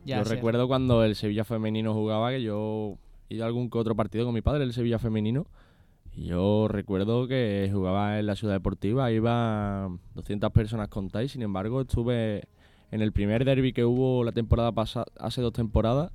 Ya 0.05 0.17
yo 0.17 0.23
recuerdo 0.23 0.67
cuando 0.67 1.03
el 1.03 1.15
Sevilla 1.15 1.43
femenino 1.43 1.93
jugaba, 1.93 2.31
que 2.31 2.41
yo 2.41 2.97
he 3.29 3.35
ido 3.35 3.43
a 3.43 3.47
algún 3.47 3.69
que 3.69 3.77
otro 3.77 3.95
partido 3.95 4.25
con 4.25 4.33
mi 4.33 4.41
padre, 4.41 4.63
el 4.63 4.73
Sevilla 4.73 4.99
femenino, 4.99 5.47
y 6.15 6.25
yo 6.25 6.67
recuerdo 6.67 7.27
que 7.27 7.69
jugaba 7.71 8.19
en 8.19 8.25
la 8.25 8.35
ciudad 8.35 8.53
deportiva, 8.53 9.11
iba 9.11 9.89
200 10.15 10.51
personas 10.51 10.89
contadas, 10.89 11.31
sin 11.31 11.41
embargo 11.41 11.81
estuve 11.81 12.47
en 12.91 13.01
el 13.01 13.11
primer 13.11 13.45
derby 13.45 13.73
que 13.73 13.85
hubo 13.85 14.23
la 14.23 14.31
temporada 14.31 14.71
pasada, 14.71 15.05
hace 15.19 15.41
dos 15.41 15.53
temporadas, 15.53 16.11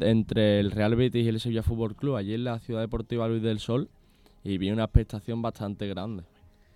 entre 0.00 0.58
el 0.60 0.70
Real 0.70 0.96
Betis 0.96 1.24
y 1.24 1.28
el 1.28 1.40
Sevilla 1.40 1.62
Fútbol 1.62 1.94
Club, 1.94 2.16
allí 2.16 2.34
en 2.34 2.44
la 2.44 2.58
ciudad 2.60 2.80
deportiva 2.80 3.28
Luis 3.28 3.42
del 3.42 3.58
Sol, 3.58 3.88
y 4.42 4.58
vi 4.58 4.70
una 4.70 4.84
expectación 4.84 5.42
bastante 5.42 5.86
grande. 5.86 6.24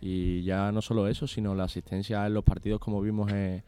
Y 0.09 0.43
ya 0.45 0.71
no 0.71 0.81
solo 0.83 1.09
eso, 1.09 1.27
sino 1.27 1.55
la 1.55 1.65
asistencia 1.65 2.25
en 2.27 2.35
los 2.35 2.45
partidos 2.45 2.79
como 2.79 3.01
vimos 3.01 3.33
en, 3.33 3.65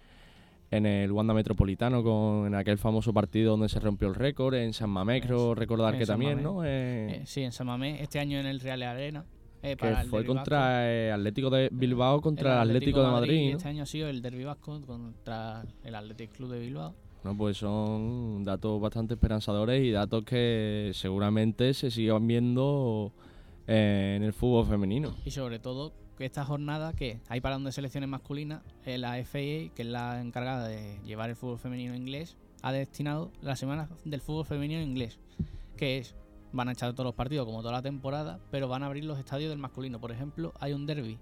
en 0.71 0.87
el 0.87 1.11
Wanda 1.11 1.35
Metropolitano, 1.35 2.03
con 2.05 2.47
en 2.47 2.55
aquel 2.55 2.79
famoso 2.79 3.13
partido 3.13 3.53
donde 3.53 3.69
se 3.69 3.81
rompió 3.81 4.07
el 4.09 4.15
récord, 4.15 4.55
en 4.55 4.73
San 4.73 4.91
Mamés, 4.91 5.25
creo 5.25 5.55
recordar 5.55 5.95
en 5.95 6.01
que 6.01 6.07
San 6.07 6.15
también, 6.15 6.43
Mamés. 6.43 6.45
¿no? 6.45 6.65
Eh, 6.65 7.09
Eh, 7.17 7.23
sí, 7.27 7.43
en 7.43 7.51
San 7.53 7.67
Mamés, 7.67 8.01
este 8.01 8.21
año 8.21 8.39
en 8.39 8.47
el 8.47 8.61
Real 8.61 8.83
Arena. 8.85 9.25
eh, 9.63 9.71
que 9.71 9.77
para 9.79 10.03
el 10.03 10.09
fue 10.09 10.25
contra 10.25 10.89
eh, 10.89 11.11
Atlético 11.11 11.51
de 11.51 11.69
Bilbao 11.73 12.21
contra 12.21 12.63
el 12.63 12.69
Atlético, 12.71 13.03
de 13.03 13.09
Madrid. 13.11 13.41
y 13.41 13.51
¿no? 13.51 13.57
Este 13.57 13.69
año 13.69 13.83
ha 13.83 13.87
sido 13.87 14.09
el 14.09 14.23
Derby 14.23 14.45
Vasco 14.45 14.81
contra 14.87 15.65
el 15.83 15.95
Athletic 15.97 16.31
Club 16.37 16.53
de 16.53 16.61
Bilbao. 16.61 16.95
No, 17.25 17.37
pues 17.37 17.57
son 17.57 18.45
datos 18.45 18.81
bastante 18.81 19.15
esperanzadores 19.15 19.83
y 19.83 19.91
datos 19.91 20.23
que 20.25 20.93
seguramente 20.95 21.75
se 21.75 21.91
sigan 21.91 22.25
viendo 22.29 23.13
eh, 23.67 24.15
en 24.17 24.23
el 24.23 24.33
fútbol 24.33 24.67
femenino. 24.67 25.17
Y 25.25 25.33
sobre 25.33 25.59
todo 25.59 25.91
que 25.91 26.08
esta 26.25 26.45
jornada 26.45 26.93
que 26.93 27.21
hay 27.29 27.41
parón 27.41 27.65
de 27.65 27.73
selecciones 27.73 28.09
masculinas, 28.09 28.63
eh, 28.85 28.99
la 28.99 29.13
FAA, 29.25 29.75
que 29.75 29.79
es 29.79 29.87
la 29.87 30.21
encargada 30.21 30.67
de 30.67 30.99
llevar 31.05 31.31
el 31.31 31.37
fútbol 31.37 31.59
femenino 31.59 31.95
inglés, 31.95 32.37
ha 32.63 32.73
destinado 32.73 33.31
la 33.41 33.57
semana 33.57 33.89
del 34.05 34.21
fútbol 34.21 34.45
femenino 34.45 34.81
inglés, 34.81 35.19
que 35.77 35.99
es, 35.99 36.15
van 36.53 36.69
a 36.69 36.73
echar 36.73 36.93
todos 36.93 37.05
los 37.05 37.15
partidos 37.15 37.47
como 37.47 37.61
toda 37.61 37.73
la 37.73 37.83
temporada, 37.83 38.41
pero 38.51 38.69
van 38.69 38.83
a 38.83 38.87
abrir 38.87 39.05
los 39.05 39.19
estadios 39.19 39.51
del 39.51 39.59
masculino. 39.59 40.01
Por 40.01 40.13
ejemplo, 40.13 40.53
hay 40.61 40.73
un 40.73 40.87
derby 40.87 41.19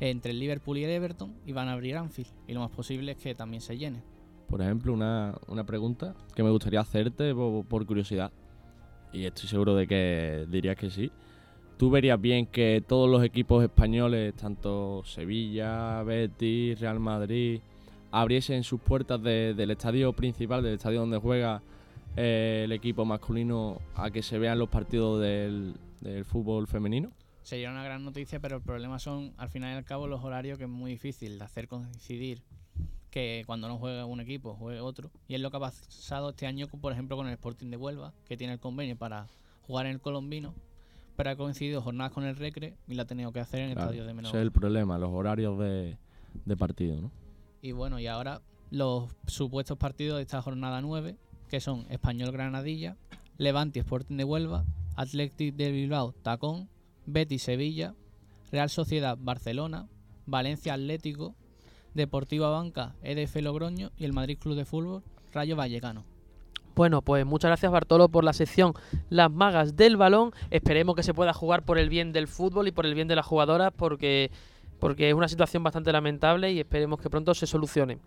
entre 0.00 0.30
el 0.30 0.38
Liverpool 0.38 0.78
y 0.78 0.84
el 0.84 0.90
Everton 0.90 1.34
y 1.44 1.52
van 1.52 1.68
a 1.68 1.72
abrir 1.72 1.96
Anfield. 1.96 2.30
Y 2.46 2.52
lo 2.52 2.60
más 2.60 2.70
posible 2.70 3.12
es 3.12 3.18
que 3.18 3.34
también 3.34 3.60
se 3.60 3.76
llene. 3.76 4.02
Por 4.48 4.62
ejemplo, 4.62 4.92
una, 4.92 5.34
una 5.48 5.64
pregunta 5.64 6.14
que 6.34 6.42
me 6.42 6.50
gustaría 6.50 6.80
hacerte 6.80 7.34
por 7.34 7.86
curiosidad, 7.86 8.32
y 9.12 9.24
estoy 9.24 9.48
seguro 9.48 9.74
de 9.74 9.86
que 9.86 10.46
dirías 10.48 10.76
que 10.76 10.90
sí. 10.90 11.10
¿Tú 11.78 11.90
verías 11.90 12.20
bien 12.20 12.46
que 12.46 12.82
todos 12.86 13.08
los 13.08 13.22
equipos 13.22 13.62
españoles, 13.62 14.34
tanto 14.34 15.02
Sevilla, 15.04 16.02
Betis, 16.02 16.80
Real 16.80 16.98
Madrid, 16.98 17.60
abriesen 18.10 18.64
sus 18.64 18.80
puertas 18.80 19.22
de- 19.22 19.54
del 19.54 19.70
estadio 19.70 20.12
principal, 20.12 20.62
del 20.62 20.74
estadio 20.74 21.00
donde 21.00 21.18
juega 21.18 21.62
eh, 22.16 22.62
el 22.64 22.72
equipo 22.72 23.04
masculino, 23.04 23.80
a 23.94 24.10
que 24.10 24.24
se 24.24 24.38
vean 24.38 24.58
los 24.58 24.68
partidos 24.68 25.20
del, 25.20 25.74
fútbol 26.24 26.66
femenino? 26.66 27.12
Sería 27.42 27.70
una 27.70 27.84
gran 27.84 28.04
noticia, 28.04 28.40
pero 28.40 28.56
el 28.56 28.62
problema 28.62 28.98
son, 28.98 29.32
al 29.36 29.48
final 29.48 29.72
y 29.74 29.76
al 29.76 29.84
cabo, 29.84 30.08
los 30.08 30.24
horarios 30.24 30.58
que 30.58 30.64
es 30.64 30.70
muy 30.70 30.90
difícil 30.92 31.38
de 31.38 31.44
hacer 31.44 31.68
coincidir 31.68 32.42
que 33.10 33.44
cuando 33.46 33.68
no 33.68 33.78
juega 33.78 34.04
un 34.04 34.20
equipo, 34.20 34.54
juegue 34.54 34.80
otro. 34.80 35.10
Y 35.28 35.34
es 35.36 35.40
lo 35.40 35.50
que 35.52 35.58
ha 35.58 35.60
pasado 35.60 36.30
este 36.30 36.46
año, 36.46 36.66
por 36.66 36.92
ejemplo, 36.92 37.16
con 37.16 37.26
el 37.28 37.34
Sporting 37.34 37.70
de 37.70 37.76
Huelva, 37.76 38.12
que 38.26 38.36
tiene 38.36 38.54
el 38.54 38.58
convenio 38.58 38.96
para 38.96 39.26
jugar 39.62 39.86
en 39.86 39.92
el 39.92 40.00
Colombino, 40.00 40.54
pero 41.18 41.30
ha 41.30 41.36
coincidido 41.36 41.82
jornadas 41.82 42.12
con 42.12 42.22
el 42.22 42.36
Recre 42.36 42.76
y 42.86 42.94
lo 42.94 43.02
ha 43.02 43.04
tenido 43.04 43.32
que 43.32 43.40
hacer 43.40 43.58
en 43.58 43.72
Claro, 43.72 43.86
estadios 43.90 44.06
de 44.06 44.14
menor. 44.14 44.28
ese 44.30 44.38
es 44.38 44.42
el 44.42 44.52
problema, 44.52 44.98
los 44.98 45.10
horarios 45.10 45.58
de, 45.58 45.98
de 46.44 46.56
partido, 46.56 47.00
¿no? 47.00 47.10
Y 47.60 47.72
bueno, 47.72 47.98
y 47.98 48.06
ahora 48.06 48.40
los 48.70 49.10
supuestos 49.26 49.76
partidos 49.78 50.18
de 50.18 50.22
esta 50.22 50.40
jornada 50.40 50.80
9, 50.80 51.16
que 51.48 51.58
son 51.58 51.86
Español 51.90 52.30
Granadilla, 52.30 52.96
Levante 53.36 53.80
Sporting 53.80 54.16
de 54.16 54.22
Huelva, 54.22 54.64
Athletic 54.94 55.56
de 55.56 55.72
Bilbao 55.72 56.12
Tacón, 56.22 56.68
Betis 57.04 57.42
Sevilla, 57.42 57.96
Real 58.52 58.70
Sociedad 58.70 59.18
Barcelona, 59.20 59.88
Valencia 60.24 60.74
Atlético, 60.74 61.34
Deportiva 61.94 62.48
Banca 62.50 62.94
EDF 63.02 63.34
Logroño 63.42 63.90
y 63.96 64.04
el 64.04 64.12
Madrid 64.12 64.38
Club 64.38 64.54
de 64.54 64.64
Fútbol 64.64 65.02
Rayo 65.32 65.56
Vallecano. 65.56 66.04
Bueno, 66.78 67.02
pues 67.02 67.26
muchas 67.26 67.48
gracias 67.48 67.72
Bartolo 67.72 68.08
por 68.08 68.22
la 68.22 68.32
sección 68.32 68.72
Las 69.10 69.32
Magas 69.32 69.74
del 69.74 69.96
Balón. 69.96 70.30
Esperemos 70.52 70.94
que 70.94 71.02
se 71.02 71.12
pueda 71.12 71.32
jugar 71.32 71.64
por 71.64 71.76
el 71.76 71.88
bien 71.88 72.12
del 72.12 72.28
fútbol 72.28 72.68
y 72.68 72.70
por 72.70 72.86
el 72.86 72.94
bien 72.94 73.08
de 73.08 73.16
las 73.16 73.26
jugadoras 73.26 73.72
porque, 73.76 74.30
porque 74.78 75.08
es 75.08 75.14
una 75.16 75.26
situación 75.26 75.64
bastante 75.64 75.90
lamentable 75.90 76.52
y 76.52 76.60
esperemos 76.60 77.00
que 77.00 77.10
pronto 77.10 77.34
se 77.34 77.48
solucione. 77.48 77.98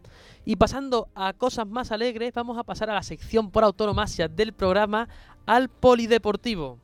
Y 0.46 0.56
pasando 0.56 1.10
a 1.16 1.34
cosas 1.34 1.68
más 1.68 1.92
alegres, 1.92 2.34
vamos 2.34 2.58
a 2.58 2.64
pasar 2.64 2.90
a 2.90 2.94
la 2.94 3.04
sección 3.04 3.52
por 3.52 3.66
autonomasia 3.66 4.30
del 4.30 4.54
programa 4.54 5.10
al 5.46 5.68
Polideportivo. 5.68 6.80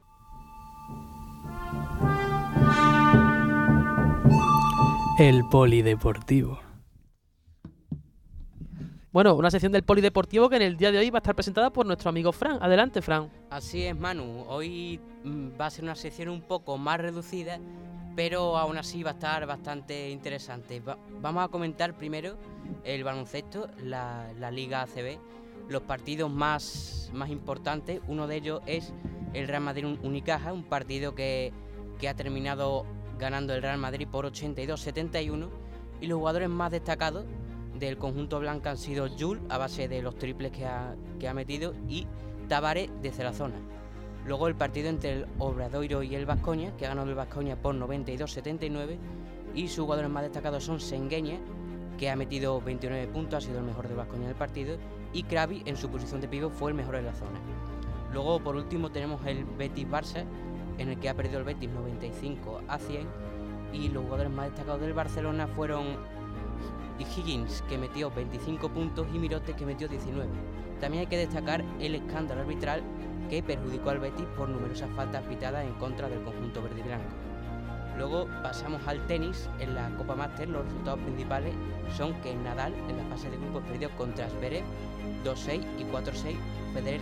El 5.19 5.45
Polideportivo. 5.49 6.66
Bueno, 9.17 9.33
una 9.33 9.49
sección 9.49 9.71
del 9.71 9.81
Polideportivo 9.81 10.47
que 10.47 10.57
en 10.57 10.61
el 10.61 10.77
día 10.77 10.91
de 10.91 10.99
hoy 10.99 11.09
va 11.09 11.17
a 11.17 11.21
estar 11.21 11.33
presentada 11.33 11.71
por 11.71 11.87
nuestro 11.87 12.09
amigo 12.09 12.31
Fran. 12.31 12.59
Adelante, 12.61 13.01
Fran. 13.01 13.31
Así 13.49 13.81
es, 13.83 13.97
Manu. 13.97 14.45
Hoy 14.47 14.99
mm, 15.23 15.59
va 15.59 15.65
a 15.65 15.69
ser 15.71 15.85
una 15.85 15.95
sección 15.95 16.29
un 16.29 16.43
poco 16.43 16.77
más 16.77 16.99
reducida, 16.99 17.57
pero 18.15 18.55
aún 18.59 18.77
así 18.77 19.01
va 19.01 19.09
a 19.09 19.13
estar 19.15 19.47
bastante 19.47 20.11
interesante. 20.11 20.81
Va- 20.81 20.99
vamos 21.19 21.43
a 21.43 21.47
comentar 21.47 21.95
primero 21.97 22.35
el 22.83 23.03
baloncesto, 23.03 23.67
la, 23.81 24.27
la 24.39 24.51
Liga 24.51 24.83
ACB, 24.83 25.17
los 25.67 25.81
partidos 25.81 26.29
más, 26.29 27.09
más 27.11 27.31
importantes. 27.31 27.99
Uno 28.07 28.27
de 28.27 28.35
ellos 28.35 28.61
es 28.67 28.93
el 29.33 29.47
Real 29.47 29.63
Madrid 29.63 29.97
Unicaja, 30.03 30.53
un 30.53 30.61
partido 30.63 31.15
que, 31.15 31.51
que 31.97 32.07
ha 32.07 32.13
terminado 32.13 32.85
ganando 33.17 33.55
el 33.55 33.63
Real 33.63 33.79
Madrid 33.79 34.07
por 34.07 34.31
82-71. 34.31 35.49
Y 36.01 36.05
los 36.05 36.19
jugadores 36.19 36.49
más 36.49 36.71
destacados 36.71 37.25
del 37.79 37.97
conjunto 37.97 38.39
blanco 38.39 38.69
han 38.69 38.77
sido 38.77 39.07
Jul, 39.17 39.41
a 39.49 39.57
base 39.57 39.87
de 39.87 40.01
los 40.01 40.15
triples 40.15 40.51
que 40.51 40.65
ha, 40.65 40.95
que 41.19 41.27
ha 41.27 41.33
metido, 41.33 41.73
y 41.87 42.07
Tavares 42.47 42.89
de 43.01 43.11
Cerazona. 43.11 43.55
Luego 44.25 44.47
el 44.47 44.55
partido 44.55 44.89
entre 44.89 45.13
el 45.13 45.27
Obradoiro 45.39 46.03
y 46.03 46.15
el 46.15 46.25
Vascoña, 46.25 46.75
que 46.75 46.85
ha 46.85 46.89
ganado 46.89 47.09
el 47.09 47.15
Vascoña 47.15 47.55
por 47.55 47.75
92-79. 47.75 48.97
Y 49.55 49.69
sus 49.69 49.85
jugadores 49.85 50.11
más 50.11 50.23
destacados 50.23 50.63
son 50.63 50.79
Sengueña, 50.79 51.39
que 51.97 52.09
ha 52.09 52.15
metido 52.15 52.59
29 52.61 53.07
puntos, 53.07 53.43
ha 53.43 53.47
sido 53.47 53.59
el 53.59 53.65
mejor 53.65 53.87
del 53.87 53.97
Vascoña 53.97 54.27
del 54.27 54.35
partido. 54.35 54.77
Y 55.13 55.23
Krabi, 55.23 55.63
en 55.65 55.77
su 55.77 55.89
posición 55.89 56.19
de 56.19 56.27
pívot, 56.27 56.51
fue 56.51 56.71
el 56.71 56.77
mejor 56.77 56.95
en 56.95 57.05
la 57.05 57.13
zona. 57.13 57.39
Luego, 58.13 58.39
por 58.39 58.55
último, 58.55 58.91
tenemos 58.91 59.25
el 59.25 59.45
Betis-Barça, 59.57 60.25
en 60.77 60.89
el 60.89 60.99
que 60.99 61.09
ha 61.09 61.15
perdido 61.15 61.39
el 61.39 61.45
Betis 61.45 61.69
95 61.69 62.61
a 62.67 62.77
100. 62.77 63.07
Y 63.73 63.89
los 63.89 64.03
jugadores 64.03 64.31
más 64.31 64.47
destacados 64.47 64.81
del 64.81 64.93
Barcelona 64.93 65.47
fueron 65.47 65.97
Higgins, 67.05 67.63
que 67.69 67.77
metió 67.77 68.11
25 68.11 68.69
puntos, 68.69 69.07
y 69.13 69.19
Mirote, 69.19 69.53
que 69.53 69.65
metió 69.65 69.87
19. 69.87 70.27
También 70.79 71.01
hay 71.01 71.07
que 71.07 71.17
destacar 71.17 71.63
el 71.79 71.95
escándalo 71.95 72.41
arbitral 72.41 72.83
que 73.29 73.43
perjudicó 73.43 73.89
al 73.89 73.99
Betis 73.99 74.25
por 74.37 74.49
numerosas 74.49 74.89
faltas 74.95 75.23
pitadas 75.23 75.65
en 75.65 75.73
contra 75.73 76.07
del 76.07 76.23
conjunto 76.23 76.61
verde 76.61 76.79
y 76.79 76.83
blanco. 76.83 77.09
Luego 77.97 78.27
pasamos 78.43 78.85
al 78.87 79.05
tenis. 79.07 79.49
En 79.59 79.73
la 79.73 79.89
Copa 79.97 80.15
Master 80.15 80.47
los 80.47 80.65
resultados 80.65 80.99
principales 80.99 81.53
son 81.95 82.13
que 82.21 82.35
Nadal 82.35 82.73
en 82.89 82.97
la 82.97 83.03
fase 83.05 83.29
de 83.29 83.37
grupos 83.37 83.63
perdió 83.63 83.89
contra 83.97 84.29
Zverev 84.29 84.63
2-6 85.23 85.65
y 85.79 85.83
4-6. 85.83 86.35
Federer 86.73 87.01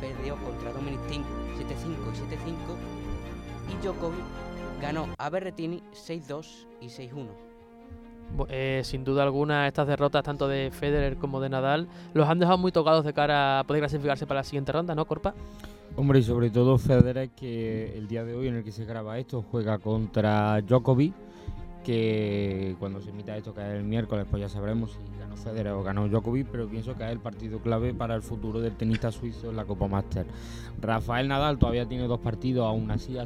perdió 0.00 0.36
contra 0.36 0.72
Dominic 0.72 1.04
Thiem 1.08 1.22
7-5 1.22 1.26
y 1.58 3.72
7-5. 3.72 3.72
Y 3.72 3.82
Djokovic 3.82 4.24
ganó 4.80 5.08
a 5.18 5.30
Berrettini 5.30 5.82
6-2 5.92 6.66
y 6.80 6.86
6-1. 6.86 7.55
Eh, 8.48 8.82
sin 8.84 9.04
duda 9.04 9.22
alguna, 9.22 9.66
estas 9.66 9.86
derrotas, 9.86 10.22
tanto 10.22 10.48
de 10.48 10.70
Federer 10.70 11.16
como 11.16 11.40
de 11.40 11.48
Nadal, 11.48 11.88
los 12.12 12.28
han 12.28 12.38
dejado 12.38 12.58
muy 12.58 12.72
tocados 12.72 13.04
de 13.04 13.12
cara 13.12 13.60
a 13.60 13.64
poder 13.64 13.82
clasificarse 13.82 14.26
para 14.26 14.40
la 14.40 14.44
siguiente 14.44 14.72
ronda, 14.72 14.94
¿no, 14.94 15.04
Corpa? 15.04 15.34
Hombre, 15.96 16.18
y 16.18 16.22
sobre 16.22 16.50
todo 16.50 16.76
Federer, 16.76 17.30
que 17.30 17.96
el 17.96 18.06
día 18.08 18.24
de 18.24 18.34
hoy 18.34 18.48
en 18.48 18.56
el 18.56 18.64
que 18.64 18.72
se 18.72 18.84
graba 18.84 19.18
esto 19.18 19.42
juega 19.50 19.78
contra 19.78 20.60
Djokovic, 20.60 21.14
que 21.86 22.74
cuando 22.80 23.00
se 23.00 23.10
emita 23.10 23.36
esto, 23.36 23.54
que 23.54 23.60
es 23.60 23.68
el 23.68 23.84
miércoles, 23.84 24.26
pues 24.28 24.40
ya 24.40 24.48
sabremos 24.48 24.90
si 24.90 24.98
ganó 25.20 25.36
Federer 25.36 25.72
o 25.72 25.84
ganó 25.84 26.08
Djokovic, 26.08 26.48
pero 26.50 26.66
pienso 26.68 26.96
que 26.96 27.04
es 27.04 27.12
el 27.12 27.20
partido 27.20 27.60
clave 27.60 27.94
para 27.94 28.16
el 28.16 28.22
futuro 28.22 28.60
del 28.60 28.74
tenista 28.74 29.12
suizo 29.12 29.50
en 29.50 29.56
la 29.56 29.64
Copa 29.64 29.86
Master. 29.86 30.26
Rafael 30.80 31.28
Nadal 31.28 31.58
todavía 31.58 31.86
tiene 31.86 32.08
dos 32.08 32.18
partidos 32.18 32.66
aún 32.66 32.90
así 32.90 33.16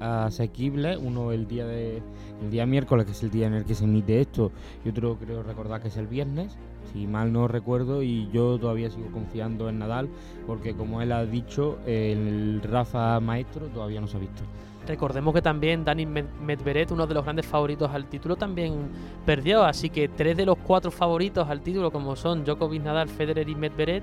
asequibles, 0.00 0.98
uno 1.00 1.30
el 1.30 1.46
día 1.46 1.64
de 1.64 2.02
el 2.42 2.50
día 2.50 2.66
miércoles, 2.66 3.06
que 3.06 3.12
es 3.12 3.22
el 3.22 3.30
día 3.30 3.46
en 3.46 3.54
el 3.54 3.64
que 3.64 3.76
se 3.76 3.84
emite 3.84 4.20
esto, 4.20 4.50
y 4.84 4.88
otro 4.88 5.16
creo 5.16 5.44
recordar 5.44 5.80
que 5.80 5.86
es 5.86 5.96
el 5.96 6.08
viernes, 6.08 6.58
si 6.92 7.06
mal 7.06 7.32
no 7.32 7.46
recuerdo, 7.46 8.02
y 8.02 8.28
yo 8.32 8.58
todavía 8.58 8.90
sigo 8.90 9.12
confiando 9.12 9.68
en 9.68 9.78
Nadal, 9.78 10.08
porque 10.48 10.74
como 10.74 11.02
él 11.02 11.12
ha 11.12 11.24
dicho, 11.24 11.78
el 11.86 12.60
Rafa 12.64 13.20
Maestro 13.20 13.68
todavía 13.68 14.00
no 14.00 14.08
se 14.08 14.16
ha 14.16 14.20
visto. 14.20 14.42
Recordemos 14.86 15.32
que 15.32 15.42
también 15.42 15.84
Dani 15.84 16.06
Medvedev, 16.06 16.92
uno 16.92 17.06
de 17.06 17.14
los 17.14 17.24
grandes 17.24 17.46
favoritos 17.46 17.90
al 17.90 18.06
título, 18.06 18.36
también 18.36 18.88
perdió. 19.24 19.64
Así 19.64 19.90
que 19.90 20.08
tres 20.08 20.36
de 20.36 20.44
los 20.44 20.58
cuatro 20.58 20.90
favoritos 20.90 21.48
al 21.48 21.60
título, 21.60 21.90
como 21.90 22.16
son 22.16 22.44
Djokovic, 22.44 22.82
Nadal, 22.82 23.08
Federer 23.08 23.48
y 23.48 23.54
Medvedev, 23.54 24.02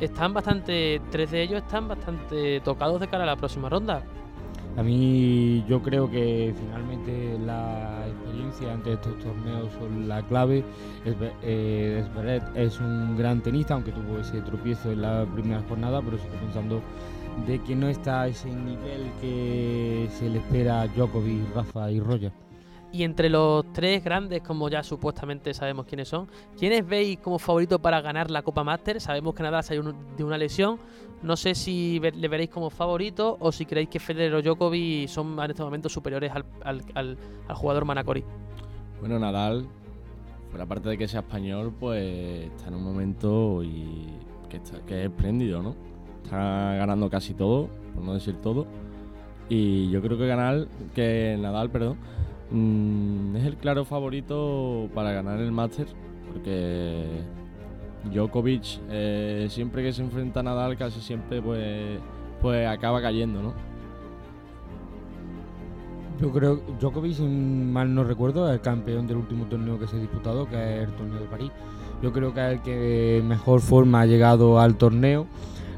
están 0.00 0.34
bastante, 0.34 1.00
tres 1.10 1.30
de 1.30 1.42
ellos 1.42 1.62
están 1.62 1.88
bastante 1.88 2.60
tocados 2.60 3.00
de 3.00 3.08
cara 3.08 3.24
a 3.24 3.26
la 3.26 3.36
próxima 3.36 3.68
ronda. 3.68 4.02
A 4.76 4.82
mí 4.82 5.64
yo 5.68 5.82
creo 5.82 6.08
que 6.08 6.54
finalmente 6.56 7.36
la 7.44 8.06
experiencia 8.06 8.72
ante 8.72 8.92
estos 8.92 9.18
torneos 9.18 9.72
son 9.72 10.08
la 10.08 10.22
clave. 10.22 10.62
Eh, 11.42 12.04
es 12.54 12.78
un 12.78 13.16
gran 13.16 13.40
tenista, 13.40 13.74
aunque 13.74 13.90
tuvo 13.90 14.18
ese 14.20 14.40
tropiezo 14.42 14.92
en 14.92 15.02
la 15.02 15.26
primera 15.34 15.62
jornada, 15.68 16.00
pero 16.00 16.16
sigo 16.18 16.34
pensando 16.34 16.80
de 17.46 17.60
que 17.62 17.74
no 17.74 17.88
está 17.88 18.22
a 18.22 18.28
ese 18.28 18.50
nivel 18.50 19.10
que 19.20 20.08
se 20.18 20.28
le 20.28 20.38
espera 20.38 20.82
a 20.82 20.88
Djokovic, 20.88 21.54
Rafa 21.54 21.90
y 21.90 22.00
Roger. 22.00 22.32
Y 22.90 23.02
entre 23.02 23.28
los 23.28 23.70
tres 23.72 24.02
grandes, 24.02 24.40
como 24.42 24.68
ya 24.68 24.82
supuestamente 24.82 25.52
sabemos 25.52 25.84
quiénes 25.86 26.08
son, 26.08 26.26
¿quiénes 26.58 26.86
veis 26.86 27.18
como 27.18 27.38
favorito 27.38 27.78
para 27.78 28.00
ganar 28.00 28.30
la 28.30 28.42
Copa 28.42 28.64
Master? 28.64 29.00
Sabemos 29.00 29.34
que 29.34 29.42
Nadal 29.42 29.62
salió 29.62 29.94
de 30.16 30.24
una 30.24 30.38
lesión. 30.38 30.78
No 31.22 31.36
sé 31.36 31.54
si 31.54 32.00
le 32.00 32.28
veréis 32.28 32.48
como 32.48 32.70
favorito 32.70 33.36
o 33.40 33.52
si 33.52 33.66
creéis 33.66 33.90
que 33.90 33.98
Federer 33.98 34.34
o 34.34 34.42
Djokovic 34.42 35.08
son 35.08 35.38
en 35.38 35.50
este 35.50 35.62
momento 35.62 35.88
superiores 35.88 36.32
al, 36.62 37.18
jugador 37.54 37.84
Manacori. 37.84 38.24
Bueno, 39.00 39.18
Nadal, 39.18 39.66
por 40.50 40.58
la 40.58 40.66
parte 40.66 40.88
de 40.88 40.96
que 40.96 41.08
sea 41.08 41.20
español, 41.20 41.74
pues 41.78 42.46
está 42.46 42.68
en 42.68 42.74
un 42.74 42.84
momento 42.84 43.62
y 43.62 44.06
que, 44.48 44.60
que 44.86 45.00
es 45.00 45.10
espléndido, 45.10 45.62
¿no? 45.62 45.87
Está 46.28 46.74
ganando 46.74 47.08
casi 47.08 47.32
todo, 47.32 47.70
por 47.94 48.04
no 48.04 48.12
decir 48.12 48.36
todo. 48.42 48.66
Y 49.48 49.88
yo 49.88 50.02
creo 50.02 50.18
que 50.18 50.26
ganar, 50.26 50.66
que 50.94 51.38
Nadal, 51.40 51.70
perdón, 51.70 51.96
mm, 52.50 53.36
es 53.36 53.46
el 53.46 53.56
claro 53.56 53.86
favorito 53.86 54.90
para 54.94 55.12
ganar 55.12 55.40
el 55.40 55.50
Master, 55.52 55.86
porque 56.30 57.06
Djokovic 58.12 58.78
eh, 58.90 59.46
siempre 59.48 59.82
que 59.82 59.90
se 59.94 60.02
enfrenta 60.02 60.40
a 60.40 60.42
Nadal 60.42 60.76
casi 60.76 61.00
siempre 61.00 61.40
pues, 61.40 61.98
pues 62.42 62.68
acaba 62.68 63.00
cayendo, 63.00 63.40
¿no? 63.40 63.54
Yo 66.20 66.30
creo 66.30 66.60
Djokovic, 66.78 67.20
mal 67.20 67.94
no 67.94 68.04
recuerdo, 68.04 68.46
es 68.48 68.52
el 68.52 68.60
campeón 68.60 69.06
del 69.06 69.16
último 69.16 69.46
torneo 69.46 69.78
que 69.78 69.86
se 69.86 69.96
ha 69.96 69.98
disputado, 69.98 70.46
que 70.46 70.82
es 70.82 70.88
el 70.88 70.94
torneo 70.94 71.20
de 71.20 71.26
París. 71.26 71.50
Yo 72.02 72.12
creo 72.12 72.34
que 72.34 72.40
es 72.46 72.52
el 72.52 72.60
que 72.60 73.22
mejor 73.24 73.62
forma 73.62 74.02
ha 74.02 74.06
llegado 74.06 74.60
al 74.60 74.76
torneo 74.76 75.26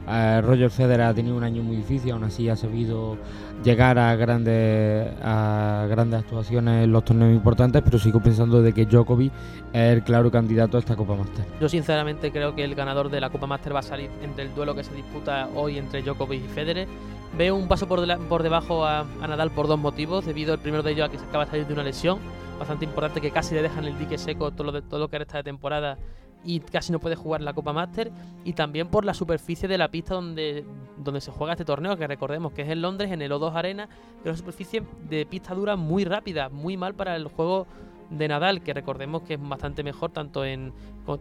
Roger 0.07 0.71
Federer 0.71 1.03
ha 1.03 1.15
tenido 1.15 1.37
un 1.37 1.45
año 1.45 1.63
muy 1.63 1.77
difícil, 1.77 2.13
aún 2.13 2.25
así 2.25 2.49
ha 2.49 2.57
sabido 2.57 3.17
llegar 3.63 3.99
a 3.99 4.15
grandes, 4.17 5.09
a 5.23 5.87
grandes 5.89 6.21
actuaciones 6.21 6.85
en 6.85 6.93
los 6.93 7.05
torneos 7.05 7.33
importantes, 7.33 7.83
pero 7.83 7.99
sigo 7.99 8.21
pensando 8.21 8.63
de 8.63 8.73
que 8.73 8.87
Djokovic 8.87 9.33
es 9.73 9.97
el 9.97 10.03
claro 10.03 10.31
candidato 10.31 10.77
a 10.77 10.81
esta 10.81 10.97
Copa 10.97 11.15
Master. 11.15 11.45
Yo 11.61 11.69
sinceramente 11.69 12.33
creo 12.33 12.55
que 12.55 12.65
el 12.65 12.75
ganador 12.75 13.11
de 13.11 13.21
la 13.21 13.31
Copa 13.31 13.47
Master 13.47 13.75
va 13.75 13.81
a 13.81 13.83
salir 13.83 14.11
entre 14.23 14.45
el 14.45 14.55
duelo 14.55 14.75
que 14.75 14.85
se 14.85 14.95
disputa 14.95 15.49
hoy 15.55 15.79
entre 15.79 16.03
Djokovic 16.03 16.45
y 16.45 16.49
Federer. 16.49 16.89
Veo 17.37 17.55
un 17.55 17.69
paso 17.69 17.87
por, 17.87 18.05
por 18.29 18.43
debajo 18.43 18.85
a, 18.85 19.05
Nadal 19.21 19.51
por 19.51 19.69
dos 19.69 19.79
motivos, 19.79 20.27
debido 20.27 20.53
al 20.53 20.59
primero 20.59 20.83
de 20.83 20.93
ellos 20.93 21.09
a 21.09 21.11
que 21.11 21.19
se 21.19 21.25
acaba 21.25 21.45
de 21.45 21.51
salir 21.51 21.67
de 21.67 21.75
una 21.75 21.85
lesión 21.85 22.19
bastante 22.59 22.85
importante 22.85 23.21
que 23.23 23.31
casi 23.31 23.55
le 23.55 23.63
dejan 23.63 23.85
el 23.87 23.99
dique 23.99 24.19
seco 24.19 24.51
todo 24.51 24.65
lo, 24.65 24.73
de, 24.73 24.83
todo 24.83 25.01
lo 25.01 25.09
que 25.09 25.19
resta 25.19 25.39
de 25.39 25.45
temporada 25.45 25.97
y 26.45 26.61
casi 26.61 26.93
no 26.93 26.99
puede 26.99 27.16
jugar 27.16 27.41
la 27.41 27.53
Copa 27.53 27.72
Master 27.72 28.11
y 28.45 28.55
también 28.55 28.88
por 28.88 29.05
la 29.05 29.14
superficie 29.14 29.68
de 29.68 29.78
la 29.78 29.88
pista 29.88 30.14
donde, 30.14 30.64
donde 30.97 31.20
se 31.20 31.30
juega 31.30 31.53
este 31.53 31.64
torneo, 31.64 31.97
que 31.97 32.07
recordemos 32.07 32.53
que 32.53 32.62
es 32.62 32.68
en 32.68 32.82
Londres, 32.82 33.11
en 33.11 33.22
el 33.22 33.32
O2 33.32 33.55
Arena, 33.55 33.88
que 34.22 34.28
es 34.28 34.32
una 34.32 34.36
superficie 34.36 34.82
de 35.09 35.26
pista 35.26 35.55
dura 35.55 35.76
muy 35.76 36.05
rápida, 36.05 36.49
muy 36.49 36.76
mal 36.76 36.95
para 36.95 37.16
el 37.16 37.28
juego 37.28 37.66
de 38.11 38.26
Nadal, 38.26 38.62
que 38.62 38.74
recordemos 38.74 39.22
que 39.22 39.34
es 39.34 39.41
bastante 39.41 39.84
mejor 39.84 40.11
tanto 40.11 40.45
en 40.45 40.72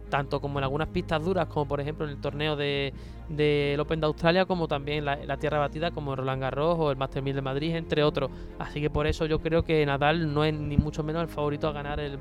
tanto 0.08 0.40
como 0.40 0.58
en 0.58 0.64
algunas 0.64 0.88
pistas 0.88 1.24
duras, 1.24 1.48
como 1.48 1.66
por 1.66 1.80
ejemplo 1.80 2.04
en 2.04 2.12
el 2.12 2.20
torneo 2.20 2.54
del 2.54 2.92
de, 3.28 3.76
Open 3.80 4.00
de 4.00 4.06
Australia, 4.06 4.44
como 4.44 4.68
también 4.68 5.04
la, 5.04 5.16
la 5.16 5.36
tierra 5.36 5.58
batida, 5.58 5.90
como 5.90 6.14
Roland 6.14 6.42
Garros 6.42 6.76
o 6.78 6.90
el 6.90 6.96
Master 6.96 7.22
1000 7.22 7.36
de 7.36 7.42
Madrid, 7.42 7.74
entre 7.74 8.04
otros. 8.04 8.30
Así 8.58 8.80
que 8.80 8.90
por 8.90 9.06
eso 9.06 9.26
yo 9.26 9.40
creo 9.40 9.64
que 9.64 9.84
Nadal 9.84 10.32
no 10.32 10.44
es 10.44 10.54
ni 10.54 10.76
mucho 10.76 11.02
menos 11.02 11.22
el 11.22 11.28
favorito 11.28 11.66
a 11.68 11.72
ganar 11.72 11.98
el, 11.98 12.18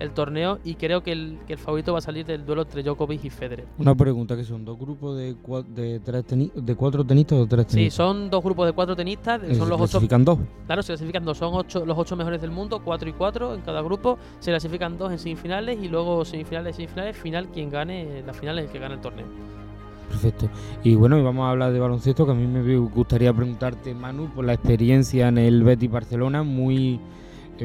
el 0.00 0.10
torneo 0.12 0.58
y 0.64 0.74
creo 0.74 1.02
que 1.02 1.12
el, 1.12 1.38
que 1.46 1.52
el, 1.52 1.58
favorito 1.58 1.92
va 1.92 1.98
a 1.98 2.02
salir 2.02 2.26
del 2.26 2.44
duelo 2.44 2.62
entre 2.62 2.82
Djokovic 2.82 3.24
y 3.24 3.30
Federer. 3.30 3.66
Una 3.78 3.94
pregunta, 3.94 4.34
que 4.34 4.44
son 4.44 4.64
dos 4.64 4.78
grupos 4.78 5.16
de, 5.16 5.36
de, 5.68 6.00
tres 6.00 6.24
de 6.54 6.74
cuatro 6.74 7.04
tenistas 7.04 7.38
o 7.38 7.46
tres 7.46 7.66
tenistas? 7.66 7.94
Sí, 7.94 7.96
son 7.96 8.30
dos 8.30 8.42
grupos 8.42 8.66
de 8.66 8.72
cuatro 8.72 8.96
tenistas. 8.96 9.40
Son 9.42 9.54
¿Se 9.54 9.66
los 9.66 9.78
clasifican 9.78 10.24
dos? 10.24 10.38
Claro, 10.66 10.82
se 10.82 10.88
clasifican 10.88 11.24
dos. 11.24 11.38
Son 11.38 11.54
ocho, 11.54 11.84
los 11.84 11.96
ocho 11.96 12.16
mejores 12.16 12.40
del 12.40 12.50
mundo, 12.50 12.80
cuatro 12.82 13.08
y 13.08 13.12
cuatro 13.12 13.54
en 13.54 13.60
cada 13.60 13.82
grupo. 13.82 14.18
Se 14.40 14.50
clasifican 14.50 14.96
dos 14.96 15.12
en 15.12 15.18
semifinales 15.18 15.78
y 15.82 15.88
luego 15.88 16.24
semifinales 16.24 16.76
semifinales. 16.76 17.16
Final, 17.16 17.48
quien 17.48 17.70
gane 17.70 18.22
la 18.26 18.32
final 18.32 18.58
es 18.58 18.66
el 18.66 18.72
que 18.72 18.78
gana 18.78 18.94
el 18.94 19.00
torneo. 19.00 19.26
Perfecto. 20.08 20.48
Y 20.82 20.94
bueno, 20.94 21.18
y 21.18 21.22
vamos 21.22 21.44
a 21.44 21.50
hablar 21.50 21.72
de 21.72 21.78
baloncesto, 21.78 22.24
que 22.24 22.32
a 22.32 22.34
mí 22.34 22.46
me 22.46 22.76
gustaría 22.78 23.32
preguntarte, 23.32 23.94
Manu, 23.94 24.28
por 24.30 24.44
la 24.44 24.54
experiencia 24.54 25.28
en 25.28 25.38
el 25.38 25.62
Betis 25.62 25.90
Barcelona, 25.90 26.42
muy 26.42 26.98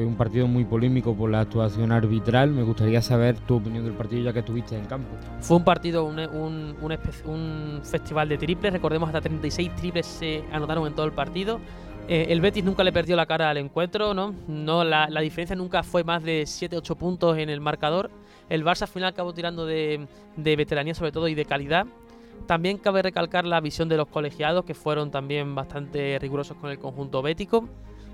un 0.04 0.16
partido 0.16 0.46
muy 0.46 0.64
polémico 0.64 1.14
por 1.14 1.30
la 1.30 1.40
actuación 1.40 1.92
arbitral. 1.92 2.50
Me 2.50 2.62
gustaría 2.62 3.00
saber 3.00 3.38
tu 3.38 3.56
opinión 3.56 3.84
del 3.84 3.94
partido 3.94 4.22
ya 4.22 4.32
que 4.32 4.40
estuviste 4.40 4.76
en 4.76 4.84
campo. 4.86 5.08
Fue 5.40 5.56
un 5.56 5.64
partido, 5.64 6.04
un, 6.04 7.80
festival 7.82 8.28
de 8.28 8.38
triples. 8.38 8.72
Recordemos, 8.72 9.08
hasta 9.08 9.20
36 9.20 9.74
triples 9.76 10.06
se 10.06 10.44
anotaron 10.52 10.86
en 10.86 10.94
todo 10.94 11.06
el 11.06 11.12
partido. 11.12 11.60
Eh, 12.08 12.26
el 12.30 12.40
Betis 12.40 12.64
nunca 12.64 12.84
le 12.84 12.92
perdió 12.92 13.16
la 13.16 13.26
cara 13.26 13.50
al 13.50 13.56
encuentro, 13.56 14.14
¿no? 14.14 14.32
no 14.46 14.84
la, 14.84 15.08
diferencia 15.20 15.56
nunca 15.56 15.82
fue 15.82 16.04
más 16.04 16.22
de 16.22 16.42
7-8 16.42 16.96
puntos 16.96 17.38
en 17.38 17.50
el 17.50 17.60
marcador. 17.60 18.10
El 18.48 18.64
Barça 18.64 18.82
al 18.82 18.88
final 18.88 19.08
acabó 19.08 19.34
tirando 19.34 19.66
de, 19.66 20.06
de 20.36 20.56
veteranía 20.56 20.94
sobre 20.94 21.10
todo 21.10 21.26
y 21.26 21.34
de 21.34 21.44
calidad. 21.44 21.86
También 22.46 22.78
cabe 22.78 23.02
recalcar 23.02 23.44
la 23.44 23.60
visión 23.60 23.88
de 23.88 23.96
los 23.96 24.06
colegiados 24.06 24.64
que 24.64 24.74
fueron 24.74 25.10
también 25.10 25.54
bastante 25.56 26.16
rigurosos 26.20 26.56
con 26.58 26.70
el 26.70 26.78
conjunto 26.78 27.22
bético, 27.22 27.68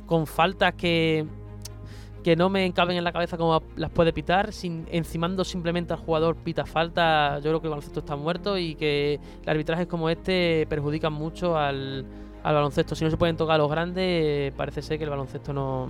con 0.06 0.26
faltas 0.26 0.72
que 0.74 1.26
que 2.22 2.36
no 2.36 2.48
me 2.48 2.64
encaben 2.64 2.96
en 2.96 3.04
la 3.04 3.12
cabeza 3.12 3.36
como 3.36 3.62
las 3.76 3.90
puede 3.90 4.12
pitar, 4.12 4.52
sin, 4.52 4.86
encimando 4.90 5.44
simplemente 5.44 5.92
al 5.92 5.98
jugador 5.98 6.36
pita 6.36 6.64
falta, 6.64 7.38
yo 7.38 7.50
creo 7.50 7.60
que 7.60 7.66
el 7.66 7.70
baloncesto 7.70 8.00
está 8.00 8.16
muerto 8.16 8.56
y 8.56 8.74
que 8.74 9.20
arbitrajes 9.46 9.86
como 9.86 10.08
este 10.08 10.66
perjudican 10.68 11.12
mucho 11.12 11.56
al, 11.56 12.04
baloncesto. 12.42 12.94
Si 12.94 13.04
no 13.04 13.10
se 13.10 13.16
pueden 13.16 13.36
tocar 13.36 13.58
los 13.58 13.70
grandes, 13.70 14.52
parece 14.54 14.82
ser 14.82 14.98
que 14.98 15.04
el 15.04 15.10
baloncesto 15.10 15.52
no, 15.52 15.88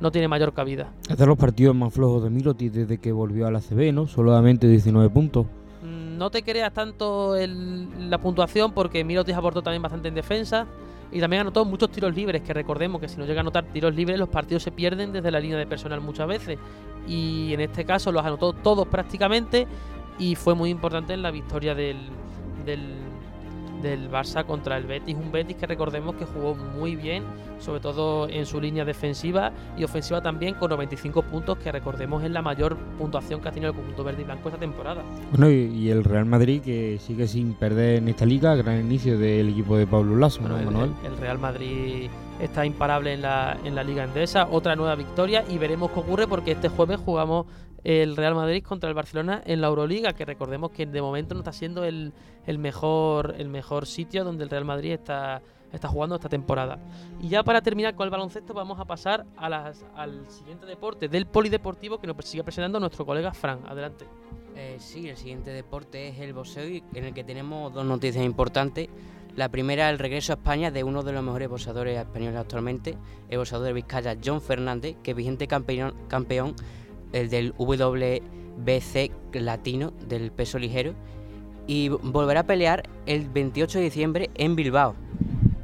no 0.00 0.10
tiene 0.10 0.28
mayor 0.28 0.52
cabida. 0.52 0.92
Es 1.08 1.16
de 1.16 1.26
los 1.26 1.38
partidos 1.38 1.74
más 1.74 1.92
flojos 1.92 2.22
de 2.22 2.30
Miloti 2.30 2.68
desde 2.68 2.98
que 2.98 3.12
volvió 3.12 3.46
a 3.46 3.50
la 3.50 3.60
CB, 3.60 3.92
¿no? 3.92 4.06
Solamente 4.06 4.66
19 4.66 5.10
puntos. 5.10 5.46
Mm, 5.82 6.18
no 6.18 6.30
te 6.30 6.42
creas 6.42 6.72
tanto 6.72 7.34
la 7.36 8.18
puntuación 8.18 8.72
porque 8.72 9.04
Mirotic 9.04 9.34
aportó 9.34 9.62
también 9.62 9.82
bastante 9.82 10.08
en 10.08 10.14
defensa. 10.14 10.66
Y 11.12 11.20
también 11.20 11.40
anotó 11.40 11.64
muchos 11.64 11.90
tiros 11.90 12.14
libres, 12.14 12.42
que 12.42 12.52
recordemos 12.52 13.00
que 13.00 13.08
si 13.08 13.16
no 13.16 13.26
llega 13.26 13.40
a 13.40 13.42
anotar 13.42 13.64
tiros 13.64 13.94
libres, 13.94 14.18
los 14.18 14.28
partidos 14.28 14.62
se 14.62 14.70
pierden 14.70 15.12
desde 15.12 15.30
la 15.30 15.40
línea 15.40 15.58
de 15.58 15.66
personal 15.66 16.00
muchas 16.00 16.28
veces. 16.28 16.58
Y 17.08 17.52
en 17.52 17.60
este 17.60 17.84
caso 17.84 18.12
los 18.12 18.24
anotó 18.24 18.52
todos 18.52 18.86
prácticamente 18.86 19.66
y 20.18 20.36
fue 20.36 20.54
muy 20.54 20.70
importante 20.70 21.12
en 21.14 21.22
la 21.22 21.30
victoria 21.30 21.74
del, 21.74 21.96
del 22.64 23.09
del 23.82 24.10
Barça 24.10 24.44
contra 24.44 24.76
el 24.76 24.84
Betis. 24.84 25.16
Un 25.16 25.32
Betis 25.32 25.56
que 25.56 25.66
recordemos 25.66 26.14
que 26.16 26.24
jugó 26.24 26.54
muy 26.54 26.96
bien, 26.96 27.24
sobre 27.58 27.80
todo 27.80 28.28
en 28.28 28.46
su 28.46 28.60
línea 28.60 28.84
defensiva 28.84 29.52
y 29.76 29.84
ofensiva 29.84 30.20
también, 30.20 30.54
con 30.54 30.70
95 30.70 31.22
puntos, 31.22 31.58
que 31.58 31.72
recordemos 31.72 32.22
es 32.22 32.30
la 32.30 32.42
mayor 32.42 32.76
puntuación 32.98 33.40
que 33.40 33.48
ha 33.48 33.52
tenido 33.52 33.70
el 33.70 33.76
conjunto 33.76 34.04
verde 34.04 34.22
y 34.22 34.24
blanco 34.24 34.48
esta 34.48 34.60
temporada. 34.60 35.02
Bueno, 35.30 35.50
y, 35.50 35.90
el 35.90 36.04
Real 36.04 36.26
Madrid 36.26 36.62
que 36.62 36.98
sigue 36.98 37.26
sin 37.26 37.54
perder 37.54 37.96
en 37.96 38.08
esta 38.08 38.24
liga, 38.24 38.54
gran 38.54 38.80
inicio 38.80 39.18
del 39.18 39.48
equipo 39.50 39.76
de 39.76 39.86
Pablo 39.86 40.16
Lasso, 40.16 40.40
¿no, 40.42 40.56
Manuel? 40.56 40.92
El, 41.04 41.16
Real 41.16 41.38
Madrid 41.38 42.08
está 42.40 42.64
imparable 42.64 43.12
en 43.12 43.22
la, 43.22 43.58
en 43.64 43.74
la 43.74 43.82
Liga 43.82 44.04
Endesa, 44.04 44.48
otra 44.50 44.76
nueva 44.76 44.94
victoria 44.94 45.44
y 45.48 45.58
veremos 45.58 45.90
qué 45.90 46.00
ocurre 46.00 46.26
porque 46.26 46.52
este 46.52 46.68
jueves 46.68 46.98
jugamos 47.04 47.46
el 47.84 48.16
Real 48.16 48.34
Madrid 48.34 48.62
contra 48.62 48.88
el 48.88 48.94
Barcelona 48.94 49.42
en 49.44 49.60
la 49.60 49.68
Euroliga, 49.68 50.12
que 50.12 50.24
recordemos 50.24 50.70
que 50.70 50.86
de 50.86 51.00
momento 51.02 51.34
no 51.34 51.40
está 51.40 51.52
siendo 51.52 51.84
el, 51.84 52.12
el, 52.46 52.58
mejor, 52.58 53.34
el 53.38 53.48
mejor 53.48 53.86
sitio 53.86 54.24
donde 54.24 54.44
el 54.44 54.50
Real 54.50 54.64
Madrid 54.64 54.92
está 54.92 55.42
está 55.72 55.86
jugando 55.86 56.16
esta 56.16 56.28
temporada. 56.28 56.80
Y 57.20 57.28
ya 57.28 57.44
para 57.44 57.60
terminar 57.60 57.94
con 57.94 58.04
el 58.04 58.10
baloncesto 58.10 58.52
vamos 58.52 58.80
a 58.80 58.84
pasar 58.86 59.24
a 59.36 59.48
las- 59.48 59.84
al 59.94 60.28
siguiente 60.28 60.66
deporte 60.66 61.06
del 61.08 61.26
polideportivo 61.26 62.00
que 62.00 62.08
nos 62.08 62.16
sigue 62.24 62.42
presentando 62.42 62.80
nuestro 62.80 63.06
colega 63.06 63.32
Fran. 63.32 63.60
Adelante. 63.68 64.04
Eh, 64.56 64.78
sí, 64.80 65.08
el 65.08 65.16
siguiente 65.16 65.52
deporte 65.52 66.08
es 66.08 66.18
el 66.18 66.32
boxeo 66.34 66.64
en 66.92 67.04
el 67.04 67.14
que 67.14 67.22
tenemos 67.22 67.72
dos 67.72 67.84
noticias 67.84 68.24
importantes. 68.24 68.88
La 69.36 69.48
primera, 69.48 69.88
el 69.90 70.00
regreso 70.00 70.32
a 70.32 70.36
España 70.36 70.72
de 70.72 70.82
uno 70.82 71.04
de 71.04 71.12
los 71.12 71.22
mejores 71.22 71.48
boxeadores 71.48 71.96
españoles 71.96 72.36
actualmente, 72.40 72.98
el 73.28 73.38
boxeador 73.38 73.68
de 73.68 73.72
Vizcaya, 73.72 74.16
John 74.22 74.40
Fernández, 74.40 74.96
que 75.04 75.12
es 75.12 75.16
vigente 75.16 75.46
campeón, 75.46 75.94
campeón 76.08 76.56
el 77.12 77.30
del 77.30 77.54
WBC 77.58 79.10
latino 79.34 79.92
del 80.08 80.30
peso 80.32 80.58
ligero, 80.58 80.94
y 81.66 81.88
volverá 81.88 82.40
a 82.40 82.46
pelear 82.46 82.88
el 83.06 83.28
28 83.28 83.78
de 83.78 83.84
diciembre 83.84 84.30
en 84.34 84.56
Bilbao, 84.56 84.94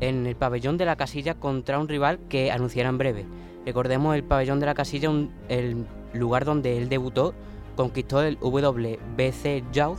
en 0.01 0.26
el 0.26 0.36
pabellón 0.36 0.76
de 0.76 0.84
la 0.84 0.97
casilla 0.97 1.34
contra 1.34 1.78
un 1.78 1.88
rival 1.88 2.20
que 2.28 2.51
anunciará 2.51 2.88
en 2.90 2.99
breve. 2.99 3.24
Recordemos 3.64 4.14
el 4.14 4.22
pabellón 4.22 4.61
de 4.61 4.66
la 4.66 4.74
casilla, 4.74 5.11
el 5.49 5.86
lugar 6.12 6.44
donde 6.44 6.78
él 6.78 6.88
debutó 6.88 7.34
conquistó 7.76 8.22
el 8.22 8.38
WBC 8.40 9.70
Youth 9.72 9.99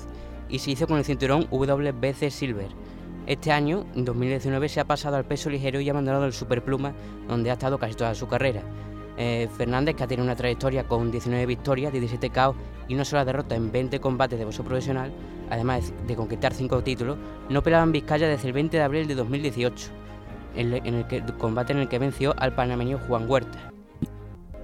y 0.49 0.59
se 0.59 0.71
hizo 0.71 0.87
con 0.87 0.97
el 0.97 1.05
cinturón 1.05 1.47
WBC 1.51 2.29
Silver. 2.31 2.69
Este 3.27 3.51
año, 3.51 3.85
en 3.95 4.05
2019, 4.05 4.69
se 4.69 4.79
ha 4.79 4.85
pasado 4.85 5.17
al 5.17 5.25
peso 5.25 5.49
ligero 5.49 5.79
y 5.79 5.89
ha 5.89 5.91
abandonado 5.91 6.25
el 6.25 6.33
superpluma, 6.33 6.93
donde 7.27 7.49
ha 7.49 7.53
estado 7.53 7.77
casi 7.77 7.93
toda 7.93 8.15
su 8.15 8.27
carrera. 8.27 8.63
Eh, 9.19 9.49
Fernández, 9.57 9.95
que 9.95 10.03
ha 10.03 10.07
tenido 10.07 10.23
una 10.23 10.35
trayectoria 10.35 10.87
con 10.87 11.09
19 11.09 11.47
victorias, 11.47 11.91
17 11.91 12.29
KO 12.29 12.55
y 12.87 12.93
una 12.93 13.03
sola 13.03 13.25
derrota 13.25 13.55
en 13.55 13.71
20 13.71 13.99
combates 13.99 14.37
de 14.37 14.45
boxeo 14.45 14.63
profesional, 14.63 15.11
además 15.49 15.91
de 16.05 16.15
conquistar 16.15 16.53
5 16.53 16.83
títulos, 16.83 17.17
no 17.49 17.63
pelaba 17.63 17.83
en 17.83 17.91
Vizcaya 17.91 18.27
desde 18.27 18.47
el 18.47 18.53
20 18.53 18.77
de 18.77 18.83
abril 18.83 19.07
de 19.07 19.15
2018, 19.15 19.87
en 20.55 20.73
el, 20.73 21.05
combate 21.39 21.73
en 21.73 21.79
el 21.79 21.89
que 21.89 21.97
venció 21.97 22.35
al 22.37 22.53
panameño 22.53 22.99
Juan 23.07 23.27
Huerta. 23.27 23.71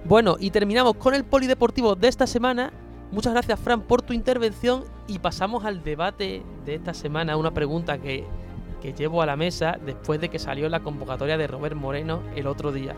Bueno, 0.06 0.36
y 0.40 0.52
terminamos 0.52 0.96
con 0.98 1.16
el 1.16 1.24
polideportivo 1.24 1.96
de 1.96 2.08
esta 2.08 2.28
semana. 2.28 2.72
Muchas 3.12 3.34
gracias, 3.34 3.60
Fran, 3.60 3.82
por 3.82 4.02
tu 4.02 4.14
intervención. 4.14 4.84
Y 5.08 5.20
pasamos 5.20 5.66
al 5.66 5.84
debate 5.84 6.44
de 6.66 6.76
esta 6.76 6.94
semana. 6.94 7.38
Una 7.38 7.52
pregunta 7.52 8.00
que, 8.00 8.26
que 8.82 8.94
llevo 8.94 9.22
a 9.22 9.26
la 9.26 9.36
mesa 9.36 9.78
después 9.84 10.20
de 10.20 10.30
que 10.30 10.40
salió 10.40 10.68
la 10.68 10.82
convocatoria 10.82 11.38
de 11.38 11.48
Robert 11.48 11.76
Moreno 11.76 12.22
el 12.36 12.48
otro 12.48 12.72
día. 12.72 12.96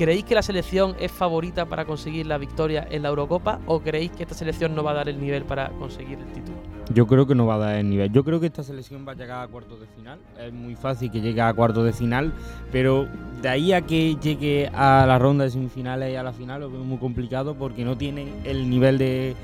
¿Creéis 0.00 0.24
que 0.24 0.34
la 0.34 0.40
selección 0.40 0.96
es 0.98 1.12
favorita 1.12 1.66
para 1.66 1.84
conseguir 1.84 2.24
la 2.24 2.38
victoria 2.38 2.88
en 2.90 3.02
la 3.02 3.10
Eurocopa 3.10 3.60
o 3.66 3.82
creéis 3.82 4.10
que 4.12 4.22
esta 4.22 4.34
selección 4.34 4.74
no 4.74 4.82
va 4.82 4.92
a 4.92 4.94
dar 4.94 5.10
el 5.10 5.20
nivel 5.20 5.44
para 5.44 5.68
conseguir 5.72 6.18
el 6.18 6.32
título? 6.32 6.69
Yo 6.92 7.06
creo 7.06 7.24
que 7.24 7.36
no 7.36 7.46
va 7.46 7.54
a 7.54 7.58
dar 7.58 7.76
el 7.76 7.88
nivel. 7.88 8.10
Yo 8.10 8.24
creo 8.24 8.40
que 8.40 8.46
esta 8.46 8.64
selección 8.64 9.06
va 9.06 9.12
a 9.12 9.14
llegar 9.14 9.44
a 9.44 9.46
cuartos 9.48 9.78
de 9.78 9.86
final. 9.86 10.18
Es 10.40 10.52
muy 10.52 10.74
fácil 10.74 11.08
que 11.10 11.20
llegue 11.20 11.40
a 11.40 11.54
cuartos 11.54 11.84
de 11.84 11.92
final, 11.92 12.32
pero 12.72 13.06
de 13.40 13.48
ahí 13.48 13.72
a 13.72 13.82
que 13.82 14.16
llegue 14.16 14.68
a 14.74 15.04
la 15.06 15.16
ronda 15.16 15.44
de 15.44 15.50
semifinales 15.50 16.12
y 16.12 16.16
a 16.16 16.24
la 16.24 16.32
final 16.32 16.62
lo 16.62 16.70
veo 16.70 16.82
muy 16.82 16.98
complicado 16.98 17.54
porque 17.54 17.84
no 17.84 17.96
tienen 17.96 18.32
el 18.44 18.68
nivel 18.68 18.98
de, 18.98 19.36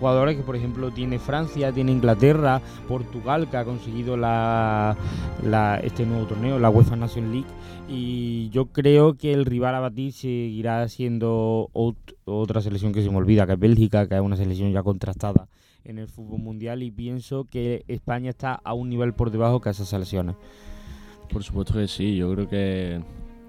jugadores 0.00 0.36
que, 0.36 0.42
por 0.42 0.56
ejemplo, 0.56 0.90
tiene 0.90 1.20
Francia, 1.20 1.70
tiene 1.70 1.92
Inglaterra, 1.92 2.60
Portugal, 2.88 3.48
que 3.48 3.58
ha 3.58 3.64
conseguido 3.64 4.16
la, 4.16 4.96
este 5.84 6.04
nuevo 6.04 6.26
torneo, 6.26 6.58
la 6.58 6.68
UEFA 6.68 6.96
Nation 6.96 7.30
League. 7.30 7.46
Y 7.88 8.50
yo 8.50 8.66
creo 8.66 9.14
que 9.14 9.32
el 9.32 9.46
rival 9.46 9.76
a 9.76 9.80
batir 9.80 10.12
seguirá 10.12 10.86
siendo 10.88 11.70
ot- 11.74 12.16
otra 12.24 12.60
selección 12.60 12.92
que 12.92 13.02
se 13.04 13.08
me 13.10 13.16
olvida, 13.18 13.46
que 13.46 13.52
es 13.52 13.58
Bélgica, 13.58 14.08
que 14.08 14.16
es 14.16 14.20
una 14.20 14.36
selección 14.36 14.72
ya 14.72 14.82
contrastada 14.82 15.46
en 15.84 15.98
el 15.98 16.08
fútbol 16.08 16.40
mundial 16.40 16.82
y 16.82 16.90
pienso 16.90 17.44
que 17.50 17.84
España 17.88 18.30
está 18.30 18.60
a 18.62 18.74
un 18.74 18.88
nivel 18.90 19.14
por 19.14 19.30
debajo 19.30 19.60
que 19.60 19.70
esas 19.70 19.88
selecciones. 19.88 20.36
Por 21.32 21.42
supuesto 21.42 21.74
que 21.74 21.88
sí, 21.88 22.16
yo 22.16 22.32
creo 22.34 22.48
que, 22.48 23.02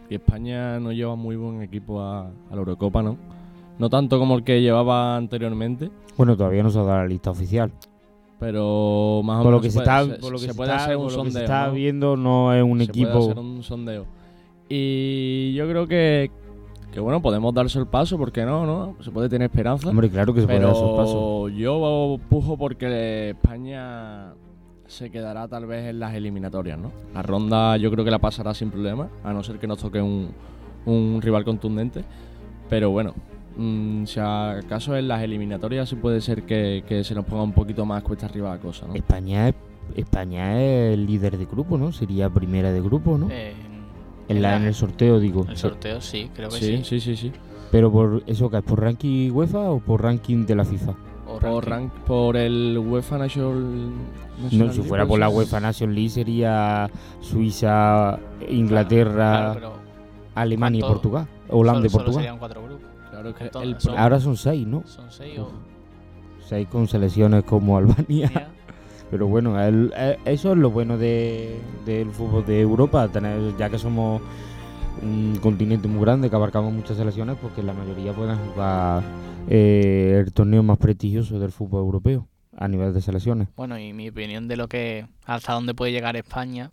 que 0.07 0.15
España 0.15 0.79
no 0.79 0.91
lleva 0.91 1.15
muy 1.15 1.35
buen 1.35 1.61
equipo 1.61 2.01
a, 2.01 2.27
a 2.27 2.31
la 2.51 2.57
Eurocopa, 2.57 3.01
¿no? 3.01 3.17
No 3.77 3.89
tanto 3.89 4.19
como 4.19 4.35
el 4.35 4.43
que 4.43 4.61
llevaba 4.61 5.15
anteriormente, 5.15 5.89
Bueno, 6.17 6.35
todavía 6.35 6.63
no 6.63 6.69
se 6.69 6.79
ha 6.79 6.83
dado 6.83 6.97
la 6.99 7.07
lista 7.07 7.31
oficial. 7.31 7.71
pero 8.39 9.21
más 9.23 9.39
o 9.39 9.43
Por 9.43 9.51
lo 9.53 9.59
menos 9.59 9.61
que 9.61 9.69
se, 9.71 9.79
puede- 9.83 10.03
está, 10.13 10.19
por 10.21 10.31
lo 10.33 10.39
que 10.39 10.45
se, 10.47 10.53
puede 10.53 10.71
está- 10.71 10.83
hacer 10.83 10.97
un 10.97 11.03
por 11.03 11.13
lo 11.13 11.23
que 11.23 11.31
se 11.31 11.39
está 11.41 11.67
¿no? 11.67 11.73
viendo 11.73 12.17
no 12.17 12.53
es 12.53 12.63
un 12.63 12.79
Se 12.79 12.87
puede 12.93 13.17
hacer 13.17 13.39
un 13.39 13.63
sondeo. 13.63 14.05
Y 14.69 15.53
yo 15.53 15.67
creo 15.67 15.87
que, 15.87 16.29
que 16.91 16.99
bueno, 16.99 17.21
podemos 17.21 17.53
darse 17.53 17.79
el 17.79 17.87
paso, 17.87 18.17
¿por 18.17 18.31
qué 18.31 18.43
no? 18.45 18.65
no? 18.65 18.95
Se 19.01 19.11
puede 19.11 19.29
tener 19.29 19.49
esperanza. 19.49 19.89
Hombre, 19.89 20.09
claro 20.09 20.33
que 20.33 20.41
se 20.41 20.47
puede 20.47 20.59
dar 20.59 20.71
esos 20.71 20.97
pasos. 20.97 21.13
Pero 21.13 21.49
yo 21.49 22.19
pujo 22.29 22.57
porque 22.57 23.29
España 23.31 24.33
se 24.87 25.11
quedará 25.11 25.47
tal 25.47 25.67
vez 25.67 25.87
en 25.87 25.99
las 25.99 26.15
eliminatorias, 26.15 26.79
¿no? 26.79 26.91
La 27.13 27.21
ronda 27.21 27.77
yo 27.77 27.91
creo 27.91 28.03
que 28.03 28.11
la 28.11 28.19
pasará 28.19 28.53
sin 28.53 28.71
problema, 28.71 29.07
a 29.23 29.31
no 29.33 29.43
ser 29.43 29.59
que 29.59 29.67
nos 29.67 29.77
toque 29.77 30.01
un, 30.01 30.29
un 30.85 31.21
rival 31.21 31.45
contundente. 31.45 32.03
Pero 32.69 32.89
bueno, 32.89 33.13
mm, 33.55 34.05
si 34.05 34.19
acaso 34.19 34.95
en 34.95 35.07
las 35.07 35.21
eliminatorias 35.21 35.89
sí 35.89 35.95
puede 35.95 36.21
ser 36.21 36.43
que, 36.43 36.83
que 36.87 37.03
se 37.03 37.13
nos 37.13 37.25
ponga 37.25 37.43
un 37.43 37.53
poquito 37.53 37.85
más 37.85 38.01
cuesta 38.01 38.25
arriba 38.25 38.49
la 38.49 38.59
cosa, 38.59 38.87
¿no? 38.87 38.95
España 38.95 39.49
es 39.49 39.55
España 39.95 40.61
es 40.61 40.93
el 40.93 41.05
líder 41.05 41.37
de 41.37 41.45
grupo, 41.45 41.77
¿no? 41.77 41.91
Sería 41.91 42.29
primera 42.29 42.71
de 42.71 42.81
grupo, 42.81 43.17
¿no? 43.17 43.27
Eh, 43.31 43.53
en, 44.29 44.41
la, 44.41 44.55
en 44.57 44.63
el 44.65 44.73
sorteo, 44.73 45.19
digo. 45.19 45.45
el 45.49 45.57
sorteo 45.57 45.99
sí, 46.01 46.29
creo 46.33 46.49
que 46.49 46.55
Sí, 46.57 46.77
sí. 46.77 46.83
sí, 46.83 46.99
sí, 47.01 47.15
sí. 47.17 47.31
Pero 47.71 47.91
por 47.91 48.23
eso 48.25 48.49
que 48.49 48.57
es 48.57 48.63
por 48.63 48.81
ranking 48.81 49.29
UEFA 49.31 49.69
o 49.69 49.79
por 49.79 50.01
ranking 50.03 50.45
de 50.45 50.55
la 50.55 50.65
FIFA. 50.65 50.93
O 51.27 51.37
Por, 51.37 51.63
rank- 51.69 51.91
por 52.07 52.35
el 52.37 52.75
UEFA 52.79 53.19
National, 53.19 53.53
No, 53.59 54.43
National 54.45 54.69
si 54.71 54.77
League, 54.77 54.89
fuera 54.89 55.03
por 55.03 55.09
pues, 55.09 55.19
la 55.19 55.29
sí. 55.29 55.35
UEFA 55.35 55.59
Nation 55.59 55.93
League 55.93 56.09
sería 56.09 56.89
Suiza, 57.21 58.17
Inglaterra, 58.49 59.13
Claro, 59.13 59.53
pero 59.53 59.73
Alemania 60.35 60.79
y. 60.79 60.81
Portugal. 60.81 61.27
Holanda 61.49 61.85
y 61.85 61.89
solo 61.89 62.03
Portugal. 62.05 62.23
serían 62.23 62.39
cuatro 62.39 62.63
grupos. 62.63 62.87
Claro 63.11 63.35
que 63.35 63.43
Entonces, 63.43 63.69
el 63.75 63.79
son- 63.81 63.97
Ahora 63.97 64.19
son 64.19 64.37
seis, 64.37 64.65
¿no? 64.65 64.83
Son 64.87 65.11
seis 65.11 65.37
o. 65.39 65.51
Seis 66.47 66.67
con 66.67 66.87
selecciones 66.87 67.43
como 67.43 67.77
Albania. 67.77 68.49
Pero 69.11 69.27
bueno, 69.27 69.59
el- 69.61 69.93
eso 70.25 70.51
es 70.51 70.57
lo 70.57 70.69
bueno 70.69 70.97
de- 70.97 71.59
del 71.85 72.11
fútbol 72.11 72.45
de 72.45 72.61
Europa, 72.61 73.07
tener, 73.07 73.55
ya 73.57 73.69
que 73.69 73.79
somos 73.79 74.21
un 75.01 75.37
continente 75.41 75.87
muy 75.87 76.01
grande 76.01 76.29
que 76.29 76.35
abarcamos 76.35 76.73
muchas 76.73 76.97
selecciones, 76.97 77.37
porque 77.41 77.63
la 77.63 77.73
mayoría 77.73 78.13
pueden 78.13 78.37
jugar 78.37 79.01
eh, 79.47 80.21
el 80.25 80.31
torneo 80.31 80.61
más 80.61 80.77
prestigioso 80.77 81.39
del 81.39 81.51
fútbol 81.51 81.81
europeo 81.81 82.27
a 82.55 82.67
nivel 82.67 82.93
de 82.93 83.01
selecciones. 83.01 83.47
Bueno, 83.55 83.79
y 83.79 83.93
mi 83.93 84.09
opinión 84.09 84.47
de 84.47 84.57
lo 84.57 84.67
que 84.67 85.07
hasta 85.25 85.53
dónde 85.53 85.73
puede 85.73 85.91
llegar 85.91 86.15
España 86.17 86.71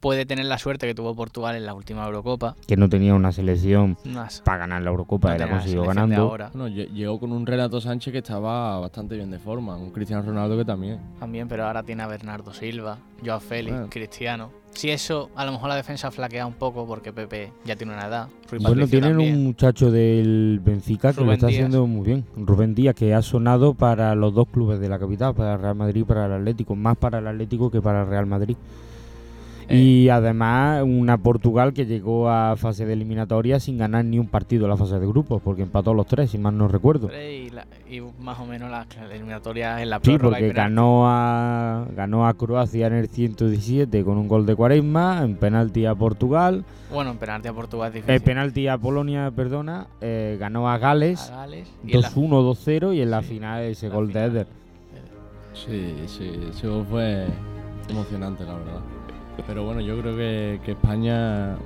puede 0.00 0.26
tener 0.26 0.46
la 0.46 0.58
suerte 0.58 0.86
que 0.86 0.94
tuvo 0.94 1.14
Portugal 1.14 1.54
en 1.56 1.66
la 1.66 1.74
última 1.74 2.04
Eurocopa. 2.06 2.56
Que 2.66 2.76
no 2.76 2.88
tenía 2.88 3.14
una 3.14 3.32
selección 3.32 3.96
para 4.44 4.58
ganar 4.58 4.82
la 4.82 4.90
Eurocopa, 4.90 5.28
no 5.30 5.36
y 5.36 5.38
la 5.38 5.48
consiguió 5.48 5.84
ganando. 5.84 6.22
ahora 6.22 6.50
llegó 6.68 7.20
con 7.20 7.32
un 7.32 7.46
Renato 7.46 7.80
Sánchez 7.80 8.12
que 8.12 8.18
estaba 8.18 8.78
bastante 8.80 9.14
bien 9.16 9.30
de 9.30 9.38
forma, 9.38 9.76
un 9.76 9.90
Cristiano 9.90 10.22
Ronaldo 10.22 10.56
que 10.56 10.64
también. 10.64 10.98
también, 11.18 11.48
pero 11.48 11.66
ahora 11.66 11.82
tiene 11.82 12.02
a 12.02 12.06
Bernardo 12.06 12.52
Silva, 12.52 12.98
Joao 13.24 13.40
Félix, 13.40 13.72
Bueno. 13.72 13.90
Cristiano. 13.90 14.50
Si 14.72 14.88
eso, 14.88 15.30
a 15.34 15.44
lo 15.44 15.50
mejor 15.50 15.68
la 15.68 15.74
defensa 15.74 16.12
flaquea 16.12 16.46
un 16.46 16.54
poco 16.54 16.86
porque 16.86 17.12
Pepe 17.12 17.52
ya 17.64 17.74
tiene 17.74 17.92
una 17.92 18.06
edad. 18.06 18.28
Rui 18.48 18.60
Bueno, 18.60 18.68
Patricio 18.68 18.88
tienen 19.00 19.10
también. 19.18 19.34
un 19.36 19.42
muchacho 19.44 19.90
del 19.90 20.60
Benfica 20.64 21.12
que 21.12 21.24
lo 21.24 21.32
está 21.32 21.48
Díaz. 21.48 21.58
haciendo 21.58 21.86
muy 21.88 22.06
bien. 22.06 22.24
Rubén 22.36 22.76
Díaz, 22.76 22.94
que 22.94 23.12
ha 23.12 23.20
sonado 23.20 23.74
para 23.74 24.14
los 24.14 24.32
dos 24.32 24.46
clubes 24.48 24.78
de 24.78 24.88
la 24.88 25.00
capital, 25.00 25.34
para 25.34 25.54
el 25.54 25.60
Real 25.60 25.74
Madrid 25.74 26.02
y 26.02 26.04
para 26.04 26.26
el 26.26 26.32
Atlético. 26.34 26.76
Más 26.76 26.96
para 26.96 27.18
el 27.18 27.26
Atlético 27.26 27.68
que 27.68 27.82
para 27.82 28.02
el 28.02 28.08
Real 28.08 28.26
Madrid. 28.26 28.56
Eh. 29.70 29.76
Y 29.76 30.08
además 30.08 30.82
una 30.82 31.16
Portugal 31.18 31.72
que 31.72 31.86
llegó 31.86 32.28
a 32.28 32.56
fase 32.56 32.84
de 32.86 32.92
eliminatoria 32.92 33.60
sin 33.60 33.78
ganar 33.78 34.04
ni 34.04 34.18
un 34.18 34.26
partido 34.26 34.64
en 34.64 34.70
la 34.70 34.76
fase 34.76 34.98
de 34.98 35.06
grupos, 35.06 35.40
porque 35.42 35.62
empató 35.62 35.94
los 35.94 36.06
tres, 36.06 36.30
si 36.32 36.38
mal 36.38 36.58
no 36.58 36.66
recuerdo. 36.68 37.08
Y, 37.12 37.50
la- 37.50 37.66
y 37.88 38.00
más 38.20 38.38
o 38.40 38.46
menos 38.46 38.70
las 38.70 38.86
eliminatorias 39.12 39.80
en 39.80 39.90
la 39.90 40.00
Sí, 40.02 40.18
porque 40.18 40.50
ganó 40.52 41.04
a, 41.08 41.86
ganó 41.94 42.26
a 42.26 42.34
Croacia 42.34 42.88
en 42.88 42.94
el 42.94 43.08
117 43.08 44.04
con 44.04 44.18
un 44.18 44.26
gol 44.28 44.44
de 44.44 44.56
Cuaresma, 44.56 45.22
en 45.22 45.36
penalti 45.36 45.86
a 45.86 45.94
Portugal, 45.94 46.64
Bueno, 46.92 47.12
en 47.12 47.18
penalti 47.18 47.46
a 47.48 47.52
Portugal 47.52 47.88
es 47.88 47.94
difícil. 47.94 48.14
en 48.16 48.22
penalti 48.22 48.66
a 48.68 48.76
Polonia, 48.76 49.30
perdona, 49.30 49.86
eh, 50.00 50.36
ganó 50.40 50.68
a 50.68 50.78
Gales 50.78 51.30
Gales. 51.30 51.68
Y 51.86 51.94
en 51.94 52.00
la- 52.00 52.08
2-1, 52.10 52.42
2-0 52.42 52.92
y 52.92 53.00
en 53.02 53.10
la 53.10 53.22
Sí, 53.22 53.28
final 53.28 53.62
ese 53.62 53.88
la 53.88 53.94
gol 53.94 54.12
de. 54.12 54.24
Eder. 54.24 54.46
Sí, 55.54 55.94
sí, 56.06 56.30
ese 56.50 56.66
gol 56.68 56.86
fue 56.88 57.26
emocionante, 57.88 58.44
la 58.44 58.54
verdad. 58.54 58.80
Pero 59.46 59.64
bueno, 59.64 59.80
yo 59.80 59.98
creo 60.00 60.16
que, 60.16 60.60
que 60.64 60.72
España, 60.72 61.56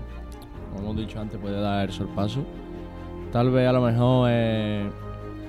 como 0.72 0.84
hemos 0.90 0.96
dicho 0.96 1.20
antes, 1.20 1.38
puede 1.40 1.60
dar 1.60 1.86
el 1.88 1.92
sorpaso. 1.92 2.40
Tal 3.32 3.50
vez 3.50 3.68
a 3.68 3.72
lo 3.72 3.80
mejor 3.80 4.28
eh, 4.30 4.88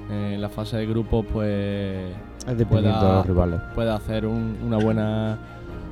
en 0.10 0.42
la 0.42 0.50
fase 0.50 0.78
de 0.78 0.86
grupos, 0.88 1.26
pues 1.32 2.12
Es 2.48 2.66
Pueda- 2.66 3.00
de 3.02 3.14
los 3.16 3.26
rivales. 3.28 3.62
puede 3.76 3.92
hacer 3.92 4.26
un- 4.26 4.58
una 4.66 4.78
buena 4.78 5.38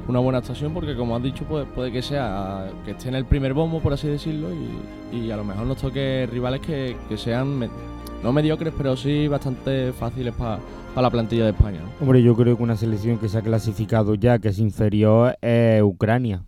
una 0.05 0.19
buena 0.19 0.39
actuación 0.39 0.73
porque 0.73 0.97
como 0.97 1.15
has 1.15 1.23
dicho 1.23 1.45
puede, 1.45 1.63
puede 1.65 1.89
que 1.89 2.01
sea 2.01 2.65
que 2.83 2.91
esté 2.91 3.07
en 3.07 3.15
el 3.15 3.23
primer 3.23 3.53
bombo 3.53 3.79
por 3.79 3.93
así 3.93 4.05
decirlo 4.09 4.49
y, 4.51 5.15
y 5.17 5.31
a 5.31 5.37
lo 5.37 5.45
mejor 5.45 5.65
nos 5.65 5.77
toque 5.77 6.27
rivales 6.29 6.59
que, 6.59 6.97
que 7.07 7.17
sean 7.17 7.69
no 8.21 8.33
mediocres 8.33 8.73
pero 8.77 8.97
sí 8.97 9.29
bastante 9.29 9.93
fáciles 9.93 10.33
para 10.35 10.59
la 11.01 11.09
plantilla 11.09 11.45
de 11.45 11.51
España. 11.51 11.81
Hombre, 11.99 12.21
yo 12.21 12.35
creo 12.35 12.55
que 12.55 12.63
una 12.63 12.77
selección 12.77 13.17
que 13.17 13.29
se 13.29 13.37
ha 13.37 13.41
clasificado 13.41 14.15
ya, 14.15 14.39
que 14.39 14.49
es 14.49 14.59
inferior, 14.59 15.37
es 15.41 15.81
Ucrania. 15.81 16.43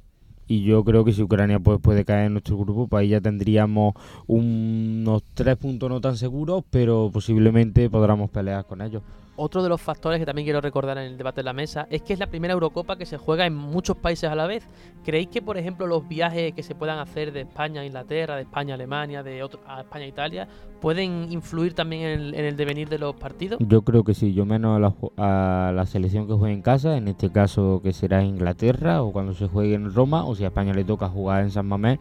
y 0.47 0.63
yo 0.63 0.83
creo 0.83 1.03
que 1.03 1.11
si 1.11 1.23
Ucrania 1.23 1.59
pues 1.59 1.79
puede 1.81 2.05
caer 2.05 2.27
en 2.27 2.33
nuestro 2.33 2.57
grupo, 2.57 2.87
pues 2.87 3.01
ahí 3.01 3.07
ya 3.09 3.21
tendríamos 3.21 3.95
unos 4.27 5.23
tres 5.33 5.57
puntos 5.57 5.89
no 5.89 5.99
tan 6.01 6.17
seguros, 6.17 6.63
pero 6.69 7.09
posiblemente 7.11 7.89
podamos 7.89 8.29
pelear 8.29 8.65
con 8.65 8.81
ellos. 8.81 9.01
Otro 9.37 9.61
de 9.61 9.67
los 9.67 9.81
factores 9.81 10.19
que 10.19 10.25
también 10.25 10.45
quiero 10.45 10.61
recordar 10.61 10.97
en 10.97 11.05
el 11.05 11.17
debate 11.17 11.41
de 11.41 11.43
la 11.43 11.51
mesa 11.51 11.87
es 11.89 12.01
que 12.01 12.13
es 12.13 12.19
la 12.19 12.27
primera 12.27 12.53
Eurocopa 12.53 12.95
que 12.95 13.05
se 13.05 13.17
juega 13.17 13.45
en 13.45 13.53
muchos 13.53 13.97
países 13.97 14.29
a 14.29 14.35
la 14.35 14.47
vez. 14.47 14.65
¿Creéis 15.03 15.27
que, 15.27 15.41
por 15.41 15.57
ejemplo, 15.57 15.87
los 15.87 16.07
viajes 16.07 16.53
que 16.53 16.63
se 16.63 16.73
puedan 16.73 16.99
hacer 16.99 17.33
de 17.33 17.41
España 17.41 17.81
a 17.81 17.85
Inglaterra, 17.85 18.37
de 18.37 18.43
España 18.43 18.73
a 18.73 18.75
Alemania, 18.75 19.23
de 19.23 19.43
otro, 19.43 19.59
a 19.67 19.81
España 19.81 20.05
a 20.05 20.07
Italia, 20.07 20.47
pueden 20.79 21.33
influir 21.33 21.73
también 21.73 22.03
en 22.03 22.19
el, 22.19 22.35
en 22.35 22.45
el 22.45 22.55
devenir 22.55 22.87
de 22.87 22.97
los 22.97 23.13
partidos? 23.15 23.59
Yo 23.59 23.81
creo 23.81 24.05
que 24.05 24.13
sí, 24.13 24.33
yo 24.33 24.45
menos 24.45 24.77
a 24.77 24.79
la, 24.79 24.93
a 25.17 25.71
la 25.73 25.85
selección 25.85 26.27
que 26.27 26.33
juegue 26.33 26.53
en 26.53 26.61
casa, 26.61 26.95
en 26.95 27.09
este 27.09 27.29
caso 27.29 27.81
que 27.83 27.91
será 27.91 28.23
Inglaterra 28.23 29.01
o 29.03 29.11
cuando 29.11 29.33
se 29.33 29.47
juegue 29.47 29.73
en 29.73 29.93
Roma, 29.93 30.25
o 30.25 30.33
si 30.35 30.45
a 30.45 30.47
España 30.47 30.73
le 30.73 30.85
toca 30.85 31.09
jugar 31.09 31.43
en 31.43 31.51
San 31.51 31.65
Mamés, 31.65 31.99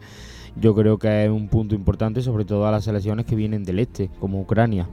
yo 0.55 0.73
creo 0.73 0.97
que 0.97 1.25
es 1.25 1.29
un 1.29 1.49
punto 1.49 1.75
importante, 1.75 2.21
sobre 2.21 2.45
todo 2.45 2.65
a 2.65 2.71
las 2.71 2.85
selecciones 2.85 3.25
que 3.25 3.35
vienen 3.35 3.65
del 3.65 3.79
este, 3.79 4.09
como 4.21 4.39
Ucrania. 4.39 4.87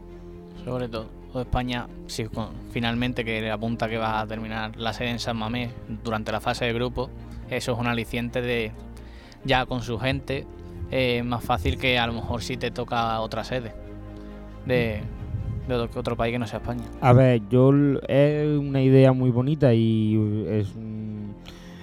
Sobre 0.64 0.88
todo 0.88 1.21
España, 1.40 1.86
si 2.06 2.26
finalmente 2.70 3.24
que 3.24 3.50
apunta 3.50 3.88
que 3.88 3.98
va 3.98 4.20
a 4.20 4.26
terminar 4.26 4.76
la 4.76 4.92
sede 4.92 5.10
en 5.10 5.18
San 5.18 5.36
Mamés 5.36 5.70
durante 6.04 6.32
la 6.32 6.40
fase 6.40 6.66
de 6.66 6.72
grupo, 6.72 7.10
eso 7.50 7.72
es 7.72 7.78
un 7.78 7.86
aliciente 7.86 8.42
de 8.42 8.72
ya 9.44 9.66
con 9.66 9.82
su 9.82 9.98
gente, 9.98 10.46
eh, 10.90 11.22
más 11.22 11.42
fácil 11.44 11.78
que 11.78 11.98
a 11.98 12.06
lo 12.06 12.12
mejor 12.12 12.42
si 12.42 12.56
te 12.56 12.70
toca 12.70 13.20
otra 13.20 13.44
sede 13.44 13.72
de, 14.66 15.00
de 15.68 15.74
otro, 15.74 16.16
país 16.16 16.32
que 16.32 16.38
no 16.38 16.46
sea 16.46 16.58
España. 16.58 16.84
A 17.00 17.12
ver, 17.12 17.40
yo 17.50 17.72
es 18.06 18.58
una 18.58 18.82
idea 18.82 19.12
muy 19.12 19.30
bonita 19.30 19.72
y 19.74 20.14
es 20.48 20.74
un, 20.74 21.31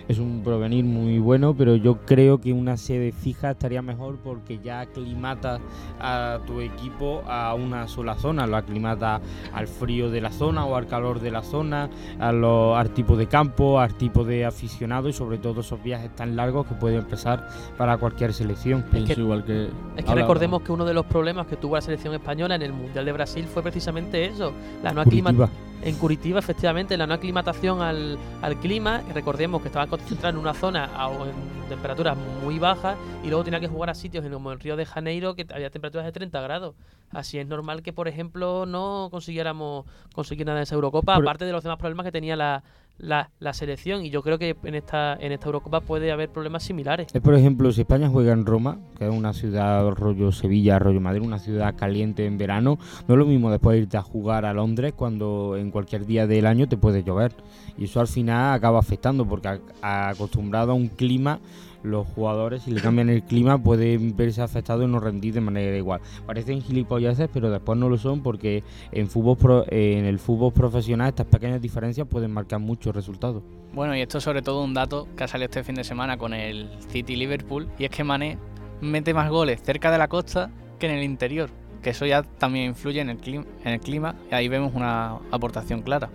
es 0.10 0.18
un 0.18 0.42
provenir 0.44 0.84
muy 0.84 1.20
bueno, 1.20 1.54
pero 1.56 1.76
yo 1.76 2.00
creo 2.06 2.42
que 2.42 2.52
una 2.52 2.78
sede 2.78 3.12
fija 3.12 3.52
estaría 3.52 3.82
mejor 3.84 4.18
porque 4.24 4.58
ya 4.58 4.80
aclimata 4.82 5.60
a 6.00 6.40
tu 6.48 6.62
equipo 6.62 7.22
a 7.28 7.54
una 7.54 7.88
sola 7.88 8.16
zona, 8.16 8.48
lo 8.48 8.58
aclimata 8.58 9.22
al 9.54 9.68
frío 9.68 10.10
de 10.10 10.20
la 10.20 10.32
zona 10.32 10.66
o 10.66 10.76
al 10.76 10.88
calor 10.88 11.20
de 11.20 11.30
la 11.30 11.44
zona, 11.44 11.90
a 12.20 12.32
lo- 12.32 12.76
al 12.76 12.90
tipo 12.90 13.16
de 13.16 13.28
campo, 13.28 13.80
al 13.80 13.94
tipo 13.94 14.24
de 14.24 14.46
aficionado 14.46 15.10
y 15.10 15.14
sobre 15.14 15.38
todo 15.38 15.62
esos 15.62 15.82
viajes 15.84 16.14
tan 16.16 16.36
largos 16.36 16.66
que 16.66 16.74
pueden 16.74 16.98
empezar 17.00 17.48
para 17.78 17.98
cualquier 17.98 18.34
selección. 18.34 18.84
Pienso 18.92 19.14
que- 19.14 19.22
igual 19.22 19.46
que... 19.46 19.66
Es 19.96 20.04
que 20.06 20.10
Habla, 20.10 20.24
recordemos 20.24 20.64
que 20.64 20.72
uno 20.72 20.86
de 20.86 20.96
los 20.96 21.06
problemas 21.06 21.46
que 21.46 21.56
tuvo 21.56 21.76
la 21.76 21.82
selección 21.82 22.16
española 22.16 22.56
en 22.56 22.64
el 22.64 22.74
Mundial 22.74 23.06
de 23.06 23.12
Brasil 23.12 23.46
fue 23.46 23.62
precisamente 23.62 24.26
eso, 24.26 24.54
la 24.84 24.92
no 24.92 25.02
aclimatación. 25.02 25.69
En 25.82 25.96
Curitiba, 25.96 26.40
efectivamente, 26.40 26.98
la 26.98 27.08
no 27.08 27.14
aclimatación 27.14 27.82
al, 27.82 28.18
al 28.42 28.58
clima. 28.58 29.02
Recordemos 29.14 29.62
que 29.62 29.70
estaban 29.70 29.88
concentrados 29.90 30.34
en 30.36 30.42
una 30.42 30.54
zona 30.54 30.90
a- 30.94 31.10
en 31.10 31.70
temperaturas 31.70 32.18
muy 32.44 32.60
bajas 32.60 32.98
y 33.24 33.28
luego 33.28 33.44
tenía 33.46 33.60
que 33.62 33.68
jugar 33.70 33.90
a 33.90 33.96
sitios 33.96 34.26
como 34.28 34.52
el 34.52 34.60
Río 34.60 34.76
de 34.76 34.86
Janeiro 34.86 35.36
que 35.36 35.46
había 35.54 35.70
temperaturas 35.70 36.06
de 36.06 36.12
30 36.12 36.42
grados. 36.42 36.76
Así 37.12 37.38
es 37.40 37.48
normal 37.48 37.82
que, 37.82 37.94
por 37.94 38.08
ejemplo, 38.08 38.66
no 38.66 39.08
consiguiéramos 39.12 39.86
conseguir 40.14 40.46
nada 40.46 40.60
en 40.60 40.64
esa 40.64 40.76
Eurocopa, 40.76 41.16
Pero- 41.16 41.28
aparte 41.28 41.46
de 41.46 41.52
los 41.54 41.64
demás 41.64 41.78
problemas 41.80 42.06
que 42.06 42.12
tenía 42.12 42.36
la, 42.36 42.62
la, 43.00 43.32
la 43.40 43.54
selección. 43.54 44.06
Y 44.06 44.10
yo 44.10 44.22
creo 44.22 44.38
que 44.38 44.56
en 44.64 44.76
esta, 44.76 45.16
en 45.20 45.32
esta 45.32 45.48
Eurocopa 45.48 45.82
puede 45.82 46.12
haber 46.12 46.30
problemas 46.30 46.64
similares. 46.64 47.08
Es 47.14 47.22
por 47.22 47.34
ejemplo, 47.34 47.72
si 47.72 47.82
España 47.82 48.10
juega 48.10 48.34
en 48.34 48.46
Roma, 48.46 48.78
que 48.98 49.08
es 49.08 49.12
una 49.12 49.34
ciudad 49.34 49.90
rollo 49.92 50.32
Sevilla, 50.32 50.80
rollo 50.80 51.02
Madrid, 51.02 51.22
una 51.22 51.40
ciudad 51.40 51.76
caliente 51.76 52.26
en 52.26 52.38
verano, 52.38 52.78
no 53.08 53.16
es 53.16 53.18
lo 53.18 53.26
mismo 53.26 53.50
después 53.50 53.80
irte 53.80 53.98
a 53.98 54.02
jugar 54.02 54.46
a 54.46 54.54
Londres 54.54 54.94
cuando 54.96 55.56
en 55.58 55.72
cualquier 55.72 56.06
día 56.06 56.28
del 56.28 56.46
año 56.46 56.68
te 56.68 56.78
puede 56.78 57.04
llover. 57.04 57.34
Y 57.78 57.86
eso 57.86 58.00
al 58.02 58.08
final 58.08 58.54
acaba 58.54 58.80
afectando 58.80 59.26
porque 59.26 59.60
acostumbrado 59.82 60.72
a 60.72 60.76
un 60.76 60.90
clima, 60.90 61.40
los 61.84 62.08
jugadores 62.08 62.64
si 62.64 62.72
le 62.72 62.82
cambian 62.82 63.10
el 63.10 63.24
clima 63.24 63.58
pueden 63.58 64.16
verse 64.16 64.42
afectados 64.42 64.84
y 64.84 64.88
no 64.88 65.00
rendir 65.00 65.34
de 65.34 65.42
manera 65.42 65.78
igual. 65.78 66.02
Parecen 66.26 66.62
gilipolleces, 66.62 67.30
pero 67.34 67.50
después 67.50 67.78
no 67.78 67.90
lo 67.90 67.98
son 67.98 68.22
porque 68.22 68.64
en 68.92 69.08
fútbol 69.08 69.38
pro- 69.38 69.66
en 69.70 70.06
el 70.06 70.20
fútbol 70.20 70.52
profesional 70.52 71.10
estas 71.10 71.28
pequeñas 71.28 71.62
diferencias 71.62 72.08
pueden 72.08 72.32
marcar 72.32 72.60
muchos 72.60 72.96
resultados. 72.96 73.44
Bueno, 73.74 73.96
y 73.96 74.02
esto 74.02 74.18
es 74.18 74.24
sobre 74.24 74.42
todo 74.42 74.64
un 74.64 74.74
dato 74.74 75.08
que 75.16 75.24
ha 75.24 75.28
salido 75.28 75.46
este 75.46 75.64
fin 75.64 75.76
de 75.76 75.84
semana 75.84 76.18
con 76.18 76.34
el 76.34 76.70
City 76.90 77.16
Liverpool, 77.16 77.70
y 77.78 77.86
es 77.86 77.92
que 77.92 78.04
Mané 78.04 78.38
mete 78.82 79.14
más 79.14 79.30
goles 79.30 79.62
cerca 79.62 79.92
de 79.92 79.98
la 79.98 80.08
costa 80.08 80.50
que 80.80 80.88
en 80.88 80.98
el 80.98 81.04
interior, 81.04 81.50
que 81.82 81.92
eso 81.92 82.06
ya 82.06 82.24
también 82.24 82.66
influye 82.66 83.00
en 83.00 83.10
el 83.10 83.18
clima, 83.18 83.46
en 83.64 83.74
el 83.74 83.80
clima 83.80 84.16
y 84.32 84.36
ahí 84.36 84.48
vemos 84.48 84.74
una 84.74 85.18
aportación 85.32 85.82
clara. 85.82 86.10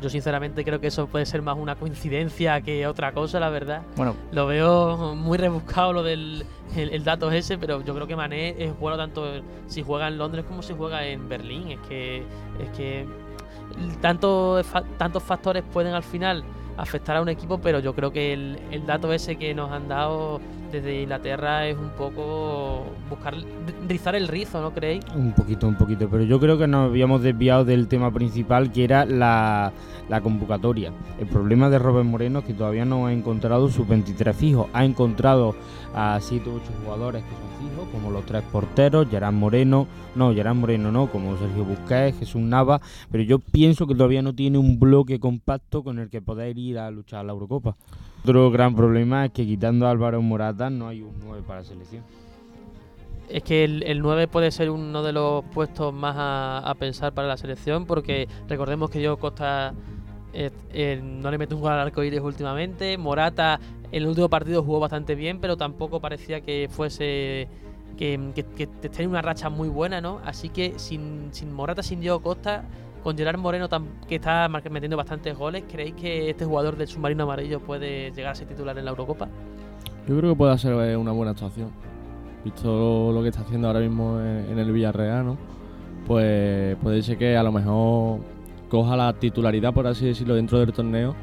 Yo 0.00 0.08
sinceramente 0.08 0.64
creo 0.64 0.80
que 0.80 0.86
eso 0.86 1.06
puede 1.06 1.26
ser 1.26 1.42
más 1.42 1.56
una 1.58 1.76
coincidencia 1.76 2.60
que 2.60 2.86
otra 2.86 3.12
cosa, 3.12 3.38
la 3.40 3.50
verdad. 3.50 3.82
Bueno, 3.96 4.14
Lo 4.32 4.46
veo 4.46 5.14
muy 5.14 5.36
rebuscado 5.38 5.92
lo 5.92 6.02
del 6.02 6.44
el, 6.76 6.90
el 6.90 7.04
dato 7.04 7.30
ese, 7.30 7.58
pero 7.58 7.82
yo 7.84 7.94
creo 7.94 8.06
que 8.06 8.16
Mané 8.16 8.54
es 8.58 8.78
bueno 8.78 8.96
tanto 8.96 9.42
si 9.66 9.82
juega 9.82 10.08
en 10.08 10.18
Londres 10.18 10.44
como 10.48 10.62
si 10.62 10.74
juega 10.74 11.04
en 11.06 11.28
Berlín. 11.28 11.70
Es 11.70 11.78
que 11.88 12.18
es 12.60 12.68
que 12.76 13.06
tanto, 14.00 14.62
tantos 14.98 15.22
factores 15.22 15.62
pueden 15.72 15.94
al 15.94 16.02
final 16.02 16.44
afectar 16.76 17.16
a 17.16 17.22
un 17.22 17.28
equipo, 17.28 17.58
pero 17.58 17.78
yo 17.80 17.94
creo 17.94 18.12
que 18.12 18.32
el, 18.32 18.58
el 18.70 18.86
dato 18.86 19.12
ese 19.12 19.36
que 19.36 19.54
nos 19.54 19.70
han 19.70 19.88
dado 19.88 20.40
desde 20.70 21.02
Inglaterra 21.02 21.66
es 21.66 21.76
un 21.76 21.90
poco 21.90 22.84
buscar 23.08 23.34
rizar 23.88 24.14
el 24.14 24.28
rizo, 24.28 24.60
¿no 24.60 24.72
creéis? 24.72 25.04
Un 25.14 25.32
poquito, 25.32 25.66
un 25.66 25.76
poquito, 25.76 26.08
pero 26.08 26.22
yo 26.24 26.38
creo 26.38 26.58
que 26.58 26.66
nos 26.66 26.90
habíamos 26.90 27.22
desviado 27.22 27.64
del 27.64 27.88
tema 27.88 28.12
principal 28.12 28.72
que 28.72 28.84
era 28.84 29.04
la, 29.04 29.72
la 30.08 30.20
convocatoria. 30.20 30.92
El 31.18 31.26
problema 31.26 31.70
de 31.70 31.78
Robert 31.78 32.06
Moreno 32.06 32.40
es 32.40 32.44
que 32.44 32.54
todavía 32.54 32.84
no 32.84 33.06
ha 33.06 33.12
encontrado 33.12 33.68
sus 33.68 33.86
23 33.86 34.36
fijos. 34.36 34.68
Ha 34.72 34.84
encontrado 34.84 35.54
a 35.94 36.18
7 36.20 36.48
o 36.50 36.54
8 36.54 36.64
jugadores 36.84 37.24
que 37.24 37.30
son 37.30 37.70
fijos, 37.70 37.88
como 37.90 38.10
los 38.10 38.24
tres 38.24 38.42
porteros, 38.50 39.08
Gerard 39.08 39.34
Moreno, 39.34 39.86
no, 40.14 40.32
Gerard 40.34 40.56
Moreno 40.56 40.90
no, 40.90 41.10
como 41.10 41.36
Sergio 41.36 41.64
Busquets, 41.64 42.18
Jesús 42.18 42.40
Nava, 42.40 42.80
pero 43.10 43.22
yo 43.24 43.38
pienso 43.38 43.86
que 43.86 43.94
todavía 43.94 44.22
no 44.22 44.34
tiene 44.34 44.58
un 44.58 44.78
bloque 44.78 45.20
compacto 45.20 45.82
con 45.82 45.98
el 45.98 46.10
que 46.10 46.22
poder 46.22 46.58
ir 46.58 46.78
a 46.78 46.90
luchar 46.90 47.20
a 47.20 47.24
la 47.24 47.32
Eurocopa. 47.32 47.76
Otro 48.22 48.50
gran 48.50 48.74
problema 48.74 49.24
es 49.24 49.32
que 49.32 49.46
quitando 49.46 49.86
a 49.86 49.90
Álvaro 49.90 50.20
Morata 50.20 50.59
no 50.68 50.88
hay 50.88 51.00
un 51.00 51.14
9 51.24 51.42
para 51.46 51.60
la 51.60 51.64
selección. 51.64 52.04
Es 53.28 53.44
que 53.44 53.62
el, 53.62 53.84
el 53.84 54.00
9 54.00 54.26
puede 54.26 54.50
ser 54.50 54.70
uno 54.70 55.02
de 55.04 55.12
los 55.12 55.44
puestos 55.44 55.94
más 55.94 56.16
a, 56.18 56.74
pensar 56.78 57.14
para 57.14 57.28
la 57.28 57.36
selección, 57.36 57.86
porque 57.86 58.28
recordemos 58.48 58.90
que 58.90 58.98
Diego 58.98 59.18
Costa 59.18 59.72
eh, 60.32 60.50
eh, 60.72 61.00
no 61.02 61.30
le 61.30 61.38
mete 61.38 61.54
un 61.54 61.60
gol 61.60 61.72
al 61.72 61.78
arco 61.78 62.02
iris 62.02 62.20
últimamente. 62.20 62.98
Morata 62.98 63.60
en 63.92 64.02
el 64.02 64.08
último 64.08 64.28
partido 64.28 64.64
jugó 64.64 64.80
bastante 64.80 65.14
bien, 65.14 65.40
pero 65.40 65.56
tampoco 65.56 66.00
parecía 66.00 66.40
que 66.40 66.68
fuese. 66.70 67.48
que, 67.96 68.32
que, 68.34 68.44
que 68.44 68.66
tenía 68.66 69.08
una 69.08 69.22
racha 69.22 69.48
muy 69.48 69.68
buena, 69.68 70.00
¿no? 70.00 70.20
Así 70.24 70.48
que 70.48 70.76
sin, 70.78 71.28
sin 71.32 71.52
Morata, 71.52 71.84
sin 71.84 72.00
Diego 72.00 72.20
Costa, 72.20 72.64
con 73.02 73.16
Gerard 73.16 73.38
Moreno 73.38 73.68
que 74.08 74.16
está 74.16 74.48
metiendo 74.48 74.96
bastantes 74.96 75.36
goles, 75.36 75.64
¿creéis 75.70 75.94
que 75.94 76.30
este 76.30 76.44
jugador 76.44 76.76
del 76.76 76.88
submarino 76.88 77.24
amarillo 77.24 77.60
puede 77.60 78.10
llegar 78.10 78.32
a 78.32 78.34
ser 78.34 78.48
titular 78.48 78.76
en 78.78 78.84
la 78.84 78.90
Eurocopa? 78.90 79.28
Yo 80.10 80.16
creo 80.16 80.32
que 80.32 80.36
puede 80.36 80.58
ser 80.58 80.72
eh, 80.72 80.96
una 80.96 81.12
buena 81.12 81.30
actuación. 81.30 81.70
Visto 82.44 83.12
lo 83.12 83.22
que 83.22 83.28
está 83.28 83.42
haciendo 83.42 83.68
ahora 83.68 83.78
mismo 83.78 84.18
en, 84.20 84.58
el 84.58 84.72
Villarreal, 84.72 85.24
¿no? 85.24 85.38
Pues 86.04 86.76
puede 86.82 87.00
ser 87.02 87.16
que 87.16 87.36
a 87.36 87.44
lo 87.44 87.52
mejor 87.52 88.18
coja 88.68 88.96
la 88.96 89.12
titularidad, 89.12 89.72
por 89.72 89.86
así 89.86 90.06
decirlo, 90.06 90.34
dentro 90.34 90.58
del 90.58 90.72
torneo 90.72 91.14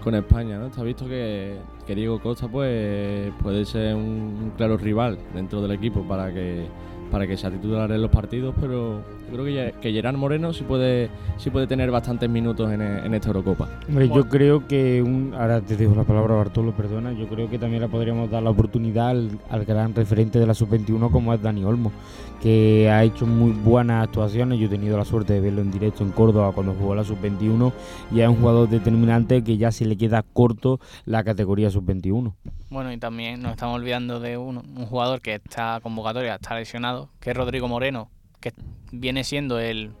con 0.00 0.14
España, 0.14 0.60
¿no? 0.60 0.66
Está 0.66 0.84
visto 0.84 1.08
que, 1.08 1.56
que 1.88 1.96
Diego 1.96 2.20
Costa 2.20 2.46
pues 2.46 3.32
puede 3.42 3.64
ser 3.64 3.96
un 3.96 4.52
claro 4.56 4.76
rival 4.76 5.18
dentro 5.34 5.60
del 5.60 5.72
equipo 5.72 6.02
para 6.02 6.32
que 6.32 6.68
para 7.10 7.26
que 7.26 7.36
sea 7.36 7.50
titular 7.50 7.90
en 7.90 8.02
los 8.02 8.10
partidos, 8.10 8.54
pero 8.60 9.00
creo 9.30 9.44
que, 9.80 9.92
Gerard 9.92 10.16
Moreno 10.16 10.52
sí 10.52 10.64
puede 10.64 11.08
sí 11.36 11.50
puede 11.50 11.66
tener 11.66 11.90
bastantes 11.90 12.28
minutos 12.28 12.70
en, 12.72 13.14
esta 13.14 13.28
Eurocopa. 13.28 13.68
Yo 13.88 14.28
creo 14.28 14.66
que 14.66 15.02
un, 15.02 15.34
ahora 15.34 15.60
te 15.60 15.76
dejo 15.76 15.94
la 15.94 16.04
palabra 16.04 16.34
Bartolo, 16.34 16.72
perdona, 16.72 17.12
yo 17.12 17.26
creo 17.28 17.48
que 17.48 17.58
también 17.58 17.82
le 17.82 17.88
podríamos 17.88 18.30
dar 18.30 18.42
la 18.42 18.50
oportunidad 18.50 19.10
al, 19.10 19.30
al 19.50 19.64
gran 19.64 19.94
referente 19.94 20.38
de 20.38 20.46
la 20.46 20.54
sub-21 20.54 21.10
como 21.10 21.32
es 21.34 21.42
Dani 21.42 21.64
Olmo, 21.64 21.92
que 22.40 22.90
ha 22.90 23.02
hecho 23.02 23.26
muy 23.26 23.52
buenas 23.52 24.04
actuaciones, 24.04 24.58
yo 24.58 24.66
he 24.66 24.68
tenido 24.68 24.96
la 24.98 25.04
suerte 25.04 25.34
de 25.34 25.40
verlo 25.40 25.62
en 25.62 25.70
directo 25.70 26.02
en 26.02 26.10
Córdoba 26.10 26.52
cuando 26.52 26.74
jugó 26.74 26.94
la 26.94 27.04
sub-21 27.04 27.72
y 28.12 28.20
es 28.20 28.28
un 28.28 28.36
jugador 28.36 28.68
determinante 28.68 29.42
que 29.42 29.56
ya 29.56 29.72
se 29.72 29.86
le 29.86 29.96
queda 29.96 30.22
corto 30.22 30.80
la 31.04 31.24
categoría 31.24 31.70
sub-21. 31.70 32.34
Bueno, 32.68 32.92
y 32.92 32.98
también 32.98 33.40
nos 33.40 33.52
estamos 33.52 33.76
olvidando 33.76 34.20
de 34.20 34.36
uno, 34.36 34.62
un 34.76 34.86
jugador 34.86 35.20
que 35.20 35.34
está 35.34 35.80
convocatoria, 35.82 36.34
está 36.34 36.54
lesionado, 36.56 37.08
que 37.20 37.30
es 37.30 37.36
Rodrigo 37.36 37.68
Moreno, 37.68 38.10
que 38.40 38.52
viene 38.92 39.24
siendo 39.24 39.58
el 39.58 39.92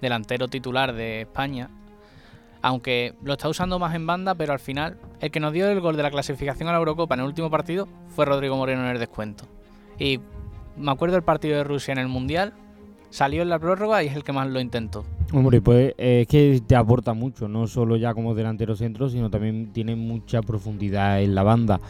delantero 0.00 0.48
titular 0.48 0.94
de 0.94 1.22
España. 1.22 1.70
Aunque 2.60 3.14
lo 3.22 3.34
está 3.34 3.48
usando 3.48 3.78
más 3.78 3.94
en 3.94 4.06
banda, 4.06 4.34
pero 4.34 4.52
al 4.52 4.58
final 4.58 4.98
el 5.20 5.30
que 5.30 5.38
nos 5.38 5.52
dio 5.52 5.70
el 5.70 5.80
gol 5.80 5.96
de 5.96 6.02
la 6.02 6.10
clasificación 6.10 6.68
a 6.68 6.72
la 6.72 6.78
Eurocopa 6.78 7.14
en 7.14 7.20
el 7.20 7.26
último 7.26 7.50
partido 7.50 7.86
fue 8.08 8.24
Rodrigo 8.24 8.56
Moreno 8.56 8.82
en 8.82 8.88
el 8.90 8.98
descuento. 8.98 9.44
Y 9.96 10.20
me 10.78 10.90
acuerdo 10.90 11.14
del 11.14 11.24
partido 11.24 11.56
de 11.56 11.64
Rusia 11.64 11.92
en 11.92 11.98
el 11.98 12.08
Mundial, 12.08 12.54
salió 13.10 13.42
en 13.42 13.48
la 13.48 13.58
prórroga 13.58 14.02
y 14.02 14.06
es 14.06 14.16
el 14.16 14.24
que 14.24 14.32
más 14.32 14.48
lo 14.48 14.60
intentó. 14.60 15.04
Hombre, 15.32 15.60
pues 15.60 15.94
eh, 15.98 16.22
es 16.22 16.28
que 16.28 16.60
te 16.66 16.76
aporta 16.76 17.14
mucho, 17.14 17.48
no 17.48 17.66
solo 17.66 17.96
ya 17.96 18.14
como 18.14 18.34
delantero 18.34 18.76
centro, 18.76 19.08
sino 19.08 19.30
también 19.30 19.72
tiene 19.72 19.96
mucha 19.96 20.42
profundidad 20.42 21.22
en 21.22 21.34
la 21.34 21.42
banda. 21.42 21.80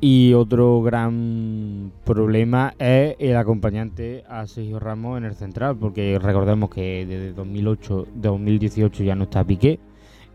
Y 0.00 0.32
otro 0.34 0.80
gran 0.80 1.90
problema 2.04 2.74
es 2.78 3.16
el 3.18 3.36
acompañante 3.36 4.24
a 4.28 4.46
Sergio 4.46 4.78
Ramos 4.78 5.18
en 5.18 5.24
el 5.24 5.34
central, 5.34 5.76
porque 5.76 6.18
recordemos 6.20 6.70
que 6.70 7.04
desde 7.04 7.32
2008, 7.32 8.06
2018 8.14 9.02
ya 9.02 9.16
no 9.16 9.24
está 9.24 9.42
Piqué 9.42 9.80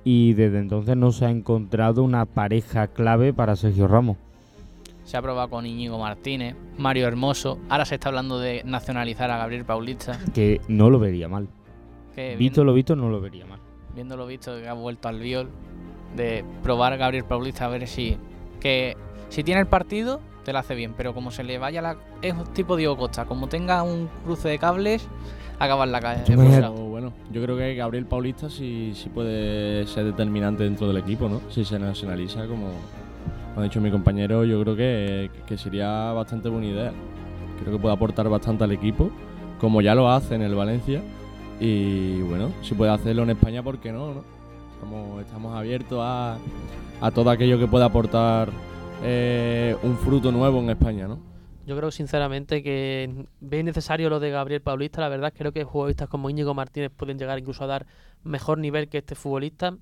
y 0.03 0.34
desde 0.34 0.59
entonces 0.59 0.97
no 0.97 1.13
se 1.13 1.26
ha 1.26 1.30
encontrado 1.30 2.03
una 2.03 2.26
pareja 2.26 2.88
clave 2.88 3.32
para 3.32 3.55
Sergio 3.55 3.88
Ramos. 3.88 4.17
Se 5.04 5.18
ha 5.18 5.22
probado 5.22 5.49
con 5.49 5.66
Íñigo 5.66 5.99
Martínez, 5.99 6.56
Mario 6.78 7.08
Hermoso. 7.08 7.60
Ahora 7.70 7.86
se 7.86 7.95
está 7.95 8.10
hablando 8.10 8.39
de 8.39 8.62
nacionalizar 8.66 9.30
a 9.32 9.38
Gabriel 9.38 9.66
Paulista. 9.66 10.18
Que 10.34 10.62
no 10.68 10.89
lo 10.89 10.99
vería 10.99 11.28
mal. 11.28 11.47
Que 12.16 12.36
Visto 12.36 12.64
lo 12.64 12.74
visto, 12.74 12.95
no 12.95 13.10
lo 13.10 13.20
vería 13.20 13.45
mal. 13.45 13.60
Viendo 13.95 14.16
lo 14.16 14.26
visto, 14.26 14.56
que 14.60 14.68
ha 14.68 14.74
vuelto 14.74 15.10
al 15.10 15.20
viol. 15.20 15.49
De 16.16 16.45
probar 16.62 16.93
a 16.93 16.97
Gabriel 16.97 17.26
Paulista 17.26 17.66
a 17.66 17.70
ver 17.70 17.88
si. 17.88 18.18
Que 18.60 18.95
si 19.30 19.43
tiene 19.43 19.62
el 19.62 19.68
partido, 19.68 20.22
te 20.45 20.54
lo 20.54 20.60
hace 20.60 20.76
bien. 20.76 20.93
Pero 20.95 21.14
como 21.14 21.32
se 21.32 21.43
le 21.43 21.58
vaya 21.58 21.82
la. 21.82 21.97
Es 22.22 22.34
un 22.34 22.45
tipo 22.54 22.76
Diego 22.76 22.95
Costa. 22.95 23.26
Como 23.26 23.47
tenga 23.47 23.84
un 23.84 24.10
cruce 24.24 24.47
de 24.47 24.60
cables, 24.60 25.08
acaba 25.60 25.84
en 25.84 25.91
la 25.91 25.99
calle. 25.99 26.36
Bueno, 26.36 27.14
yo 27.32 27.41
creo 27.41 27.58
que 27.58 27.76
Gabriel 27.76 28.06
Paulista 28.06 28.49
sí, 28.49 28.93
sí 28.95 29.10
puede 29.10 29.86
ser 29.88 30.06
determinante 30.06 30.64
dentro 30.64 30.88
del 30.88 30.97
equipo, 30.97 31.28
¿no? 31.28 31.41
Si 31.49 31.66
se 31.66 31.80
nacionaliza, 31.80 32.47
como 32.47 32.70
ha 33.56 33.64
dicho 33.64 33.82
mi 33.82 33.91
compañero, 33.91 34.43
yo 34.45 34.62
creo 34.62 34.76
que, 34.76 35.32
que 35.45 35.58
sería 35.58 36.12
bastante 36.12 36.49
buena 36.49 36.68
idea. 36.68 36.91
Creo 37.60 37.74
que 37.74 37.82
puede 37.82 37.93
aportar 37.93 38.28
bastante 38.30 38.64
al 38.64 38.72
equipo, 38.72 39.12
como 39.60 39.82
ya 39.82 39.95
lo 39.95 40.10
hace 40.10 40.36
en 40.36 40.41
el 40.41 40.56
Valencia. 40.56 41.01
Y 41.60 42.22
bueno, 42.22 42.51
si 42.62 42.74
puede 42.74 42.91
hacerlo 42.91 43.24
en 43.24 43.32
España, 43.32 43.62
¿por 43.64 43.80
qué 43.80 43.91
no? 43.91 44.14
no? 44.14 45.22
Estamos, 45.22 45.56
abiertos 45.56 45.99
a, 46.01 46.38
a 46.99 47.12
todo 47.12 47.30
aquello 47.30 47.58
que 47.58 47.68
pueda 47.68 47.86
aportar 47.86 48.49
eh, 49.04 49.76
un 49.84 49.97
fruto 49.97 50.32
nuevo 50.32 50.60
en 50.60 50.70
España, 50.70 51.08
¿no? 51.08 51.20
Yo 51.66 51.78
creo 51.78 51.91
sinceramente 51.91 52.62
que 52.62 53.26
ve 53.39 53.64
necesario 53.64 54.10
lo 54.10 54.20
de 54.20 54.32
Gabriel 54.32 54.62
Paulista. 54.62 54.99
La 54.99 55.08
verdad 55.08 55.34
creo 55.36 55.54
que 55.54 55.66
futbolistas 55.66 56.10
como 56.10 56.30
Íñigo 56.30 56.54
Martínez 56.54 56.91
pueden 56.95 57.18
llegar 57.18 57.39
incluso 57.39 57.64
a 57.64 57.68
dar 57.68 57.86
mejor 58.24 58.58
nivel 58.58 58.89
que 58.89 58.97
este 58.97 59.16
futbolista. 59.16 59.78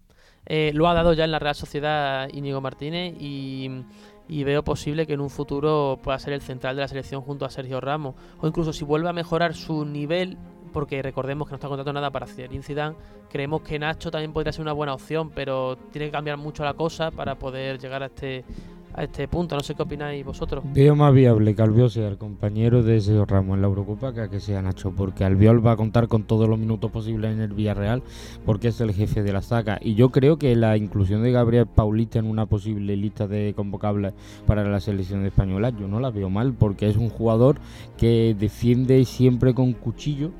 Eh, 0.45 0.71
lo 0.73 0.87
ha 0.87 0.93
dado 0.93 1.13
ya 1.13 1.25
en 1.25 1.31
la 1.31 1.39
Real 1.39 1.55
Sociedad 1.55 2.27
Íñigo 2.31 2.61
Martínez 2.61 3.15
y, 3.19 3.83
veo 4.27 4.63
posible 4.63 5.05
que 5.05 5.13
en 5.13 5.21
un 5.21 5.29
futuro 5.29 5.99
pueda 6.01 6.17
ser 6.19 6.33
el 6.33 6.41
central 6.41 6.75
de 6.75 6.81
la 6.81 6.87
selección 6.87 7.21
junto 7.21 7.45
a 7.45 7.49
Sergio 7.49 7.81
Ramos. 7.81 8.15
O 8.39 8.47
incluso 8.47 8.73
si 8.73 8.83
vuelve 8.85 9.09
a 9.09 9.13
mejorar 9.13 9.53
su 9.53 9.85
nivel, 9.85 10.37
porque 10.73 11.01
recordemos 11.01 11.47
que 11.47 11.51
no 11.51 11.55
está 11.55 11.67
contratando 11.67 11.99
nada 11.99 12.11
para 12.11 12.27
Zinedine 12.27 12.63
Zidane, 12.63 12.95
creemos 13.29 13.61
que 13.61 13.77
Nacho 13.77 14.09
también 14.09 14.33
podría 14.33 14.53
ser 14.53 14.61
una 14.61 14.73
buena 14.73 14.93
opción, 14.93 15.31
pero 15.31 15.75
tiene 15.91 16.07
que 16.07 16.11
cambiar 16.11 16.37
mucho 16.37 16.63
la 16.63 16.73
cosa 16.73 17.11
para 17.11 17.35
poder 17.35 17.77
llegar 17.77 18.03
a 18.03 18.07
este, 18.07 18.45
a 18.93 19.03
este 19.03 19.27
punto. 19.27 19.55
No 19.55 19.61
sé 19.61 19.75
qué 19.75 19.83
opináis 19.83 20.25
vosotros. 20.25 20.63
Veo 20.73 20.95
más 20.95 21.13
viable 21.13 21.55
que 21.55 21.61
Albiol 21.61 21.89
sea 21.89 22.07
el 22.07 22.17
compañero 22.17 22.83
de 22.83 22.99
Sergio 23.01 23.25
Ramos 23.25 23.55
en 23.55 23.61
la 23.61 23.67
Eurocopa 23.67 24.13
que 24.13 24.21
a 24.21 24.27
que 24.29 24.39
sea 24.39 24.61
Nacho, 24.61 24.91
porque 24.91 25.23
Albiol 25.23 25.65
va 25.65 25.73
a 25.73 25.75
contar 25.77 26.07
con 26.07 26.23
todos 26.23 26.47
los 26.47 26.57
minutos 26.59 26.91
posibles 26.91 27.33
en 27.33 27.41
el 27.41 27.53
Villarreal, 27.53 28.03
porque 28.45 28.69
es 28.69 28.81
el 28.81 28.93
jefe 28.93 29.23
de 29.23 29.33
la 29.33 29.41
saga. 29.41 29.79
Y 29.81 29.95
yo 29.95 30.09
creo 30.09 30.37
que 30.37 30.55
la 30.55 30.77
inclusión 30.77 31.23
de 31.23 31.31
Gabriel 31.31 31.65
Paulista 31.67 32.19
en 32.19 32.25
una 32.25 32.45
posible 32.45 32.95
lista 32.95 33.27
de 33.27 33.53
convocables 33.55 34.13
para 34.45 34.63
la 34.63 34.79
selección 34.79 35.25
española, 35.25 35.69
yo 35.69 35.87
no 35.87 35.99
la 35.99 36.09
veo 36.11 36.29
mal, 36.29 36.53
porque 36.53 36.87
es 36.89 36.97
un 36.97 37.09
jugador 37.09 37.57
que 37.97 38.35
defiende 38.37 39.03
siempre 39.05 39.53
con 39.53 39.73
cuchillo. 39.73 40.31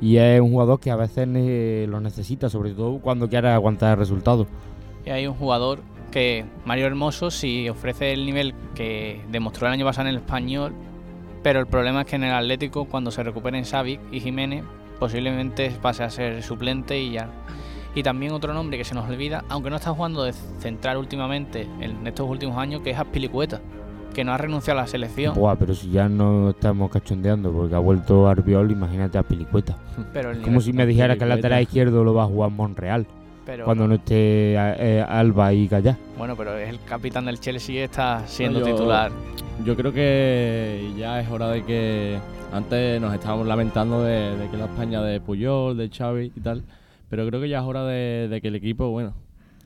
Y 0.00 0.16
es 0.16 0.40
un 0.40 0.50
jugador 0.50 0.80
que 0.80 0.90
a 0.90 0.96
veces 0.96 1.26
ne- 1.26 1.86
lo 1.86 2.00
necesita, 2.00 2.50
sobre 2.50 2.72
todo 2.72 2.98
cuando 2.98 3.28
quiere 3.28 3.48
aguantar 3.48 3.92
el 3.92 3.98
resultado. 4.00 4.46
Y 5.06 5.10
hay 5.10 5.26
un 5.26 5.34
jugador 5.34 5.78
que, 6.14 6.44
Mario 6.64 6.86
Hermoso, 6.86 7.32
si 7.32 7.68
ofrece 7.68 8.12
el 8.12 8.24
nivel 8.24 8.54
que 8.76 9.20
demostró 9.32 9.66
el 9.66 9.72
año 9.72 9.84
pasado 9.84 10.08
en 10.08 10.14
el 10.14 10.20
español, 10.20 10.72
pero 11.42 11.58
el 11.58 11.66
problema 11.66 12.02
es 12.02 12.06
que 12.06 12.14
en 12.14 12.22
el 12.22 12.32
Atlético, 12.32 12.84
cuando 12.84 13.10
se 13.10 13.24
recuperen 13.24 13.64
Savic 13.64 14.00
y 14.12 14.20
Jiménez, 14.20 14.62
posiblemente 15.00 15.72
pase 15.82 16.04
a 16.04 16.10
ser 16.10 16.40
suplente 16.44 17.00
y 17.00 17.10
ya. 17.10 17.30
Y 17.96 18.04
también 18.04 18.30
otro 18.30 18.54
nombre 18.54 18.78
que 18.78 18.84
se 18.84 18.94
nos 18.94 19.10
olvida, 19.10 19.42
aunque 19.48 19.70
no 19.70 19.76
está 19.76 19.90
jugando 19.90 20.22
de 20.22 20.32
central 20.32 20.98
últimamente 20.98 21.66
en 21.80 22.06
estos 22.06 22.30
últimos 22.30 22.58
años, 22.58 22.82
que 22.82 22.90
es 22.90 22.98
Aspilicueta, 22.98 23.60
que 24.14 24.22
no 24.22 24.32
ha 24.32 24.38
renunciado 24.38 24.78
a 24.78 24.82
la 24.82 24.88
selección. 24.88 25.34
Buah, 25.34 25.56
pero 25.56 25.74
si 25.74 25.90
ya 25.90 26.08
no 26.08 26.50
estamos 26.50 26.92
cachondeando, 26.92 27.50
porque 27.50 27.74
ha 27.74 27.80
vuelto 27.80 28.28
Arbiol, 28.28 28.70
imagínate 28.70 29.18
a 29.18 29.24
Pilicueta. 29.24 29.76
Pero 30.12 30.30
el 30.30 30.42
Como 30.42 30.60
si 30.60 30.72
me 30.72 30.86
dijera 30.86 31.16
que 31.16 31.24
el 31.24 31.30
lateral 31.30 31.60
izquierdo 31.60 32.04
lo 32.04 32.14
va 32.14 32.22
a 32.22 32.26
jugar 32.26 32.50
Monreal 32.50 33.04
pero- 33.46 33.64
cuando 33.64 33.86
no 33.88 33.94
esté 33.94 34.54
eh, 34.54 35.04
Alba 35.06 35.52
y 35.52 35.66
Gallá. 35.68 35.96
Bueno, 36.18 36.36
pero 36.36 36.56
es 36.56 36.68
el 36.68 36.80
capitán 36.84 37.24
del 37.26 37.40
Chelsea 37.40 37.84
está 37.84 38.26
siendo 38.26 38.60
yo- 38.60 38.66
titular. 38.66 39.12
Yo 39.64 39.76
creo 39.76 39.92
que 39.92 40.90
ya 40.98 41.20
es 41.20 41.28
hora 41.30 41.48
de 41.48 41.64
que. 41.64 42.18
Antes 42.52 43.00
nos 43.00 43.12
estábamos 43.12 43.46
lamentando 43.48 44.02
de, 44.04 44.36
de 44.36 44.48
que 44.48 44.56
la 44.56 44.66
España 44.66 45.02
de 45.02 45.20
Puyol, 45.20 45.76
de 45.76 45.88
Xavi 45.88 46.30
y 46.36 46.40
tal. 46.40 46.62
Pero 47.10 47.26
creo 47.26 47.40
que 47.40 47.48
ya 47.48 47.58
es 47.58 47.64
hora 47.64 47.84
de, 47.84 48.28
de 48.28 48.40
que 48.40 48.48
el 48.48 48.54
equipo, 48.54 48.90
bueno, 48.90 49.12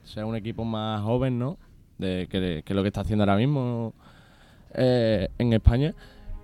sea 0.04 0.24
un 0.24 0.34
equipo 0.36 0.64
más 0.64 1.02
joven, 1.02 1.38
¿no? 1.38 1.58
De 1.98 2.26
que, 2.30 2.62
que 2.64 2.74
lo 2.74 2.82
que 2.82 2.88
está 2.88 3.02
haciendo 3.02 3.24
ahora 3.24 3.36
mismo 3.36 3.92
eh, 4.74 5.28
en 5.38 5.52
España. 5.52 5.94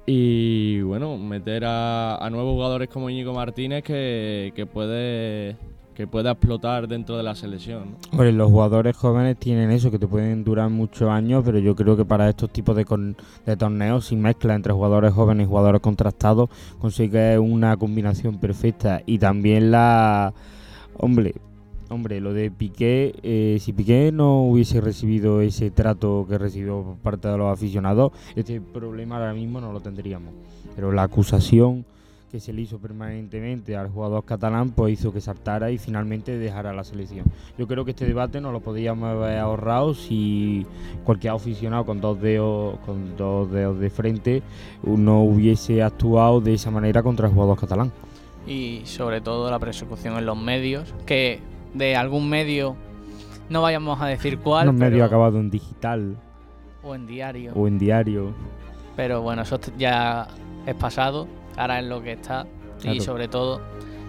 Y 0.07 0.83
bueno, 0.83 1.17
meter 1.17 1.65
a, 1.65 2.17
a 2.17 2.29
nuevos 2.31 2.53
jugadores 2.53 2.89
como 2.91 3.09
Íñigo 3.09 3.33
Martínez 3.33 3.83
que, 3.83 4.53
que 4.55 4.67
puede 4.67 5.57
que 5.95 6.07
pueda 6.07 6.33
explotar 6.33 6.89
dentro 6.89 7.17
de 7.17 7.23
la 7.23 7.35
selección. 7.35 7.97
¿no? 8.13 8.25
Los 8.25 8.51
jugadores 8.51 8.97
jóvenes 8.97 9.37
tienen 9.39 9.71
eso, 9.71 9.91
que 9.91 9.99
te 9.99 10.07
pueden 10.09 10.43
durar 10.45 10.69
muchos 10.71 11.09
años, 11.09 11.43
pero 11.45 11.59
yo 11.59 11.77
creo 11.77 11.97
que 11.97 12.05
para 12.05 12.29
estos 12.29 12.51
tipos 12.51 12.75
de, 12.75 12.85
con- 12.85 13.17
de 13.47 13.57
torneos, 13.57 14.07
sin 14.07 14.21
mezcla 14.21 14.55
entre 14.55 14.73
jugadores 14.73 15.13
jóvenes 15.13 15.45
y 15.47 15.49
jugadores 15.49 15.81
contrastados, 15.81 16.51
consigue 16.81 17.39
una 17.39 17.77
combinación 17.77 18.39
perfecta. 18.39 19.03
Y 19.07 19.19
también 19.19 19.71
la... 19.71 20.35
Hombre, 20.97 21.35
hombre, 21.91 22.21
lo 22.21 22.33
de 22.33 22.51
Piqué, 22.51 23.15
eh, 23.23 23.59
si 23.61 23.73
Piqué 23.73 24.11
no 24.13 24.43
hubiese 24.43 24.81
recibido 24.81 25.41
ese 25.43 25.71
trato 25.71 26.27
que 26.29 26.39
recibió 26.39 26.83
por 26.83 26.97
parte 26.97 27.29
de 27.29 27.39
los 27.39 27.53
aficionados, 27.53 28.13
este 28.35 28.61
problema 28.61 29.17
ahora 29.19 29.35
mismo 29.35 29.61
no 29.61 29.73
lo 29.73 29.81
tendríamos. 29.81 30.33
Pero 30.75 30.91
la 30.91 31.05
acusación 31.05 31.85
que 32.35 32.41
se 32.41 32.53
le 32.53 32.63
hizo 32.63 32.81
permanentemente 32.81 33.77
al 33.77 33.91
jugador 33.91 34.25
catalán, 34.25 34.71
pues 34.71 34.95
hizo 34.95 35.13
que 35.13 35.21
saltara 35.21 35.71
y 35.71 35.79
finalmente 35.79 36.37
dejara 36.37 36.73
la 36.73 36.83
selección. 36.83 37.27
Yo 37.57 37.69
creo 37.69 37.85
que 37.85 37.93
este 37.93 38.07
debate 38.07 38.41
no 38.41 38.51
lo 38.51 38.59
podíamos 38.59 39.09
haber 39.09 39.39
ahorrado 39.39 39.95
si 39.95 40.67
cualquier 41.05 41.33
aficionado 41.35 41.87
con 41.87 42.01
dos 42.01 42.21
dedos, 42.21 42.81
con 42.81 43.17
dos 43.17 43.53
dedos 43.53 43.79
de 43.79 43.89
frente 43.89 44.43
no 44.83 45.23
hubiese 45.23 45.81
actuado 45.85 46.41
de 46.41 46.55
esa 46.55 46.73
manera 46.73 47.05
contra 47.05 47.29
el 47.29 47.33
jugador 47.35 47.57
catalán. 47.57 47.93
y 48.49 48.81
sobre 48.85 49.21
todo 49.21 49.49
la 49.49 49.61
persecución 49.61 50.17
en 50.19 50.27
los 50.27 50.37
medios, 50.37 50.93
que 51.07 51.39
de 51.73 51.95
algún 51.95 52.29
medio, 52.29 52.75
no 53.49 53.63
vayamos 53.63 54.01
a 54.01 54.07
decir 54.09 54.39
cuál, 54.41 54.67
Los 54.67 54.75
medios 54.75 54.95
pero- 54.95 55.05
acabados 55.05 55.39
en 55.41 55.51
digital 55.51 56.17
o 56.83 56.97
en 56.97 57.07
diario, 57.07 57.53
o 57.55 57.69
en 57.69 57.79
diario. 57.79 58.33
pero 58.97 59.23
bueno, 59.23 59.43
eso 59.43 59.61
ya 59.79 60.27
es 60.67 60.75
pasado, 60.75 61.29
ahora 61.57 61.81
es 61.81 61.87
lo 61.87 62.03
que 62.03 62.13
está 62.13 62.47
y 62.95 63.01
sobre 63.01 63.29
todo 63.29 63.61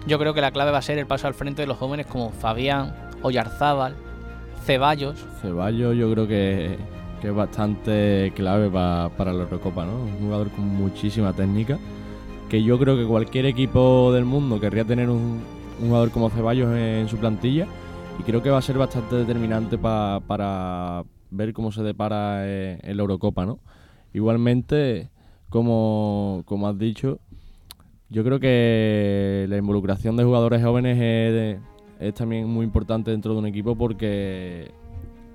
yo 0.06 0.18
creo 0.18 0.34
que 0.34 0.40
la 0.40 0.50
clave 0.52 0.70
va 0.70 0.78
a 0.78 0.82
ser 0.82 0.98
el 0.98 1.06
paso 1.06 1.26
al 1.26 1.34
frente 1.34 1.62
de 1.62 1.66
los 1.68 1.76
jóvenes 1.78 2.06
como 2.06 2.30
Fabián, 2.30 2.94
Oyarzábal, 3.22 3.94
Ceballos, 4.64 5.24
Ceballos 5.42 5.96
yo 5.96 6.10
creo 6.12 6.26
que, 6.26 6.76
que 7.20 7.28
es 7.28 7.34
bastante 7.34 8.32
clave 8.34 8.68
pa- 8.70 9.10
para 9.16 9.32
la 9.32 9.44
Eurocopa, 9.44 9.84
¿no? 9.84 9.92
Un 9.94 10.18
jugador 10.20 10.50
con 10.50 10.64
muchísima 10.66 11.32
técnica, 11.32 11.78
que 12.48 12.62
yo 12.62 12.78
creo 12.78 12.96
que 12.96 13.04
cualquier 13.04 13.46
equipo 13.46 14.12
del 14.12 14.24
mundo 14.24 14.60
querría 14.60 14.84
tener 14.84 15.08
un, 15.10 15.42
un 15.80 15.86
jugador 15.88 16.10
como 16.10 16.30
Ceballos 16.30 16.74
en 16.76 17.08
su 17.08 17.16
plantilla 17.16 17.66
y 18.18 18.22
creo 18.22 18.42
que 18.42 18.50
va 18.50 18.58
a 18.58 18.62
ser 18.62 18.78
bastante 18.78 19.16
determinante 19.16 19.76
pa- 19.78 20.20
para 20.26 21.04
ver 21.30 21.52
cómo 21.52 21.72
se 21.72 21.82
depara 21.82 22.46
eh, 22.46 22.78
en 22.82 22.96
la 22.96 23.02
Eurocopa, 23.02 23.44
¿no? 23.44 23.58
Igualmente, 24.14 25.10
como, 25.50 26.42
como 26.46 26.68
has 26.68 26.78
dicho, 26.78 27.18
yo 28.08 28.24
creo 28.24 28.38
que 28.38 29.46
la 29.48 29.56
involucración 29.56 30.16
de 30.16 30.24
jugadores 30.24 30.62
jóvenes 30.62 31.60
es, 32.00 32.14
también 32.14 32.48
muy 32.48 32.64
importante 32.64 33.10
dentro 33.10 33.32
de 33.32 33.38
un 33.38 33.46
equipo 33.46 33.74
porque, 33.74 34.70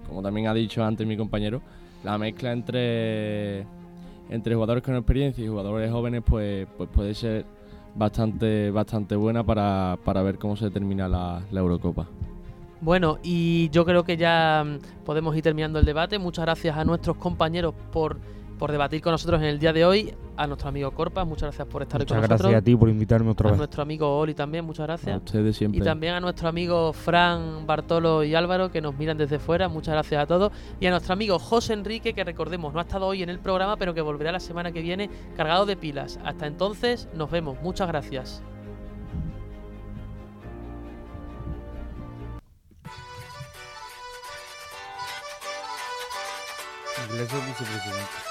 como 0.07 0.22
también 0.22 0.47
ha 0.47 0.53
dicho 0.53 0.84
antes 0.84 1.05
mi 1.05 1.17
compañero, 1.17 1.61
la 2.03 2.17
mezcla 2.17 2.51
entre, 2.51 3.65
entre 4.30 4.53
jugadores 4.53 4.84
con 4.84 4.95
experiencia 4.95 5.43
y 5.43 5.47
jugadores 5.47 5.91
jóvenes 5.91 6.24
pues, 6.26 6.67
pues 6.78 6.89
puede 6.89 7.13
ser 7.13 7.45
bastante, 7.95 8.72
bastante 8.72 9.15
buena 9.15 9.43
para, 9.43 9.97
para 10.03 10.22
ver 10.22 10.38
cómo 10.38 10.55
se 10.55 10.69
termina 10.69 11.07
la, 11.07 11.41
la 11.51 11.59
Eurocopa. 11.59 12.07
Bueno, 12.80 13.19
y 13.22 13.69
yo 13.69 13.86
creo 13.86 14.03
que 14.03 14.17
ya 14.17 14.63
mm, 14.65 15.03
podemos 15.05 15.36
ir 15.36 15.43
terminando 15.43 15.78
el 15.78 15.86
debate. 15.86 16.17
Muchas 16.17 16.45
gracias 16.45 16.76
a 16.76 16.84
nuestros 16.84 17.15
compañeros 17.17 17.76
por, 17.91 18.17
por 18.57 18.72
debatir 18.72 19.01
con 19.01 19.11
nosotros 19.11 19.39
en 19.41 19.47
el 19.47 19.59
día 19.59 19.72
de 19.72 19.86
hoy. 19.86 20.13
A 20.41 20.47
nuestro 20.47 20.69
amigo 20.69 20.91
Corpas, 20.91 21.25
muchas 21.27 21.43
gracias 21.43 21.67
por 21.67 21.81
estar 21.83 21.99
Muchas 22.01 22.15
hoy 22.17 22.21
con 22.21 22.27
gracias 22.29 22.53
a 22.55 22.61
ti 22.63 22.75
por 22.75 22.89
invitarme 22.89 23.29
otra 23.31 23.49
a 23.49 23.51
vez. 23.51 23.57
nuestro 23.59 23.83
amigo 23.83 24.17
Oli 24.19 24.33
también, 24.33 24.65
muchas 24.65 24.83
A 24.83 24.87
gracias. 24.87 25.17
ustedes 25.17 25.55
siempre. 25.55 25.79
Y 25.79 25.83
también 25.83 26.15
a 26.15 26.19
nuestro 26.19 26.49
amigo 26.49 26.93
Fran, 26.93 27.65
Bartolo 27.67 28.23
y 28.23 28.33
Álvaro 28.33 28.71
que 28.71 28.81
nos 28.81 28.97
miran 28.97 29.17
desde 29.17 29.37
fuera, 29.39 29.69
muchas 29.69 29.93
gracias 29.93 30.23
a 30.23 30.25
todos. 30.25 30.51
Y 30.79 30.87
a 30.87 30.89
nuestro 30.91 31.13
amigo 31.13 31.37
José 31.37 31.73
Enrique 31.73 32.13
que 32.13 32.23
recordemos 32.23 32.73
no 32.73 32.79
ha 32.79 32.83
estado 32.83 33.05
hoy 33.05 33.21
en 33.23 33.29
el 33.29 33.39
programa 33.39 33.77
pero 33.77 33.93
que 33.93 34.01
volverá 34.01 34.31
la 34.31 34.39
semana 34.39 34.71
que 34.71 34.81
viene 34.81 35.09
cargado 35.37 35.65
de 35.65 35.75
pilas. 35.77 36.19
Hasta 36.25 36.47
entonces 36.47 37.07
nos 37.13 37.29
vemos, 37.29 37.61
muchas 37.61 37.87
gracias. 37.87 38.41
Iglesias 47.09 47.45
vicepresidente. 47.47 48.30